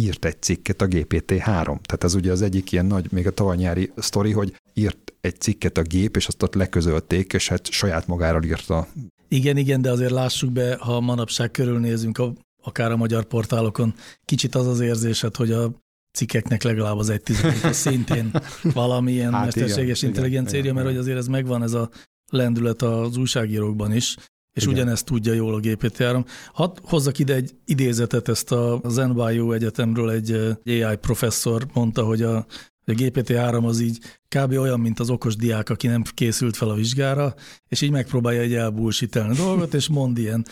írt 0.00 0.24
egy 0.24 0.42
cikket 0.42 0.82
a 0.82 0.86
GPT-3. 0.86 1.64
Tehát 1.64 2.04
ez 2.04 2.14
ugye 2.14 2.32
az 2.32 2.42
egyik 2.42 2.72
ilyen 2.72 2.86
nagy, 2.86 3.12
még 3.12 3.26
a 3.26 3.30
tavaly 3.30 3.90
sztori, 3.96 4.32
hogy 4.32 4.54
írt 4.74 5.12
egy 5.20 5.40
cikket 5.40 5.78
a 5.78 5.82
gép, 5.82 6.16
és 6.16 6.26
azt 6.26 6.42
ott 6.42 6.54
leközölték, 6.54 7.32
és 7.32 7.48
hát 7.48 7.70
saját 7.70 8.06
magáról 8.06 8.44
írta. 8.44 8.88
Igen, 9.28 9.56
igen, 9.56 9.82
de 9.82 9.90
azért 9.90 10.10
lássuk 10.10 10.52
be, 10.52 10.76
ha 10.80 11.00
manapság 11.00 11.50
körülnézünk, 11.50 12.18
a, 12.18 12.32
akár 12.62 12.90
a 12.90 12.96
magyar 12.96 13.24
portálokon, 13.24 13.94
kicsit 14.24 14.54
az 14.54 14.66
az 14.66 14.80
érzésed, 14.80 15.36
hogy 15.36 15.52
a 15.52 15.72
cikkeknek 16.12 16.62
legalább 16.62 16.98
az 16.98 17.08
egy 17.08 17.22
tizedik, 17.22 17.72
szintén 17.72 18.30
valamilyen 18.62 19.32
hát 19.32 19.44
mesterséges 19.44 19.98
igen, 19.98 20.10
intelligencia, 20.14 20.58
igen, 20.58 20.74
mert 20.74 20.86
igen. 20.86 20.96
hogy 20.96 21.06
azért 21.06 21.18
ez 21.18 21.28
megvan, 21.28 21.62
ez 21.62 21.72
a 21.72 21.90
lendület 22.32 22.82
az 22.82 23.16
újságírókban 23.16 23.92
is, 23.92 24.16
és 24.56 24.62
igen. 24.62 24.74
ugyanezt 24.74 25.04
tudja 25.04 25.32
jól 25.32 25.54
a 25.54 25.60
GPT-3. 25.60 26.26
Hadd 26.52 26.78
hozzak 26.82 27.18
ide 27.18 27.34
egy 27.34 27.54
idézetet, 27.64 28.28
ezt 28.28 28.52
az 28.52 28.96
NYU 28.96 29.52
egyetemről 29.52 30.10
egy 30.10 30.30
AI 30.66 30.96
professzor 30.96 31.66
mondta, 31.72 32.04
hogy 32.04 32.22
a 32.22 32.46
a 32.88 32.92
GPT-3 32.92 33.64
az 33.64 33.80
így 33.80 33.98
kb. 34.28 34.52
olyan, 34.52 34.80
mint 34.80 35.00
az 35.00 35.10
okos 35.10 35.36
diák, 35.36 35.70
aki 35.70 35.86
nem 35.86 36.02
készült 36.14 36.56
fel 36.56 36.68
a 36.68 36.74
vizsgára, 36.74 37.34
és 37.68 37.80
így 37.80 37.90
megpróbálja 37.90 38.40
egy 38.40 38.54
elbúlsítelni 38.54 39.30
a 39.30 39.44
dolgot, 39.44 39.74
és 39.74 39.88
mond 39.88 40.18
ilyen 40.18 40.46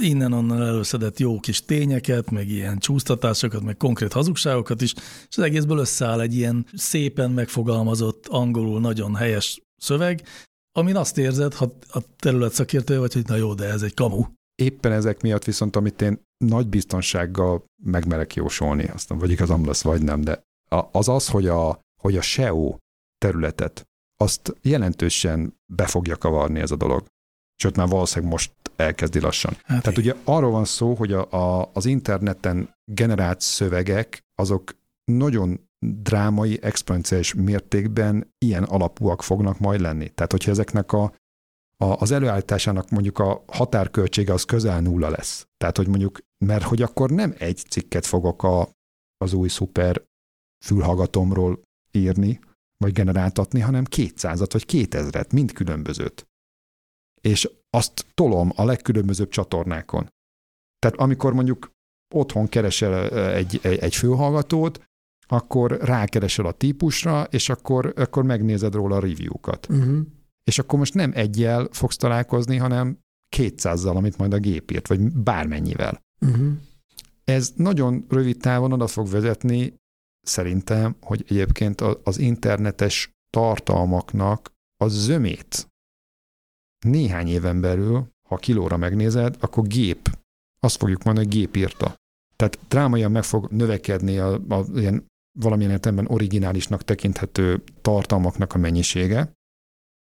innen-onnan 0.00 0.62
előszedett 0.62 1.18
jó 1.18 1.40
kis 1.40 1.64
tényeket, 1.64 2.30
meg 2.30 2.48
ilyen 2.48 2.78
csúsztatásokat, 2.78 3.62
meg 3.62 3.76
konkrét 3.76 4.12
hazugságokat 4.12 4.82
is, 4.82 4.94
és 5.28 5.36
az 5.36 5.42
egészből 5.42 5.78
összeáll 5.78 6.20
egy 6.20 6.34
ilyen 6.34 6.66
szépen 6.74 7.30
megfogalmazott, 7.30 8.26
angolul 8.26 8.80
nagyon 8.80 9.14
helyes 9.14 9.62
szöveg, 9.76 10.22
amin 10.76 10.96
azt 10.96 11.18
érzed, 11.18 11.54
ha 11.54 11.72
a 11.88 11.98
terület 12.18 12.52
szakértője 12.52 12.98
vagy, 12.98 13.12
hogy 13.12 13.26
na 13.26 13.36
jó, 13.36 13.54
de 13.54 13.64
ez 13.64 13.82
egy 13.82 13.94
kamu. 13.94 14.24
Éppen 14.54 14.92
ezek 14.92 15.20
miatt 15.20 15.44
viszont, 15.44 15.76
amit 15.76 16.02
én 16.02 16.20
nagy 16.44 16.66
biztonsággal 16.66 17.64
megmerek 17.82 18.34
jósolni, 18.34 18.84
aztán 18.84 19.18
vagy 19.18 19.30
igazam 19.30 19.66
lesz, 19.66 19.82
vagy 19.82 20.02
nem, 20.02 20.20
de 20.20 20.42
az 20.92 21.08
az, 21.08 21.28
hogy 21.28 21.46
a, 21.46 21.80
hogy 22.00 22.16
a 22.16 22.20
SEO 22.20 22.76
területet 23.18 23.86
azt 24.16 24.54
jelentősen 24.62 25.54
be 25.72 25.86
fogja 25.86 26.16
kavarni 26.16 26.60
ez 26.60 26.70
a 26.70 26.76
dolog. 26.76 27.06
Sőt, 27.56 27.76
már 27.76 27.88
valószínűleg 27.88 28.32
most 28.32 28.52
elkezdi 28.76 29.20
lassan. 29.20 29.56
Hát 29.64 29.82
Tehát 29.82 29.98
ugye 29.98 30.14
arról 30.24 30.50
van 30.50 30.64
szó, 30.64 30.94
hogy 30.94 31.12
a, 31.12 31.32
a, 31.32 31.70
az 31.72 31.86
interneten 31.86 32.74
generált 32.84 33.40
szövegek, 33.40 34.24
azok 34.34 34.76
nagyon 35.04 35.65
drámai, 35.78 36.62
exponenciális 36.62 37.34
mértékben 37.34 38.34
ilyen 38.38 38.62
alapúak 38.62 39.22
fognak 39.22 39.58
majd 39.58 39.80
lenni. 39.80 40.08
Tehát, 40.08 40.30
hogyha 40.30 40.50
ezeknek 40.50 40.92
a, 40.92 41.02
a, 41.76 41.84
az 41.84 42.10
előállításának 42.10 42.90
mondjuk 42.90 43.18
a 43.18 43.44
határköltsége 43.46 44.32
az 44.32 44.44
közel 44.44 44.80
nulla 44.80 45.08
lesz. 45.08 45.46
Tehát, 45.56 45.76
hogy 45.76 45.88
mondjuk, 45.88 46.18
mert 46.44 46.64
hogy 46.64 46.82
akkor 46.82 47.10
nem 47.10 47.34
egy 47.38 47.56
cikket 47.56 48.06
fogok 48.06 48.42
a, 48.42 48.68
az 49.16 49.32
új 49.32 49.48
szuper 49.48 50.04
fülhallgatomról 50.64 51.62
írni, 51.90 52.40
vagy 52.76 52.92
generáltatni, 52.92 53.60
hanem 53.60 53.84
200-at 53.90 54.48
vagy 54.52 54.64
2000-et, 54.68 55.32
mind 55.32 55.52
különbözőt. 55.52 56.26
És 57.20 57.50
azt 57.70 58.06
tolom 58.14 58.52
a 58.56 58.64
legkülönbözőbb 58.64 59.28
csatornákon. 59.28 60.08
Tehát 60.78 60.96
amikor 60.96 61.32
mondjuk 61.32 61.70
otthon 62.14 62.48
keresel 62.48 63.10
egy, 63.34 63.60
egy, 63.62 63.78
egy 63.78 63.94
fülhallgatót, 63.94 64.84
akkor 65.26 65.70
rákeresel 65.70 66.46
a 66.46 66.52
típusra, 66.52 67.22
és 67.30 67.48
akkor, 67.48 67.92
akkor 67.96 68.24
megnézed 68.24 68.74
róla 68.74 68.96
a 68.96 69.00
review-kat. 69.00 69.66
Uh-huh. 69.70 69.98
És 70.44 70.58
akkor 70.58 70.78
most 70.78 70.94
nem 70.94 71.12
egyel 71.14 71.68
fogsz 71.70 71.96
találkozni, 71.96 72.56
hanem 72.56 72.98
kétszázzal, 73.28 73.96
amit 73.96 74.18
majd 74.18 74.32
a 74.32 74.38
gép 74.38 74.70
írt, 74.70 74.88
vagy 74.88 75.00
bármennyivel. 75.00 76.02
Uh-huh. 76.20 76.52
Ez 77.24 77.52
nagyon 77.56 78.04
rövid 78.08 78.36
távon 78.38 78.72
oda 78.72 78.86
fog 78.86 79.08
vezetni, 79.08 79.74
szerintem, 80.20 80.96
hogy 81.00 81.24
egyébként 81.28 81.80
az 81.80 82.18
internetes 82.18 83.10
tartalmaknak 83.30 84.52
a 84.76 84.88
zömét 84.88 85.68
néhány 86.84 87.28
éven 87.28 87.60
belül, 87.60 88.08
ha 88.28 88.36
kilóra 88.36 88.76
megnézed, 88.76 89.36
akkor 89.40 89.66
gép, 89.66 90.18
azt 90.60 90.76
fogjuk 90.76 91.02
mondani, 91.02 91.26
hogy 91.26 91.36
gép 91.36 91.56
írta. 91.56 91.94
Tehát 92.36 92.58
drámaian 92.68 93.10
meg 93.10 93.22
fog 93.22 93.50
növekedni 93.50 94.18
a, 94.18 94.34
a 94.34 94.64
ilyen 94.74 95.06
valamilyen 95.36 95.70
értelemben 95.70 96.06
originálisnak 96.08 96.84
tekinthető 96.84 97.62
tartalmaknak 97.80 98.54
a 98.54 98.58
mennyisége, 98.58 99.32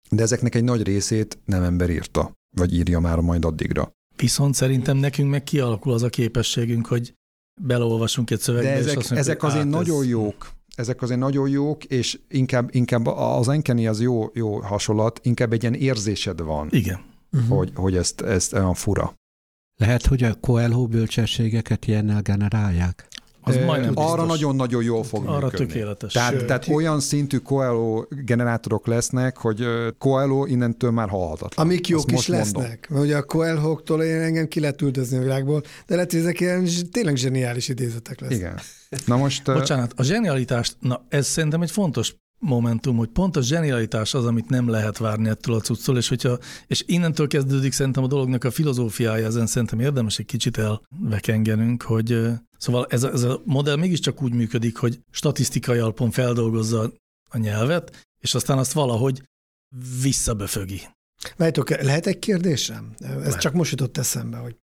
de 0.09 0.21
ezeknek 0.21 0.55
egy 0.55 0.63
nagy 0.63 0.83
részét 0.83 1.39
nem 1.45 1.63
ember 1.63 1.89
írta, 1.89 2.31
vagy 2.55 2.73
írja 2.73 2.99
már 2.99 3.19
majd 3.19 3.45
addigra. 3.45 3.91
Viszont 4.15 4.53
szerintem 4.53 4.97
nekünk 4.97 5.29
meg 5.29 5.43
kialakul 5.43 5.93
az 5.93 6.03
a 6.03 6.09
képességünk, 6.09 6.87
hogy 6.87 7.13
beleolvasunk 7.61 8.31
egy 8.31 8.39
szövegbe, 8.39 8.69
De 8.69 8.75
ezek, 8.75 8.91
és 8.91 8.97
azt 8.97 9.09
mondjuk, 9.09 9.29
ezek 9.29 9.43
azért 9.43 9.63
át, 9.63 9.69
nagyon 9.69 10.01
ez... 10.01 10.09
jók. 10.09 10.51
Ezek 10.75 11.01
azért 11.01 11.19
nagyon 11.19 11.49
jók, 11.49 11.83
és 11.83 12.19
inkább, 12.27 12.75
inkább 12.75 13.05
az 13.05 13.47
Enkeni 13.47 13.87
az 13.87 14.01
jó, 14.01 14.29
jó 14.33 14.59
hasonlat, 14.59 15.19
inkább 15.23 15.53
egy 15.53 15.61
ilyen 15.61 15.73
érzésed 15.73 16.41
van, 16.41 16.67
Igen. 16.71 16.99
Uh-huh. 17.31 17.57
hogy, 17.57 17.71
hogy 17.75 17.95
ezt, 17.95 18.21
ezt 18.21 18.53
olyan 18.53 18.73
fura. 18.73 19.13
Lehet, 19.75 20.05
hogy 20.05 20.23
a 20.23 20.33
Coelho 20.33 20.87
bölcsességeket 20.87 21.87
ilyennel 21.87 22.21
generálják? 22.21 23.07
Az 23.45 23.55
majdnem. 23.65 23.91
Arra 23.95 24.23
nagyon-nagyon 24.25 24.83
jól 24.83 25.03
fog 25.03 25.25
Arra 25.25 25.45
működni. 25.45 25.65
tökéletes. 25.65 26.13
Tehát, 26.13 26.45
tehát 26.45 26.67
olyan 26.67 26.99
szintű 26.99 27.37
Coelho 27.37 28.03
generátorok 28.09 28.87
lesznek, 28.87 29.37
hogy 29.37 29.65
Coelho 29.97 30.45
innentől 30.45 30.91
már 30.91 31.09
halhatatlan. 31.09 31.65
Amik 31.65 31.87
jók 31.87 31.99
Azt 31.99 32.09
is 32.17 32.27
mondom. 32.27 32.45
lesznek. 32.45 32.87
Mert 32.89 33.03
ugye 33.03 33.17
a 33.17 33.23
Coelho-któl 33.23 34.03
én 34.03 34.19
engem 34.21 34.47
ki 34.47 34.59
lehet 34.59 34.81
üldözni 34.81 35.17
a 35.17 35.21
világból, 35.21 35.61
de 35.87 35.95
lehet, 35.95 36.11
hogy 36.11 36.19
ezek 36.19 36.39
ilyen 36.39 36.67
tényleg 36.91 37.15
zseniális 37.15 37.67
idézetek 37.67 38.19
lesznek. 38.19 38.39
Igen. 38.39 38.59
Na 39.05 39.17
most... 39.17 39.43
Bocsánat, 39.43 39.93
a 39.95 40.03
zsenialitást, 40.03 40.75
na 40.79 41.05
ez 41.09 41.27
szerintem 41.27 41.61
egy 41.61 41.71
fontos 41.71 42.15
momentum, 42.39 42.97
hogy 42.97 43.09
pont 43.09 43.35
a 43.35 43.41
zsenialitás 43.41 44.13
az, 44.13 44.25
amit 44.25 44.49
nem 44.49 44.69
lehet 44.69 44.97
várni 44.97 45.29
ettől 45.29 45.55
a 45.55 45.59
cucctól, 45.59 45.97
és, 45.97 46.07
hogyha, 46.07 46.37
és 46.67 46.83
innentől 46.87 47.27
kezdődik 47.27 47.71
szerintem 47.71 48.03
a 48.03 48.07
dolognak 48.07 48.43
a 48.43 48.51
filozófiája, 48.51 49.25
ezen 49.25 49.47
szerintem 49.47 49.79
érdemes 49.79 50.19
egy 50.19 50.25
kicsit 50.25 50.57
elvekengenünk, 50.57 51.81
hogy 51.81 52.27
szóval 52.57 52.85
ez 52.89 53.03
a, 53.03 53.11
ez 53.11 53.23
a 53.23 53.41
modell 53.45 53.75
mégiscsak 53.75 54.21
úgy 54.21 54.33
működik, 54.33 54.77
hogy 54.77 54.99
statisztikai 55.11 55.77
alapon 55.77 56.11
feldolgozza 56.11 56.91
a 57.29 57.37
nyelvet, 57.37 58.07
és 58.19 58.35
aztán 58.35 58.57
azt 58.57 58.71
valahogy 58.71 59.21
visszaböfögi. 60.01 60.81
Várjátok, 61.37 61.69
lehet 61.69 62.07
egy 62.07 62.19
kérdésem? 62.19 62.93
Ez 62.99 63.15
Lehet. 63.15 63.39
csak 63.39 63.53
most 63.53 63.71
jutott 63.71 63.97
eszembe, 63.97 64.37
hogy 64.37 64.55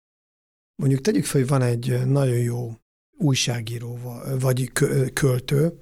mondjuk 0.76 1.00
tegyük 1.00 1.24
fel, 1.24 1.40
hogy 1.40 1.50
van 1.50 1.62
egy 1.62 2.06
nagyon 2.06 2.38
jó 2.38 2.76
újságíró 3.18 3.98
va- 4.02 4.40
vagy 4.40 4.72
kö- 4.72 5.12
költő, 5.12 5.78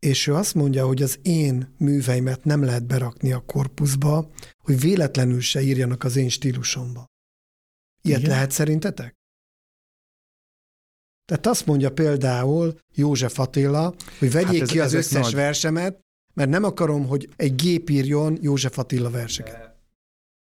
és 0.00 0.26
ő 0.26 0.34
azt 0.34 0.54
mondja, 0.54 0.86
hogy 0.86 1.02
az 1.02 1.18
én 1.22 1.74
műveimet 1.78 2.44
nem 2.44 2.62
lehet 2.62 2.86
berakni 2.86 3.32
a 3.32 3.40
korpuszba, 3.44 4.30
hogy 4.58 4.80
véletlenül 4.80 5.40
se 5.40 5.60
írjanak 5.60 6.04
az 6.04 6.16
én 6.16 6.28
stílusomba. 6.28 7.04
Ilyet 8.02 8.18
Igen. 8.18 8.30
lehet 8.30 8.50
szerintetek? 8.50 9.14
Tehát 11.24 11.46
azt 11.46 11.66
mondja 11.66 11.92
például 11.92 12.78
József 12.94 13.38
Attila, 13.38 13.94
hogy 14.18 14.30
vegyék 14.32 14.50
Hát 14.52 14.60
ez- 14.60 14.68
ki 14.70 14.80
az 14.80 14.92
összes 14.92 15.22
nagy- 15.22 15.34
versemet, 15.34 16.00
mert 16.34 16.50
nem 16.50 16.64
akarom, 16.64 17.06
hogy 17.06 17.28
egy 17.36 17.54
gép 17.54 17.90
írjon 17.90 18.38
József 18.40 18.78
Attila 18.78 19.10
verseket. 19.10 19.68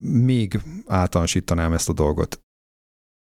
még 0.04 0.60
általánosítanám 0.86 1.74
ezt 1.74 1.90
a 1.90 1.94
dolgot. 1.94 2.40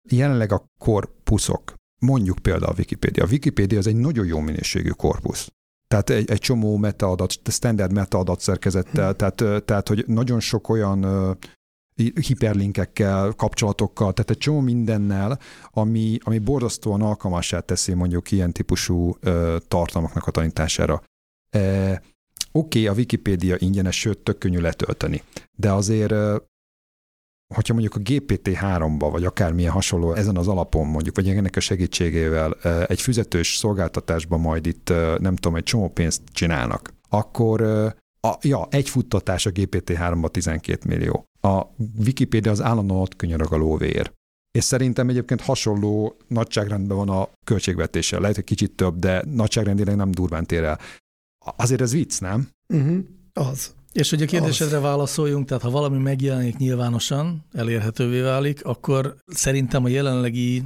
Jelenleg 0.09 0.53
a 0.53 0.65
korpuszok, 0.79 1.75
mondjuk 2.01 2.39
például 2.39 2.73
a 2.73 2.75
Wikipédia. 2.79 3.25
A 3.25 3.29
Wikipédia 3.29 3.79
az 3.79 3.87
egy 3.87 3.97
nagyon 3.97 4.27
jó 4.27 4.41
minőségű 4.41 4.91
korpusz. 4.91 5.49
Tehát 5.93 6.11
egy, 6.11 6.31
egy 6.31 6.39
csomó 6.39 6.77
metaadat, 6.77 7.35
standard 7.45 7.93
metaadat 7.93 8.41
szerkezettel, 8.41 9.15
tehát, 9.15 9.41
ö, 9.41 9.61
tehát 9.61 9.89
hogy 9.89 10.05
nagyon 10.07 10.41
sok 10.41 10.69
olyan 10.69 11.07
hiperlinkekkel, 12.27 13.33
kapcsolatokkal, 13.33 14.13
tehát 14.13 14.31
egy 14.31 14.39
csomó 14.39 14.61
mindennel, 14.61 15.39
ami, 15.71 16.19
ami 16.23 16.39
borzasztóan 16.39 17.03
alkalmassá 17.03 17.61
teszi 17.61 17.95
mondjuk 17.95 18.31
ilyen 18.31 18.53
típusú 18.53 19.17
ö, 19.21 19.57
tartalmaknak 19.69 20.27
a 20.27 20.31
tanítására. 20.31 21.03
E, 21.51 22.03
Oké, 22.53 22.79
okay, 22.81 22.87
a 22.87 22.93
Wikipédia 22.93 23.57
ingyenes, 23.59 23.99
sőt, 23.99 24.19
tök 24.19 24.39
könnyű 24.39 24.59
letölteni, 24.59 25.23
de 25.57 25.73
azért 25.73 26.15
hogyha 27.55 27.73
mondjuk 27.73 27.95
a 27.95 27.99
GPT-3-ba, 27.99 29.09
vagy 29.11 29.25
akármilyen 29.25 29.73
hasonló 29.73 30.13
ezen 30.15 30.37
az 30.37 30.49
alapon 30.49 30.87
mondjuk, 30.87 31.17
vagy 31.17 31.29
ennek 31.29 31.57
a 31.57 31.61
segítségével 31.61 32.53
egy 32.87 33.01
fizetős 33.01 33.57
szolgáltatásban 33.57 34.41
majd 34.41 34.67
itt, 34.67 34.93
nem 35.19 35.37
tudom, 35.37 35.57
egy 35.57 35.63
csomó 35.63 35.89
pénzt 35.89 36.23
csinálnak, 36.33 36.95
akkor 37.09 37.61
a, 38.21 38.39
ja, 38.41 38.67
egy 38.71 38.89
futtatás 38.89 39.47
a 39.47 39.51
GPT-3-ba 39.51 40.29
12 40.29 40.89
millió. 40.89 41.25
A 41.41 41.63
Wikipedia 42.05 42.51
az 42.51 42.63
állandóan 42.63 43.01
ott 43.01 43.17
könyörög 43.17 43.53
a 43.53 43.57
lóvér. 43.57 44.13
És 44.59 44.65
szerintem 44.65 45.09
egyébként 45.09 45.41
hasonló 45.41 46.17
nagyságrendben 46.29 46.97
van 46.97 47.09
a 47.09 47.29
költségvetéssel. 47.47 48.21
Lehet, 48.21 48.35
hogy 48.35 48.45
kicsit 48.45 48.73
több, 48.73 48.99
de 48.99 49.25
nagyságrendileg 49.27 49.97
nem 49.97 50.11
durván 50.11 50.47
tér 50.47 50.65
el. 50.65 50.79
Azért 51.57 51.81
ez 51.81 51.93
vicc, 51.93 52.21
nem? 52.21 52.49
Uh-huh. 52.69 52.99
Az. 53.33 53.75
És 53.93 54.11
hogy 54.11 54.23
a 54.23 54.27
kérdésedre 54.27 54.79
válaszoljunk, 54.79 55.47
tehát 55.47 55.63
ha 55.63 55.71
valami 55.71 55.99
megjelenik 55.99 56.57
nyilvánosan, 56.57 57.45
elérhetővé 57.53 58.21
válik, 58.21 58.65
akkor 58.65 59.17
szerintem 59.27 59.85
a 59.85 59.89
jelenlegi 59.89 60.63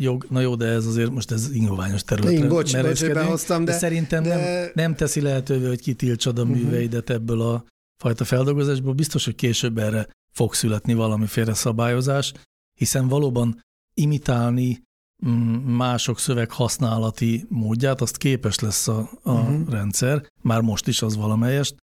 jog, 0.00 0.26
na 0.30 0.40
jó, 0.40 0.54
de 0.54 0.66
ez 0.66 0.86
azért 0.86 1.10
most 1.10 1.30
ez 1.30 1.50
ingoványos 1.50 2.02
területre 2.02 2.38
Én 2.38 2.48
bocs, 2.48 2.80
bocs, 2.80 3.06
behoztam, 3.12 3.64
de, 3.64 3.72
de, 3.72 3.78
szerintem 3.78 4.22
de... 4.22 4.36
nem, 4.36 4.70
nem 4.74 4.94
teszi 4.94 5.20
lehetővé, 5.20 5.66
hogy 5.66 5.80
kitiltsad 5.80 6.38
a 6.38 6.44
Mhm. 6.44 6.52
műveidet 6.52 7.10
ebből 7.10 7.40
a 7.40 7.64
fajta 8.02 8.24
feldolgozásból. 8.24 8.92
Biztos, 8.92 9.24
hogy 9.24 9.34
később 9.34 9.78
erre 9.78 10.08
fog 10.32 10.54
születni 10.54 10.94
valamiféle 10.94 11.54
szabályozás, 11.54 12.32
hiszen 12.78 13.08
valóban 13.08 13.60
imitálni 13.94 14.82
mm, 15.26 15.54
mások 15.54 16.18
szöveg 16.18 16.50
használati 16.50 17.44
módját, 17.48 18.00
azt 18.00 18.16
képes 18.16 18.58
lesz 18.58 18.88
a, 18.88 19.10
a 19.22 19.32
Mhm. 19.32 19.70
rendszer, 19.70 20.26
már 20.42 20.60
most 20.60 20.86
is 20.86 21.02
az 21.02 21.16
valamelyest. 21.16 21.74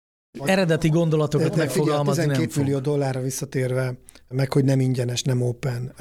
Eredeti 0.43 0.89
gondolatokat 0.89 1.49
figyelj, 1.49 1.67
megfogalmazni 1.67 2.21
12 2.23 2.39
nem 2.41 2.49
fog. 2.49 2.63
millió 2.63 2.79
dollárra 2.79 3.21
visszatérve, 3.21 3.97
meg 4.29 4.51
hogy 4.53 4.63
nem 4.65 4.79
ingyenes, 4.79 5.21
nem 5.21 5.41
open. 5.41 5.93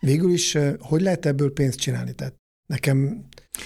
Végül 0.00 0.32
is, 0.32 0.58
hogy 0.80 1.00
lehet 1.02 1.26
ebből 1.26 1.52
pénzt 1.52 1.78
csinálni? 1.78 2.12
Tehát 2.12 2.34
nekem 2.66 3.24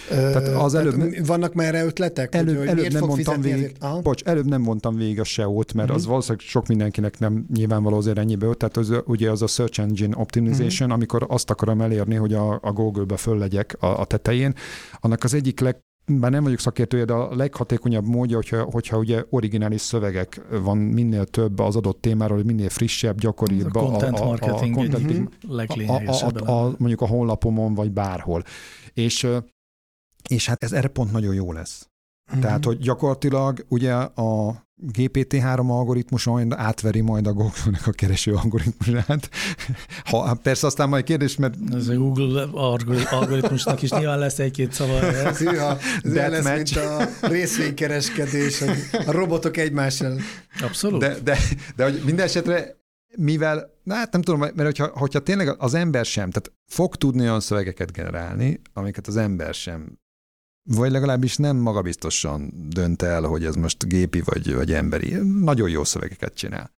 Tehát 0.09 0.49
az 0.49 0.75
előbb- 0.75 0.99
tehát 0.99 1.27
vannak 1.27 1.55
már 1.55 1.67
erre 1.75 1.85
ötletek? 1.85 2.35
Előbb- 2.35 2.59
hogy, 2.59 2.69
hogy 2.69 2.79
előbb 2.79 2.93
nem 2.93 3.05
mondtam 3.05 3.41
végig. 3.41 3.77
Bocs, 4.03 4.23
előbb 4.23 4.47
nem 4.47 4.61
mondtam 4.61 4.97
végig 4.97 5.21
a 5.21 5.25
SEO-t, 5.25 5.73
mert 5.75 5.89
Mhm. 5.89 5.97
az 5.97 6.07
valószínűleg 6.07 6.47
sok 6.47 6.67
mindenkinek 6.67 7.19
nem 7.19 7.47
nyilvánvaló 7.55 7.97
azért 7.97 8.19
ennyibe, 8.19 8.55
tehát 8.55 8.77
az, 8.77 8.93
ugye 9.05 9.31
az 9.31 9.43
a 9.43 9.47
Search 9.47 9.81
Engine 9.81 10.17
Optimization, 10.17 10.89
Mhm. 10.89 10.97
amikor 10.97 11.27
azt 11.29 11.51
akarom 11.51 11.81
elérni, 11.81 12.15
hogy 12.15 12.33
a, 12.35 12.59
a 12.63 12.73
Google-be 12.73 13.17
föl 13.17 13.39
legyek 13.39 13.77
a, 13.81 14.01
a 14.01 14.05
tetején, 14.05 14.55
annak 15.01 15.25
az 15.25 15.35
egyik 15.35 15.61
leg 15.61 15.77
bár 16.07 16.31
nem 16.31 16.43
vagyok 16.43 16.59
szakértője, 16.59 17.05
de 17.05 17.13
a 17.13 17.35
leghatékonyabb 17.35 18.07
módja, 18.07 18.37
hogyha, 18.37 18.63
hogyha 18.63 18.99
ugye 18.99 19.25
originális 19.31 19.81
szövegek 19.81 20.41
van 20.63 20.77
minél 20.79 21.25
több 21.25 21.59
az 21.59 21.77
adott 21.77 22.01
témáról, 22.01 22.37
hogy 22.37 22.47
minél 22.47 22.69
frissebb, 22.69 23.19
gyakoribb. 23.19 23.77
A 23.77 23.81
content 23.81 24.19
marketing 24.19 24.75
a, 24.77 24.79
content- 24.79 25.05
egyik 25.05 25.19
Mhm. 25.19 25.27
leglényegesebb 25.57 26.41
a, 26.41 26.51
a, 26.51 26.67
a, 26.67 26.75
mondjuk 26.79 27.01
a 27.01 27.07
honlapomon, 27.07 27.75
vagy 27.75 27.93
bárhol. 27.93 28.43
És, 28.95 29.27
és 30.29 30.47
hát 30.47 30.63
ez 30.63 30.73
erre 30.73 30.89
pont 30.89 31.13
nagyon 31.13 31.35
jó 31.35 31.53
lesz. 31.53 31.90
Mhm. 32.31 32.41
Tehát, 32.41 32.65
hogy 32.65 32.79
gyakorlatilag 32.79 33.65
ugye 33.69 33.93
a 33.95 34.63
GPT-3 34.93 35.69
algoritmus 35.71 36.25
majd 36.25 36.53
átveri 36.57 37.01
majd 37.01 37.27
a 37.27 37.33
Google-nek 37.33 37.87
a 37.87 37.91
kereső 37.91 38.35
algoritmusát. 38.35 39.31
Ha, 40.05 40.35
persze 40.43 40.67
aztán 40.67 40.89
majd 40.89 41.05
kérdés, 41.05 41.37
mert 41.37 41.55
Ez 41.75 41.89
a 41.89 41.95
Google 41.95 42.49
algori- 42.53 43.05
algoritmusnak 43.11 43.83
is 43.83 43.91
nyilván 43.91 44.19
lesz 44.19 44.39
egy-két 44.39 44.73
szava. 44.73 45.01
Ez 45.13 45.47
olyan 45.47 45.77
lesz, 46.03 46.13
Deathmatch. 46.13 46.75
mint 46.77 46.87
a 47.23 47.27
részvénykereskedés, 47.29 48.63
a 49.07 49.11
robotok 49.13 49.57
egymás 49.57 50.01
ellen. 50.01 50.21
Abszolút. 50.63 51.01
de, 51.01 51.17
de, 51.25 51.39
de 51.77 51.85
hogy 51.85 52.03
minden 52.05 52.25
esetre 52.27 52.79
mivel, 53.17 53.71
na 53.83 53.95
hát 53.95 54.13
nem 54.13 54.23
tudom, 54.23 54.41
mert 54.41 54.63
hogyha, 54.63 54.87
hogyha 54.95 55.19
tényleg 55.21 55.55
az 55.59 55.75
ember 55.75 56.05
sem, 56.05 56.31
tehát 56.31 56.53
fog 56.67 56.97
tudni 56.97 57.21
olyan 57.21 57.41
szövegeket 57.41 57.93
generálni, 57.93 58.61
amiket 58.73 59.07
az 59.07 59.17
ember 59.17 59.55
sem, 59.55 59.99
vagy 60.75 60.91
legalábbis 60.91 61.37
nem 61.37 61.57
magabiztosan 61.57 62.53
dönt 62.69 63.03
el, 63.03 63.23
hogy 63.23 63.45
ez 63.45 63.55
most 63.55 63.87
gépi 63.87 64.21
vagy, 64.25 64.55
vagy 64.55 64.73
emberi. 64.73 65.15
Nagyon 65.41 65.69
jó 65.69 65.85
szövegeket 65.85 66.35
csinál. 66.35 66.71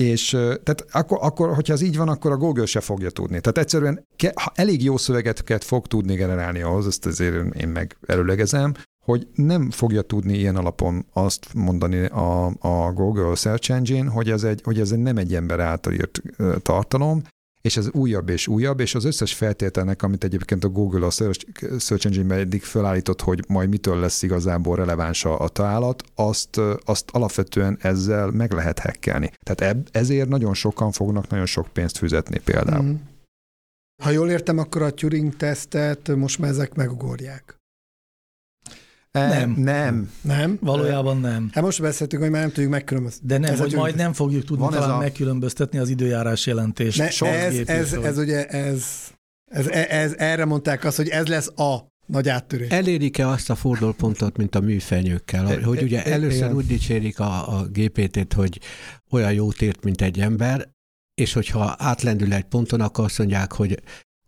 És 0.00 0.30
tehát 0.30 0.84
akkor, 0.90 1.18
akkor, 1.20 1.54
hogyha 1.54 1.72
ez 1.72 1.80
így 1.80 1.96
van, 1.96 2.08
akkor 2.08 2.30
a 2.30 2.36
Google 2.36 2.66
se 2.66 2.80
fogja 2.80 3.10
tudni. 3.10 3.40
Tehát 3.40 3.58
egyszerűen 3.58 4.06
ke, 4.16 4.32
ha 4.34 4.52
elég 4.54 4.82
jó 4.82 4.96
szövegeket 4.96 5.64
fog 5.64 5.86
tudni 5.86 6.14
generálni 6.14 6.60
ahhoz, 6.60 6.86
ezt 6.86 7.06
azért 7.06 7.54
én 7.54 7.68
meg 7.68 7.96
előlegezem, 8.06 8.74
hogy 9.04 9.28
nem 9.34 9.70
fogja 9.70 10.02
tudni 10.02 10.38
ilyen 10.38 10.56
alapon 10.56 11.06
azt 11.12 11.54
mondani 11.54 12.04
a, 12.04 12.46
a 12.46 12.92
Google 12.92 13.34
Search 13.34 13.70
Engine, 13.70 14.10
hogy 14.10 14.30
ez, 14.30 14.44
egy, 14.44 14.60
hogy 14.62 14.80
ez 14.80 14.90
nem 14.90 15.16
egy 15.16 15.34
ember 15.34 15.60
által 15.60 15.92
írt 15.92 16.22
tartalom, 16.62 17.22
és 17.62 17.76
ez 17.76 17.90
újabb 17.92 18.28
és 18.28 18.48
újabb, 18.48 18.80
és 18.80 18.94
az 18.94 19.04
összes 19.04 19.34
feltételnek, 19.34 20.02
amit 20.02 20.24
egyébként 20.24 20.64
a 20.64 20.68
Google 20.68 21.06
a 21.06 21.10
Search, 21.10 22.06
Engine-ben 22.06 22.38
eddig 22.38 22.62
felállított, 22.62 23.20
hogy 23.20 23.44
majd 23.48 23.68
mitől 23.68 24.00
lesz 24.00 24.22
igazából 24.22 24.76
releváns 24.76 25.24
a, 25.24 25.48
találat, 25.48 26.02
azt, 26.14 26.60
azt 26.84 27.10
alapvetően 27.10 27.78
ezzel 27.80 28.30
meg 28.30 28.52
lehet 28.52 28.78
hekkelni. 28.78 29.30
Tehát 29.42 29.74
eb, 29.76 29.88
ezért 29.92 30.28
nagyon 30.28 30.54
sokan 30.54 30.92
fognak 30.92 31.28
nagyon 31.28 31.46
sok 31.46 31.68
pénzt 31.68 31.98
fizetni 31.98 32.38
például. 32.38 32.84
Mm. 32.84 32.94
Ha 34.02 34.10
jól 34.10 34.30
értem, 34.30 34.58
akkor 34.58 34.82
a 34.82 34.90
Turing-tesztet 34.90 36.16
most 36.16 36.38
már 36.38 36.50
ezek 36.50 36.74
megugorják. 36.74 37.61
Nem. 39.12 39.54
Nem. 39.56 40.10
Nem? 40.20 40.58
Valójában 40.60 41.20
nem. 41.20 41.50
Hát 41.52 41.64
most 41.64 41.80
beszéltünk, 41.80 42.22
hogy 42.22 42.30
már 42.30 42.40
nem 42.40 42.50
tudjuk 42.50 42.70
megkülönböztetni. 42.72 43.28
De 43.28 43.38
nem, 43.38 43.52
ez 43.52 43.58
hogy 43.58 43.74
majd 43.74 43.94
nem 43.94 44.12
fogjuk 44.12 44.44
tudni 44.44 44.62
Van 44.62 44.72
talán 44.72 44.90
a... 44.90 44.98
megkülönböztetni 44.98 45.78
az 45.78 45.88
időjárás 45.88 46.46
jelentést. 46.46 46.98
Ne, 46.98 47.28
ez, 47.28 47.56
ez, 47.66 47.92
ez, 47.92 48.18
ugye, 48.18 48.46
ez, 48.46 48.84
ez, 49.44 49.66
ez, 49.68 49.86
ez, 49.88 50.14
erre 50.16 50.44
mondták 50.44 50.84
azt, 50.84 50.96
hogy 50.96 51.08
ez 51.08 51.26
lesz 51.26 51.48
a 51.48 51.90
nagy 52.06 52.28
áttörés. 52.28 52.70
Elérik-e 52.70 53.28
azt 53.28 53.50
a 53.50 53.54
fordulópontot, 53.54 54.36
mint 54.36 54.54
a 54.54 54.60
műfenyőkkel, 54.60 55.48
e, 55.48 55.62
hogy 55.62 55.82
ugye 55.82 56.04
először 56.04 56.36
igen. 56.36 56.54
úgy 56.54 56.66
dicsérik 56.66 57.20
a, 57.20 57.58
a 57.58 57.66
GPT-t, 57.72 58.32
hogy 58.32 58.60
olyan 59.10 59.32
jót 59.32 59.62
ért, 59.62 59.84
mint 59.84 60.02
egy 60.02 60.20
ember, 60.20 60.68
és 61.14 61.32
hogyha 61.32 61.74
átlendül 61.78 62.32
egy 62.32 62.44
ponton, 62.44 62.80
akkor 62.80 63.04
azt 63.04 63.18
mondják, 63.18 63.52
hogy 63.52 63.82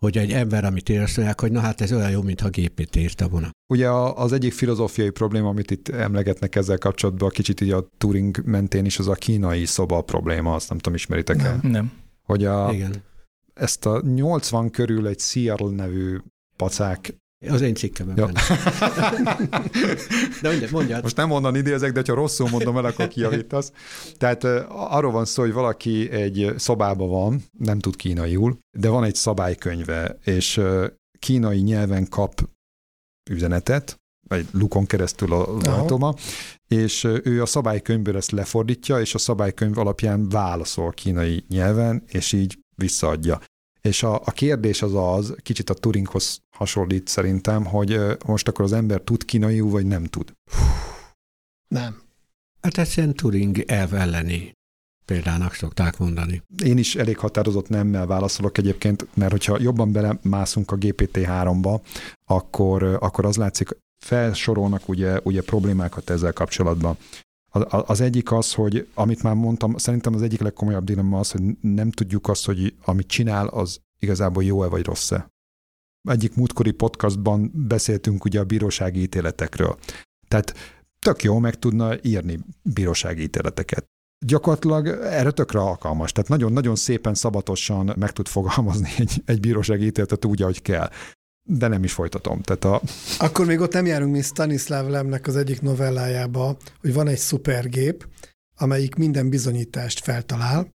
hogy 0.05 0.19
egy 0.19 0.33
ember, 0.33 0.65
amit 0.65 0.89
ér, 0.89 1.01
azt 1.01 1.17
mondják, 1.17 1.41
hogy 1.41 1.53
na 1.53 1.61
hát 1.61 1.81
ez 1.81 1.93
olyan 1.93 2.11
jó, 2.11 2.23
mintha 2.23 2.49
gépét 2.49 2.97
írta 2.97 3.29
volna. 3.29 3.51
Ugye 3.67 3.91
az 3.91 4.33
egyik 4.33 4.53
filozófiai 4.53 5.11
probléma, 5.11 5.49
amit 5.49 5.71
itt 5.71 5.89
emlegetnek 5.89 6.57
ezzel 6.57 6.79
kapcsolatban, 6.79 7.29
kicsit 7.29 7.61
így 7.61 7.71
a 7.71 7.89
Turing 7.99 8.45
mentén 8.45 8.85
is, 8.85 8.99
az 8.99 9.09
a 9.09 9.15
kínai 9.15 9.65
szoba 9.65 10.01
probléma, 10.01 10.55
azt 10.55 10.69
nem 10.69 10.79
tudom, 10.79 10.95
ismeritek 10.95 11.43
el? 11.43 11.59
Nem. 11.63 11.71
nem. 11.71 11.93
Hogy 12.23 12.45
a, 12.45 12.73
Igen. 12.73 12.95
ezt 13.55 13.87
a 13.87 14.03
80 14.15 14.71
körül 14.71 15.07
egy 15.07 15.19
Seattle 15.19 15.71
nevű 15.71 16.19
pacák 16.57 17.15
az 17.49 17.61
én 17.61 17.75
cikkemben 17.75 18.17
ja. 18.17 18.27
De 20.43 20.49
mondjad, 20.49 20.71
mondjad. 20.71 21.03
Most 21.03 21.17
nem 21.17 21.31
onnan 21.31 21.57
idézek, 21.57 21.93
de 21.93 22.03
ha 22.07 22.15
rosszul 22.15 22.49
mondom 22.49 22.77
el, 22.77 22.85
akkor 22.85 23.09
kijavítasz. 23.09 23.73
Tehát 24.19 24.45
arról 24.69 25.13
van 25.13 25.25
szó, 25.25 25.43
hogy 25.43 25.53
valaki 25.53 26.11
egy 26.11 26.55
szobában 26.57 27.09
van, 27.09 27.43
nem 27.59 27.79
tud 27.79 27.97
kínaiul, 27.97 28.59
de 28.79 28.89
van 28.89 29.05
egy 29.05 29.15
szabálykönyve, 29.15 30.19
és 30.25 30.61
kínai 31.19 31.61
nyelven 31.61 32.09
kap 32.09 32.49
üzenetet, 33.31 33.97
vagy 34.29 34.47
lukon 34.53 34.87
keresztül 34.87 35.33
a 35.33 35.57
látoma, 35.63 36.15
és 36.69 37.05
ő 37.23 37.43
a 37.43 37.47
szabálykönyvből 37.47 38.17
ezt 38.17 38.31
lefordítja, 38.31 39.01
és 39.01 39.15
a 39.15 39.19
szabálykönyv 39.19 39.79
alapján 39.79 40.29
válaszol 40.29 40.91
kínai 40.91 41.45
nyelven, 41.49 42.03
és 42.07 42.33
így 42.33 42.59
visszaadja. 42.77 43.41
És 43.89 44.03
a, 44.03 44.15
a 44.15 44.31
kérdés 44.31 44.83
az 44.83 44.95
az, 44.95 45.35
kicsit 45.43 45.71
a 45.71 45.75
Turinghoz 45.75 46.41
hasonlít 46.51 47.09
szerintem, 47.09 47.65
hogy 47.65 48.01
most 48.27 48.49
akkor 48.49 48.65
az 48.65 48.73
ember 48.73 49.01
tud 49.01 49.25
kínaiul, 49.25 49.71
vagy 49.71 49.87
nem 49.87 50.05
tud? 50.05 50.33
Nem. 51.69 52.03
Hát 52.61 52.79
egyszerűen 52.79 53.15
Turing 53.15 53.59
elv 53.59 53.95
elleni 53.95 54.53
példának 55.05 55.55
szokták 55.55 55.99
mondani. 55.99 56.43
Én 56.65 56.79
is 56.79 56.97
elég 56.97 57.19
határozott 57.19 57.69
nemmel 57.69 58.07
válaszolok 58.07 58.59
egyébként, 58.59 59.07
mert 59.15 59.31
hogyha 59.31 59.61
jobban 59.61 59.93
belemászunk 59.93 60.71
a 60.71 60.77
GPT-3-ba, 60.77 61.81
akkor, 62.25 62.83
akkor 62.83 63.25
az 63.25 63.37
látszik, 63.37 63.69
felsorolnak 64.05 64.89
ugye, 64.89 65.21
ugye 65.23 65.43
problémákat 65.43 66.11
ezzel 66.11 66.33
kapcsolatban. 66.33 66.97
Az 67.69 68.01
egyik 68.01 68.33
az, 68.33 68.55
hogy 68.55 68.89
amit 68.95 69.23
már 69.23 69.35
mondtam, 69.35 69.77
szerintem 69.77 70.15
az 70.15 70.23
egyik 70.23 70.41
legkomolyabb 70.41 70.85
dilemma 70.85 71.19
az, 71.19 71.31
hogy 71.31 71.43
nem 71.61 71.91
tudjuk 71.91 72.29
azt, 72.29 72.47
hogy 72.47 72.75
amit 72.85 73.07
csinál, 73.07 73.47
az 73.47 73.81
igazából 73.99 74.45
jó-e 74.45 74.69
vagy 74.69 74.85
rossz-e. 74.85 75.33
Egyik 76.09 76.35
múltkori 76.35 76.71
podcastban 76.71 77.51
beszéltünk 77.55 78.25
ugye 78.25 78.41
a 78.41 78.45
bírósági 78.45 79.01
ítéletekről. 79.01 79.79
Tehát 80.29 80.55
tök 80.99 81.23
jó 81.23 81.39
meg 81.39 81.59
tudna 81.59 82.03
írni 82.03 82.39
bírósági 82.63 83.23
ítéleteket. 83.23 83.85
Gyakorlatilag 84.27 84.87
erre 84.87 85.31
tökre 85.31 85.59
alkalmas. 85.59 86.13
Tehát 86.13 86.31
nagyon-nagyon 86.31 86.77
szépen, 86.77 87.15
szabatosan 87.15 87.93
meg 87.97 88.13
tud 88.13 88.29
fogalmazni 88.29 88.89
egy, 88.99 89.23
egy 89.25 89.41
bírósági 89.41 89.85
ítéletet 89.85 90.25
úgy, 90.25 90.43
ahogy 90.43 90.63
kell 90.63 90.91
de 91.47 91.69
nem 91.69 91.85
is 91.85 91.93
folytatom. 91.93 92.43
Tehát 92.43 92.65
a... 92.65 92.81
Akkor 93.19 93.47
még 93.47 93.61
ott 93.61 93.73
nem 93.73 93.87
járunk, 93.87 94.13
mint 94.13 94.25
Stanislav 94.25 94.89
Lemnek 94.89 95.27
az 95.27 95.37
egyik 95.37 95.61
novellájába, 95.61 96.57
hogy 96.81 96.93
van 96.93 97.09
egy 97.09 97.19
szupergép, 97.19 98.09
amelyik 98.57 98.95
minden 98.95 99.29
bizonyítást 99.29 100.01
feltalál, 100.01 100.69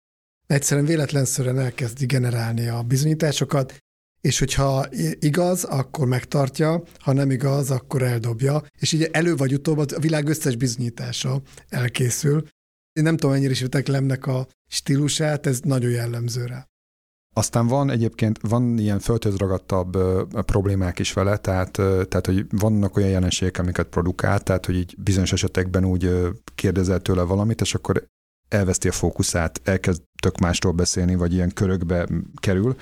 egyszerűen 0.47 0.85
véletlenszerűen 0.85 1.59
elkezdi 1.59 2.05
generálni 2.05 2.67
a 2.67 2.81
bizonyításokat, 2.81 3.77
és 4.21 4.39
hogyha 4.39 4.85
igaz, 5.19 5.63
akkor 5.63 6.07
megtartja, 6.07 6.83
ha 6.99 7.13
nem 7.13 7.31
igaz, 7.31 7.71
akkor 7.71 8.01
eldobja, 8.01 8.63
és 8.79 8.91
így 8.91 9.03
elő 9.11 9.35
vagy 9.35 9.53
utóbb 9.53 9.77
a 9.77 9.99
világ 9.99 10.27
összes 10.27 10.55
bizonyítása 10.55 11.41
elkészül. 11.69 12.47
Én 12.93 13.03
nem 13.03 13.17
tudom, 13.17 13.31
mennyire 13.31 13.51
ismertek 13.51 13.87
Lemnek 13.87 14.25
a 14.25 14.47
stílusát, 14.67 15.45
ez 15.45 15.59
nagyon 15.59 15.91
jellemző 15.91 16.45
rá. 16.45 16.67
Aztán 17.37 17.67
van 17.67 17.89
egyébként, 17.89 18.39
van 18.41 18.77
ilyen 18.77 18.99
földhöz 18.99 19.35
ragadtabb 19.35 19.97
problémák 20.45 20.99
is 20.99 21.13
vele, 21.13 21.37
tehát, 21.37 21.71
tehát 21.71 22.25
hogy 22.25 22.45
vannak 22.49 22.97
olyan 22.97 23.09
jelenségek, 23.09 23.57
amiket 23.57 23.87
produkál, 23.87 24.39
tehát 24.39 24.65
hogy 24.65 24.75
így 24.75 24.95
bizonyos 24.97 25.31
esetekben 25.31 25.85
úgy 25.85 26.11
kérdezel 26.55 26.99
tőle 26.99 27.21
valamit, 27.21 27.61
és 27.61 27.75
akkor 27.75 28.05
elveszti 28.47 28.87
a 28.87 28.91
fókuszát, 28.91 29.61
elkezd 29.63 30.01
tök 30.21 30.37
másról 30.37 30.73
beszélni, 30.73 31.15
vagy 31.15 31.33
ilyen 31.33 31.53
körökbe 31.53 32.07
kerül. 32.35 32.75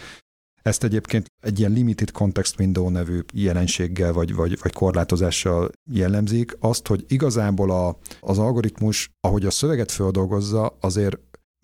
Ezt 0.61 0.83
egyébként 0.83 1.25
egy 1.43 1.59
ilyen 1.59 1.71
limited 1.71 2.11
context 2.11 2.59
window 2.59 2.89
nevű 2.89 3.19
jelenséggel 3.33 4.13
vagy, 4.13 4.35
vagy, 4.35 4.59
vagy 4.61 4.73
korlátozással 4.73 5.69
jellemzik, 5.91 6.57
azt, 6.59 6.87
hogy 6.87 7.05
igazából 7.07 7.71
a, 7.71 7.97
az 8.19 8.37
algoritmus, 8.37 9.09
ahogy 9.19 9.45
a 9.45 9.51
szöveget 9.51 9.91
földolgozza, 9.91 10.77
azért 10.79 11.17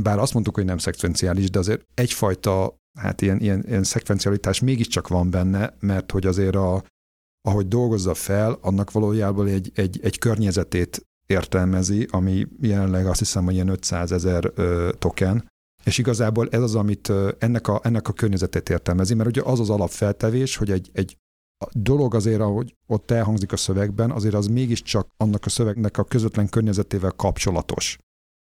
bár 0.03 0.19
azt 0.19 0.33
mondtuk, 0.33 0.55
hogy 0.55 0.65
nem 0.65 0.77
szekvenciális, 0.77 1.49
de 1.49 1.59
azért 1.59 1.85
egyfajta 1.93 2.79
hát 2.99 3.21
ilyen, 3.21 3.39
ilyen, 3.39 3.63
ilyen 3.67 3.83
szekvencialitás 3.83 4.59
mégiscsak 4.59 5.07
van 5.07 5.29
benne, 5.29 5.75
mert 5.79 6.11
hogy 6.11 6.25
azért 6.25 6.55
a, 6.55 6.83
ahogy 7.41 7.67
dolgozza 7.67 8.13
fel, 8.13 8.57
annak 8.61 8.91
valójában 8.91 9.47
egy, 9.47 9.71
egy, 9.75 9.99
egy 10.03 10.17
környezetét 10.17 11.05
értelmezi, 11.25 12.07
ami 12.09 12.47
jelenleg 12.61 13.05
azt 13.05 13.19
hiszem, 13.19 13.43
hogy 13.43 13.53
ilyen 13.53 13.67
500 13.67 14.11
ezer 14.11 14.51
token, 14.99 15.49
és 15.83 15.97
igazából 15.97 16.47
ez 16.49 16.61
az, 16.61 16.75
amit 16.75 17.11
ennek 17.39 17.67
a, 17.67 17.79
ennek 17.83 18.07
a 18.07 18.13
környezetét 18.13 18.69
értelmezi, 18.69 19.13
mert 19.13 19.29
ugye 19.29 19.41
az 19.41 19.59
az 19.59 19.69
alapfeltevés, 19.69 20.55
hogy 20.55 20.71
egy, 20.71 20.89
egy 20.93 21.17
dolog 21.71 22.15
azért, 22.15 22.39
ahogy 22.39 22.75
ott 22.87 23.11
elhangzik 23.11 23.51
a 23.51 23.57
szövegben, 23.57 24.11
azért 24.11 24.33
az 24.33 24.47
mégiscsak 24.47 25.09
annak 25.17 25.45
a 25.45 25.49
szövegnek 25.49 25.97
a 25.97 26.03
közvetlen 26.03 26.49
környezetével 26.49 27.11
kapcsolatos. 27.11 27.97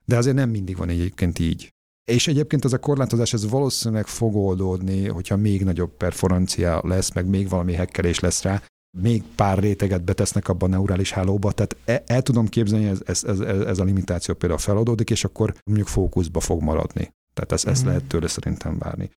De 0.05 0.17
azért 0.17 0.35
nem 0.35 0.49
mindig 0.49 0.77
van 0.77 0.89
egyébként 0.89 1.39
így. 1.39 1.69
És 2.11 2.27
egyébként 2.27 2.65
ez 2.65 2.73
a 2.73 2.79
korlátozás 2.79 3.33
ez 3.33 3.49
valószínűleg 3.49 4.07
fog 4.07 4.35
oldódni, 4.35 5.07
hogyha 5.07 5.37
még 5.37 5.63
nagyobb 5.63 5.97
performancia 5.97 6.81
lesz, 6.83 7.13
meg 7.13 7.25
még 7.25 7.49
valami 7.49 7.73
hekkelés 7.73 8.19
lesz 8.19 8.41
rá, 8.41 8.61
még 8.97 9.23
pár 9.35 9.59
réteget 9.59 10.03
betesznek 10.03 10.47
abban 10.47 10.71
a 10.71 10.75
neurális 10.75 11.11
hálóba, 11.11 11.51
tehát 11.51 11.77
el, 11.85 12.03
el 12.05 12.21
tudom 12.21 12.47
képzelni, 12.47 12.85
ez, 12.85 12.99
ez, 13.05 13.23
ez, 13.23 13.39
ez 13.39 13.79
a 13.79 13.83
limitáció 13.83 14.33
például 14.33 14.59
feladódik, 14.59 15.09
és 15.09 15.23
akkor 15.23 15.53
mondjuk 15.65 15.87
fókuszba 15.87 16.39
fog 16.39 16.61
maradni. 16.61 17.11
Tehát 17.33 17.51
ezt, 17.51 17.67
ezt 17.67 17.83
mm. 17.83 17.87
lehet 17.87 18.03
tőle 18.03 18.27
szerintem 18.27 18.77
várni. 18.77 19.09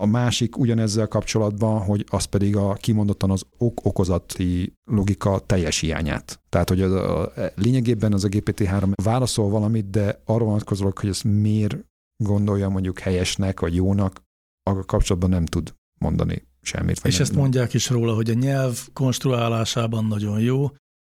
A 0.00 0.06
másik 0.06 0.58
ugyanezzel 0.58 1.08
kapcsolatban, 1.08 1.82
hogy 1.82 2.04
az 2.08 2.24
pedig 2.24 2.56
a 2.56 2.72
kimondottan 2.72 3.30
az 3.30 3.42
ok-okozati 3.58 4.72
logika 4.90 5.38
teljes 5.38 5.80
hiányát. 5.80 6.40
Tehát, 6.48 6.68
hogy 6.68 6.80
az 6.80 6.92
a, 6.92 7.32
lényegében 7.54 8.12
az 8.12 8.24
a 8.24 8.28
GPT-3 8.28 8.92
válaszol 9.02 9.48
valamit, 9.48 9.90
de 9.90 10.20
arra 10.24 10.44
vonatkozólag, 10.44 10.98
hogy 10.98 11.08
ezt 11.08 11.24
miért 11.24 11.76
gondolja 12.24 12.68
mondjuk 12.68 12.98
helyesnek 12.98 13.60
vagy 13.60 13.74
jónak, 13.74 14.22
a 14.70 14.84
kapcsolatban 14.84 15.30
nem 15.30 15.46
tud 15.46 15.74
mondani 15.98 16.46
semmit. 16.60 17.00
És 17.04 17.20
ezt 17.20 17.34
mondják 17.34 17.74
is 17.74 17.88
róla, 17.88 18.14
hogy 18.14 18.30
a 18.30 18.34
nyelv 18.34 18.88
konstruálásában 18.92 20.04
nagyon 20.04 20.40
jó, 20.40 20.68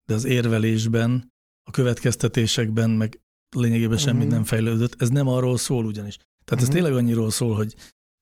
de 0.08 0.14
az 0.14 0.26
érvelésben, 0.26 1.34
a 1.64 1.72
következtetésekben 1.72 2.90
meg 2.90 3.20
lényegében 3.56 3.98
semmi 3.98 4.18
uh-huh. 4.18 4.34
nem 4.34 4.44
fejlődött. 4.44 5.02
Ez 5.02 5.10
nem 5.10 5.28
arról 5.28 5.58
szól 5.58 5.86
ugyanis. 5.86 6.16
Tehát 6.16 6.30
uh-huh. 6.46 6.62
ez 6.62 6.68
mhm. 6.68 6.76
tényleg 6.76 6.94
annyiról 6.94 7.32
szól, 7.32 7.56
hogy 7.56 7.76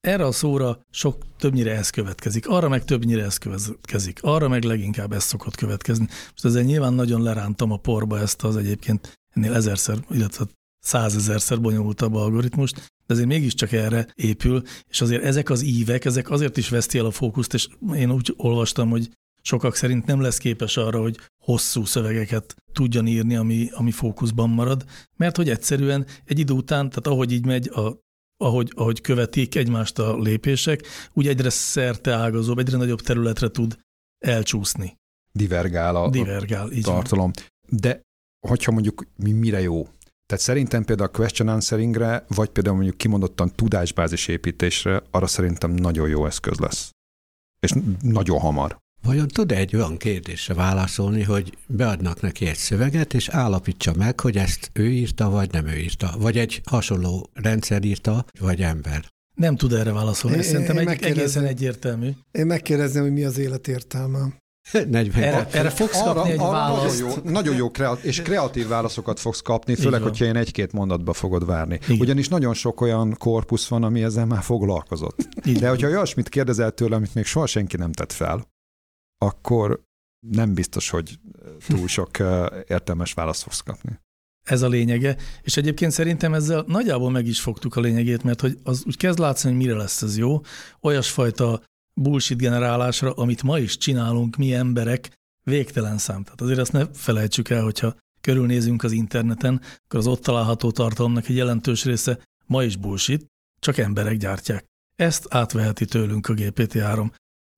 erre 0.08 0.26
a 0.26 0.32
szóra 0.32 0.80
sok 0.90 1.18
többnyire 1.38 1.76
ez 1.76 1.90
következik, 1.90 2.48
arra 2.48 2.70
meg 2.70 2.86
többnyire 2.86 3.24
ez 3.24 3.38
következik, 3.38 4.20
arra 4.22 4.48
meg 4.48 4.64
leginkább 4.64 5.12
ez 5.12 5.24
szokott 5.24 5.56
következni. 5.56 6.06
Most 6.06 6.46
ezzel 6.46 6.62
nyilván 6.62 6.94
nagyon 6.94 7.22
lerántam 7.22 7.72
a 7.72 7.78
porba 7.78 8.20
ezt 8.20 8.44
az 8.44 8.56
egyébként 8.56 9.14
ennél 9.30 9.54
ezerszer, 9.54 9.98
illetve 10.10 10.46
százezerszer 10.84 11.62
bonyolultabb 11.62 12.14
algoritmust, 12.14 12.76
de 12.76 13.14
azért 13.14 13.28
mégiscsak 13.28 13.72
erre 13.72 14.08
épül, 14.16 14.62
és 14.90 15.02
azért 15.02 15.24
ezek 15.24 15.50
az 15.50 15.62
ívek, 15.62 16.06
ezek 16.06 16.30
azért 16.30 16.58
is 16.58 16.70
veszti 16.70 16.98
el 16.98 17.06
a 17.06 17.12
fókuszt, 17.12 17.54
és 17.54 17.68
én 17.96 18.12
úgy 18.12 18.34
olvastam, 18.38 18.90
hogy 18.90 19.10
sokak 19.42 19.76
szerint 19.76 20.06
nem 20.06 20.22
lesz 20.22 20.38
képes 20.38 20.78
arra, 20.78 21.02
hogy 21.02 21.20
hosszú 21.44 21.86
szövegeket 21.86 22.56
tudjon 22.74 23.08
írni, 23.08 23.36
ami, 23.36 23.70
ami 23.72 23.92
fókuszban 23.92 24.50
marad, 24.50 24.86
mert 25.18 25.36
hogy 25.36 25.50
egyszerűen 25.50 26.06
egy 26.26 26.40
idő 26.40 26.54
után, 26.54 26.90
tehát 26.90 27.08
ahogy 27.08 27.32
így 27.32 27.46
megy, 27.46 27.70
a, 27.70 28.00
ahogy, 28.38 28.72
ahogy 28.76 29.02
követik 29.02 29.56
egymást 29.56 30.00
a 30.00 30.18
lépések, 30.18 30.88
úgy 31.14 31.28
egyre 31.28 31.50
szerte 31.50 32.14
ágazóbb, 32.14 32.60
egyre 32.60 32.78
nagyobb 32.78 33.02
területre 33.02 33.50
tud 33.50 33.78
elcsúszni. 34.26 34.98
Divergál 35.32 35.96
a, 35.96 36.10
Divergál, 36.10 36.68
a 36.68 36.82
tartalom. 36.82 37.32
Van. 37.36 37.80
De 37.80 38.02
hogyha 38.48 38.72
mondjuk 38.72 39.06
mi 39.16 39.32
mire 39.32 39.62
jó? 39.62 39.88
Tehát 40.34 40.48
szerintem 40.48 40.84
például 40.84 41.10
a 41.14 41.18
question 41.18 41.48
answeringre, 41.48 42.26
vagy 42.28 42.50
például 42.50 42.76
mondjuk 42.76 42.98
kimondottan 42.98 43.52
tudásbázis 43.56 44.28
építésre, 44.28 45.04
arra 45.12 45.28
szerintem 45.28 45.72
nagyon 45.72 46.10
jó 46.10 46.26
eszköz 46.26 46.60
lesz. 46.60 46.90
És 47.60 47.74
nagyon 48.02 48.40
hamar. 48.40 48.78
Vajon 49.04 49.28
tud 49.28 49.52
egy 49.52 49.76
olyan 49.76 49.98
kérdésre 49.98 50.54
válaszolni, 50.54 51.24
hogy 51.24 51.58
beadnak 51.68 52.22
neki 52.22 52.48
egy 52.48 52.56
szöveget, 52.56 53.14
és 53.14 53.30
állapítsa 53.30 53.94
meg, 53.98 54.20
hogy 54.20 54.38
ezt 54.38 54.70
ő 54.74 54.90
írta, 54.90 55.30
vagy 55.30 55.52
nem 55.52 55.68
ő 55.68 55.78
írta, 55.78 56.16
vagy 56.18 56.38
egy 56.38 56.62
hasonló 56.66 57.30
rendszer 57.34 57.84
írta, 57.84 58.26
vagy 58.40 58.62
ember? 58.62 59.06
Nem 59.36 59.56
tud 59.56 59.74
erre 59.74 59.92
válaszolni, 59.92 60.38
én, 60.38 60.44
szerintem 60.44 60.78
én 60.78 60.88
egy, 60.88 61.04
egészen 61.04 61.46
egyértelmű. 61.46 62.10
Én 62.32 62.46
megkérdezném, 62.46 63.04
hogy 63.04 63.14
mi 63.14 63.24
az 63.24 63.38
élet 63.38 63.68
értelme. 63.68 64.42
40. 64.72 65.24
Erre, 65.24 65.48
erre 65.52 65.70
fogsz 65.70 66.02
arra, 66.02 66.14
kapni 66.14 66.32
egy 66.32 66.40
arra 66.40 66.52
választ. 66.52 67.02
Nagyon 67.02 67.22
jó, 67.24 67.32
nagyon 67.32 67.56
jó 67.56 67.72
kreatív, 67.72 68.06
és 68.06 68.22
kreatív 68.22 68.68
válaszokat 68.68 69.20
fogsz 69.20 69.42
kapni, 69.42 69.76
főleg, 69.76 70.02
hogyha 70.02 70.24
ilyen 70.24 70.36
egy-két 70.36 70.72
mondatba 70.72 71.14
fogod 71.14 71.46
várni. 71.46 71.80
Igen. 71.88 72.00
Ugyanis 72.00 72.28
nagyon 72.28 72.54
sok 72.54 72.82
olyan 72.82 73.16
korpusz 73.18 73.68
van, 73.68 73.84
ami 73.84 74.04
ezzel 74.04 74.26
már 74.26 74.44
foglalkozott. 74.44 75.28
Igen. 75.44 75.62
De 75.62 75.70
hogyha 75.70 75.88
olyasmit 75.88 76.30
kérdezel 76.30 76.72
tőle, 76.72 76.96
amit 76.96 77.14
még 77.14 77.26
soha 77.26 77.46
senki 77.46 77.78
nem 77.78 77.92
tett 77.92 78.12
fel, 78.12 78.48
akkor 79.18 79.84
nem 80.28 80.54
biztos, 80.54 80.90
hogy 80.90 81.20
túl 81.68 81.88
sok 81.98 82.18
értelmes 82.68 83.14
választ 83.14 83.44
fogsz 83.44 83.62
kapni. 83.62 84.00
Ez 84.44 84.62
a 84.62 84.68
lényege, 84.68 85.18
és 85.42 85.58
egyébként 85.58 85.92
szerintem 85.92 86.34
ezzel 86.34 86.64
nagyjából 86.68 87.12
meg 87.12 87.28
is 87.28 87.40
fogtuk 87.40 87.76
a 87.76 87.82
lényegét, 87.82 88.24
mert 88.24 88.42
hogy 88.42 88.58
az 88.64 88.84
úgy 88.86 88.98
kezd 88.98 89.20
látszani, 89.20 89.54
hogy 89.56 89.66
mire 89.66 89.78
lesz 89.78 90.02
ez 90.02 90.18
jó. 90.18 90.42
Olyasfajta 90.82 91.62
bullshit 91.94 92.38
generálásra, 92.38 93.12
amit 93.12 93.44
ma 93.44 93.60
is 93.60 93.78
csinálunk 93.78 94.36
mi 94.36 94.54
emberek, 94.54 95.12
végtelen 95.44 95.98
szám. 95.98 96.24
Tehát 96.24 96.42
azért 96.42 96.60
azt 96.60 96.72
ne 96.72 96.86
felejtsük 96.94 97.50
el, 97.50 97.64
hogyha 97.64 97.96
körülnézünk 98.22 98.84
az 98.84 98.92
interneten, 98.92 99.62
akkor 99.84 100.00
az 100.00 100.08
ott 100.08 100.22
található 100.22 100.72
tartalomnak 100.72 101.28
egy 101.28 101.36
jelentős 101.36 101.84
része 101.86 102.20
ma 102.46 102.64
is 102.64 102.76
bullshit, 102.76 103.26
csak 103.60 103.78
emberek 103.78 104.18
gyártják. 104.18 104.66
Ezt 104.96 105.28
átveheti 105.30 105.86
tőlünk 105.86 106.28
a 106.28 106.34
GPT-3. 106.34 107.12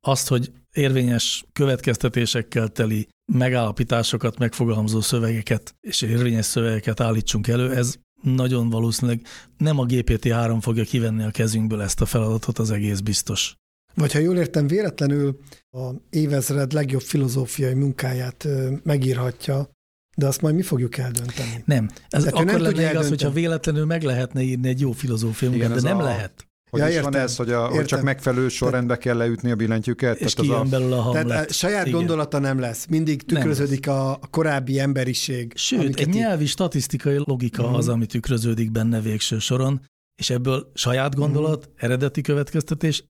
Azt, 0.07 0.27
hogy 0.27 0.51
érvényes 0.71 1.45
következtetésekkel 1.53 2.67
teli 2.67 3.07
megállapításokat, 3.33 4.37
megfogalmazó 4.37 5.01
szövegeket 5.01 5.75
és 5.81 6.01
érvényes 6.01 6.45
szövegeket 6.45 6.99
állítsunk 6.99 7.47
elő, 7.47 7.75
ez 7.75 7.95
nagyon 8.21 8.69
valószínűleg 8.69 9.25
nem 9.57 9.79
a 9.79 9.85
GPT-3 9.85 10.57
fogja 10.61 10.83
kivenni 10.83 11.23
a 11.23 11.31
kezünkből 11.31 11.81
ezt 11.81 12.01
a 12.01 12.05
feladatot, 12.05 12.59
az 12.59 12.71
egész 12.71 12.99
biztos. 12.99 13.55
Vagy 13.95 14.11
ha 14.11 14.19
jól 14.19 14.37
értem, 14.37 14.67
véletlenül 14.67 15.39
a 15.71 15.89
évezred 16.09 16.73
legjobb 16.73 17.01
filozófiai 17.01 17.73
munkáját 17.73 18.47
megírhatja, 18.83 19.69
de 20.17 20.27
azt 20.27 20.41
majd 20.41 20.55
mi 20.55 20.61
fogjuk 20.61 20.97
eldönteni. 20.97 21.63
Nem. 21.65 21.89
Ez 22.09 22.23
Tehát 22.23 22.27
akkor 22.27 22.45
nem 22.45 22.61
lenne 22.61 22.99
az, 22.99 23.09
hogyha 23.09 23.31
véletlenül 23.31 23.85
meg 23.85 24.03
lehetne 24.03 24.41
írni 24.41 24.67
egy 24.67 24.79
jó 24.79 24.91
filozófiai 24.91 25.51
munkát, 25.51 25.73
de 25.73 25.81
nem 25.81 25.97
a... 25.97 26.03
lehet. 26.03 26.47
Hogy 26.69 26.79
ja, 26.79 26.89
is 26.89 26.95
értem, 26.95 27.11
van 27.11 27.21
ez, 27.21 27.35
hogy, 27.35 27.51
a, 27.51 27.67
hogy 27.67 27.85
csak 27.85 28.01
megfelelő 28.01 28.49
sorrendbe 28.49 28.97
kell 28.97 29.17
leütni 29.17 29.51
a 29.51 29.55
billentyűket? 29.55 30.19
És 30.19 30.33
kijön 30.33 30.55
a... 30.55 30.63
belőle 30.63 30.95
a 30.95 31.01
hamlet. 31.01 31.27
Tehát 31.27 31.49
a 31.49 31.53
saját 31.53 31.85
Igen. 31.85 31.97
gondolata 31.97 32.39
nem 32.39 32.59
lesz. 32.59 32.85
Mindig 32.85 33.23
tükröződik 33.23 33.87
a, 33.87 34.11
a 34.11 34.27
korábbi 34.29 34.79
emberiség. 34.79 35.53
Sőt, 35.55 35.99
egy 35.99 36.09
nyelvi, 36.09 36.45
statisztikai 36.45 37.17
logika 37.17 37.63
uh-huh. 37.63 37.77
az, 37.77 37.87
ami 37.87 38.05
tükröződik 38.05 38.71
benne 38.71 39.01
végső 39.01 39.39
soron, 39.39 39.81
és 40.15 40.29
ebből 40.29 40.71
saját 40.73 41.15
gondolat, 41.15 41.57
uh-huh. 41.57 41.73
eredeti 41.83 42.21
következtetés 42.21 43.03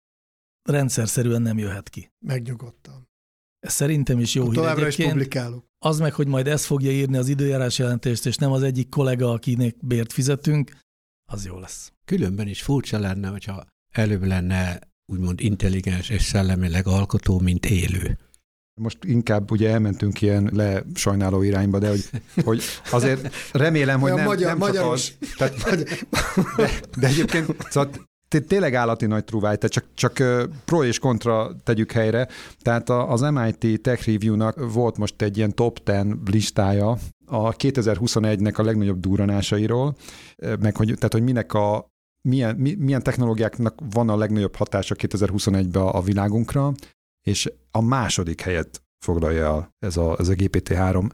rendszer 0.69 1.07
szerűen 1.07 1.41
nem 1.41 1.57
jöhet 1.57 1.89
ki. 1.89 2.11
Megnyugodtam. 2.25 3.07
Ez 3.59 3.73
szerintem 3.73 4.19
is 4.19 4.35
jó 4.35 4.43
hír 4.43 4.53
Továbbra 4.53 4.87
is 4.87 4.95
publikálok. 4.95 5.65
Az 5.79 5.99
meg, 5.99 6.13
hogy 6.13 6.27
majd 6.27 6.47
ezt 6.47 6.65
fogja 6.65 6.91
írni 6.91 7.17
az 7.17 7.27
időjárás 7.27 7.77
jelentést, 7.77 8.25
és 8.25 8.35
nem 8.35 8.51
az 8.51 8.63
egyik 8.63 8.89
kollega, 8.89 9.31
akinek 9.31 9.75
bért 9.85 10.13
fizetünk, 10.13 10.71
az 11.31 11.45
jó 11.45 11.59
lesz. 11.59 11.91
Különben 12.05 12.47
is 12.47 12.61
furcsa 12.61 12.99
lenne, 12.99 13.27
hogyha 13.27 13.65
előbb 13.91 14.23
lenne 14.23 14.79
úgymond 15.05 15.41
intelligens 15.41 16.09
és 16.09 16.21
szellemileg 16.21 16.87
alkotó, 16.87 17.39
mint 17.39 17.65
élő. 17.65 18.17
Most 18.81 18.97
inkább 19.03 19.51
ugye 19.51 19.69
elmentünk 19.69 20.21
ilyen 20.21 20.49
le 20.53 20.83
sajnáló 20.93 21.41
irányba, 21.41 21.79
de 21.79 21.89
hogy, 21.89 22.09
hogy 22.43 22.63
azért 22.91 23.35
remélem, 23.51 23.99
hogy 23.99 24.13
nem, 24.13 24.25
magyar, 24.25 24.47
nem 24.47 24.59
csak 24.59 24.67
magyar 24.67 24.91
az. 24.93 25.17
Tehát, 25.37 25.85
de, 26.55 26.69
de 26.97 27.07
egyébként 27.07 27.55
szóval 27.69 27.91
tényleg 28.27 28.73
állati 28.73 29.05
nagy 29.05 29.23
truváj, 29.23 29.57
tehát 29.57 29.71
csak, 29.71 29.85
csak 29.93 30.47
pro 30.65 30.83
és 30.83 30.99
kontra 30.99 31.51
tegyük 31.63 31.91
helyre. 31.91 32.27
Tehát 32.61 32.89
az 32.89 33.21
MIT 33.21 33.81
Tech 33.81 34.07
Review-nak 34.07 34.73
volt 34.73 34.97
most 34.97 35.21
egy 35.21 35.37
ilyen 35.37 35.55
top 35.55 35.83
10 35.83 35.95
listája 36.25 36.97
a 37.25 37.55
2021-nek 37.55 38.55
a 38.55 38.63
legnagyobb 38.63 38.99
duranásairól, 38.99 39.95
meg 40.59 40.75
hogy, 40.75 40.93
tehát 40.95 41.13
hogy 41.13 41.23
minek 41.23 41.53
a 41.53 41.93
milyen, 42.21 42.55
milyen 42.55 43.03
technológiáknak 43.03 43.79
van 43.91 44.09
a 44.09 44.17
legnagyobb 44.17 44.55
hatása 44.55 44.95
2021-ben 44.97 45.83
a 45.83 46.01
világunkra, 46.01 46.73
és 47.27 47.51
a 47.71 47.81
második 47.81 48.41
helyet 48.41 48.81
foglalja 49.05 49.45
el 49.45 49.73
ez 49.79 49.97
a, 49.97 50.15
ez 50.19 50.27
a 50.27 50.33
GPT-3. 50.33 51.09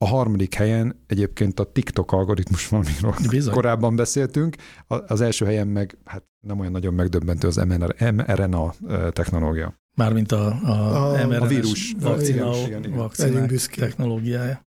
A 0.00 0.06
harmadik 0.06 0.54
helyen 0.54 1.04
egyébként 1.06 1.60
a 1.60 1.72
TikTok 1.72 2.12
algoritmus 2.12 2.68
valamiről 2.68 3.14
Bizony. 3.30 3.54
korábban 3.54 3.96
beszéltünk, 3.96 4.56
az 4.86 5.20
első 5.20 5.44
helyen 5.44 5.68
meg 5.68 5.98
hát 6.04 6.24
nem 6.46 6.58
olyan 6.58 6.72
nagyon 6.72 6.94
megdöbbentő 6.94 7.46
az 7.46 7.56
mRNA 7.56 8.74
technológia. 9.10 9.74
Mármint 9.96 10.32
a, 10.32 10.46
a, 10.46 10.70
a, 11.14 11.42
a 11.42 11.46
vírus 11.46 11.94
vakcina, 12.00 13.46
technológiája. 13.74 14.66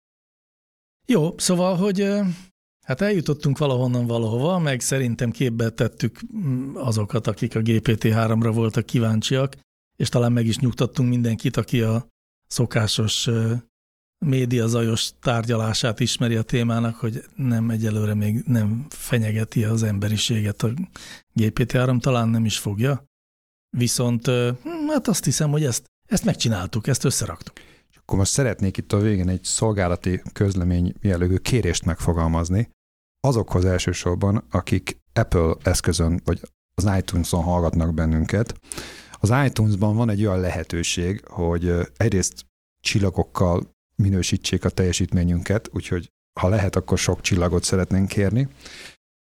Jó, 1.07 1.37
szóval, 1.37 1.75
hogy 1.75 2.13
hát 2.85 3.01
eljutottunk 3.01 3.57
valahonnan 3.57 4.05
valahova, 4.05 4.59
meg 4.59 4.79
szerintem 4.79 5.31
képbe 5.31 5.69
tettük 5.69 6.19
mm, 6.37 6.75
azokat, 6.75 7.27
akik 7.27 7.55
a 7.55 7.59
GPT-3-ra 7.59 8.51
voltak 8.53 8.85
kíváncsiak, 8.85 9.55
és 9.95 10.09
talán 10.09 10.31
meg 10.31 10.45
is 10.45 10.57
nyugtattunk 10.57 11.09
mindenkit, 11.09 11.57
aki 11.57 11.81
a 11.81 12.07
szokásos 12.47 13.29
média 14.25 14.67
zajos 14.67 15.11
tárgyalását 15.21 15.99
ismeri 15.99 16.35
a 16.35 16.41
témának, 16.41 16.95
hogy 16.95 17.23
nem 17.35 17.69
egyelőre 17.69 18.13
még 18.13 18.43
nem 18.45 18.85
fenyegeti 18.89 19.63
az 19.63 19.83
emberiséget 19.83 20.63
a 20.63 20.73
GPT-3, 21.39 21.99
talán 21.99 22.29
nem 22.29 22.45
is 22.45 22.57
fogja. 22.57 23.03
Viszont 23.77 24.27
hát 24.87 25.07
azt 25.07 25.25
hiszem, 25.25 25.49
hogy 25.49 25.63
ezt, 25.63 25.85
ezt 26.07 26.25
megcsináltuk, 26.25 26.87
ezt 26.87 27.03
összeraktuk. 27.03 27.55
Akkor 27.95 28.17
most 28.17 28.31
szeretnék 28.31 28.77
itt 28.77 28.93
a 28.93 28.99
végén 28.99 29.29
egy 29.29 29.43
szolgálati 29.43 30.21
közlemény 30.33 30.93
jellegű 31.01 31.35
kérést 31.35 31.85
megfogalmazni 31.85 32.69
azokhoz 33.19 33.65
elsősorban, 33.65 34.45
akik 34.49 34.97
Apple 35.13 35.55
eszközön 35.61 36.21
vagy 36.25 36.41
az 36.75 36.89
iTunes-on 36.97 37.43
hallgatnak 37.43 37.93
bennünket. 37.93 38.59
Az 39.19 39.33
iTunes-ban 39.45 39.95
van 39.95 40.09
egy 40.09 40.25
olyan 40.25 40.39
lehetőség, 40.39 41.25
hogy 41.25 41.73
egyrészt 41.97 42.45
csillagokkal 42.81 43.77
minősítsék 43.99 44.65
a 44.65 44.69
teljesítményünket, 44.69 45.69
úgyhogy 45.73 46.09
ha 46.39 46.49
lehet, 46.49 46.75
akkor 46.75 46.97
sok 46.97 47.21
csillagot 47.21 47.63
szeretnénk 47.63 48.07
kérni. 48.07 48.47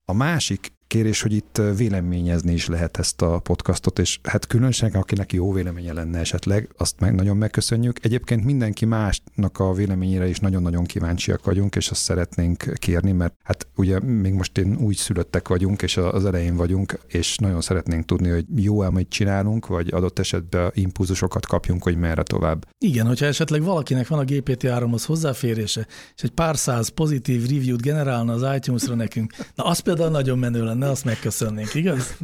A 0.06 0.14
másik 0.14 0.72
kérés, 0.92 1.22
hogy 1.22 1.34
itt 1.34 1.62
véleményezni 1.78 2.54
is 2.54 2.68
lehet 2.68 2.98
ezt 2.98 3.22
a 3.22 3.40
podcastot, 3.40 4.00
és 4.00 4.20
hát 4.24 4.48
különösen, 4.48 4.92
akinek 4.92 5.34
jó 5.34 5.52
véleménye 5.52 5.94
lenne 5.94 6.20
esetleg, 6.20 6.70
azt 6.78 7.00
meg 7.00 7.16
nagyon 7.16 7.38
megköszönjük. 7.38 8.06
Egyébként 8.06 8.46
mindenki 8.46 8.86
másnak 8.86 9.60
a 9.60 9.74
véleményére 9.74 10.28
is 10.28 10.40
nagyon-nagyon 10.40 10.84
kíváncsiak 10.84 11.46
vagyunk, 11.46 11.76
és 11.76 11.90
azt 11.90 12.02
szeretnénk 12.02 12.74
kérni, 12.76 13.12
mert 13.12 13.34
hát 13.44 13.68
ugye 13.76 14.00
még 14.00 14.34
most 14.34 14.58
én 14.58 14.78
úgy 14.78 14.96
szülöttek 14.96 15.48
vagyunk, 15.48 15.82
és 15.82 15.98
az 15.98 16.26
elején 16.26 16.56
vagyunk, 16.56 17.00
és 17.08 17.38
nagyon 17.38 17.62
szeretnénk 17.62 18.06
tudni, 18.06 18.30
hogy 18.30 18.46
jó 18.56 18.80
amit 18.80 19.10
csinálunk, 19.10 19.68
vagy 19.68 19.94
adott 19.94 20.20
esetben 20.20 20.72
impulzusokat 20.74 21.46
kapjunk, 21.46 21.84
hogy 21.84 21.98
merre 21.98 22.24
tovább. 22.24 22.66
Igen, 22.78 23.08
hogyha 23.08 23.26
esetleg 23.26 23.64
valakinek 23.64 24.08
van 24.08 24.20
a 24.20 24.24
GPT-3-hoz 24.24 25.06
hozzáférése, 25.06 25.88
és 26.16 26.24
egy 26.24 26.32
pár 26.32 26.58
száz 26.58 26.88
pozitív 26.88 27.50
review-t 27.50 27.82
generálna 27.82 28.34
az 28.34 28.56
iTunes-ra 28.56 28.96
nekünk, 28.96 29.34
na 29.56 29.64
az 29.64 29.80
például 29.80 30.10
nagyon 30.10 30.40
menő 30.40 30.64
lenne, 30.64 30.81
lenne, 30.82 30.92
azt 30.94 31.06
megköszönnénk, 31.06 31.74
igaz? 31.74 32.18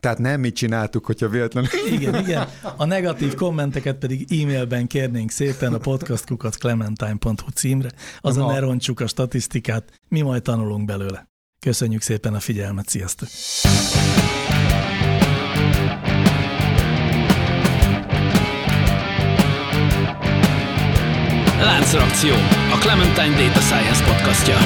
Tehát 0.00 0.18
nem 0.18 0.40
mi 0.40 0.52
csináltuk, 0.52 1.06
hogyha 1.06 1.28
véletlenül. 1.28 1.70
Igen, 1.90 2.14
igen. 2.14 2.48
A 2.76 2.84
negatív 2.84 3.34
kommenteket 3.34 3.96
pedig 3.96 4.32
e-mailben 4.32 4.86
kérnénk 4.86 5.30
szépen 5.30 5.74
a 5.74 5.78
podcastkukaclementine.hu 5.78 7.50
címre. 7.54 7.90
Azon 8.20 8.52
ne 8.52 8.58
roncsuk 8.58 9.00
a 9.00 9.06
statisztikát, 9.06 10.00
mi 10.08 10.20
majd 10.20 10.42
tanulunk 10.42 10.84
belőle. 10.84 11.28
Köszönjük 11.60 12.02
szépen 12.02 12.34
a 12.34 12.40
figyelmet, 12.40 12.88
sziasztok! 12.88 13.28
Láncreakció, 21.60 22.34
a 22.72 22.78
Clementine 22.80 23.46
Data 23.46 23.60
Science 23.60 24.04
podcastja. 24.04 24.56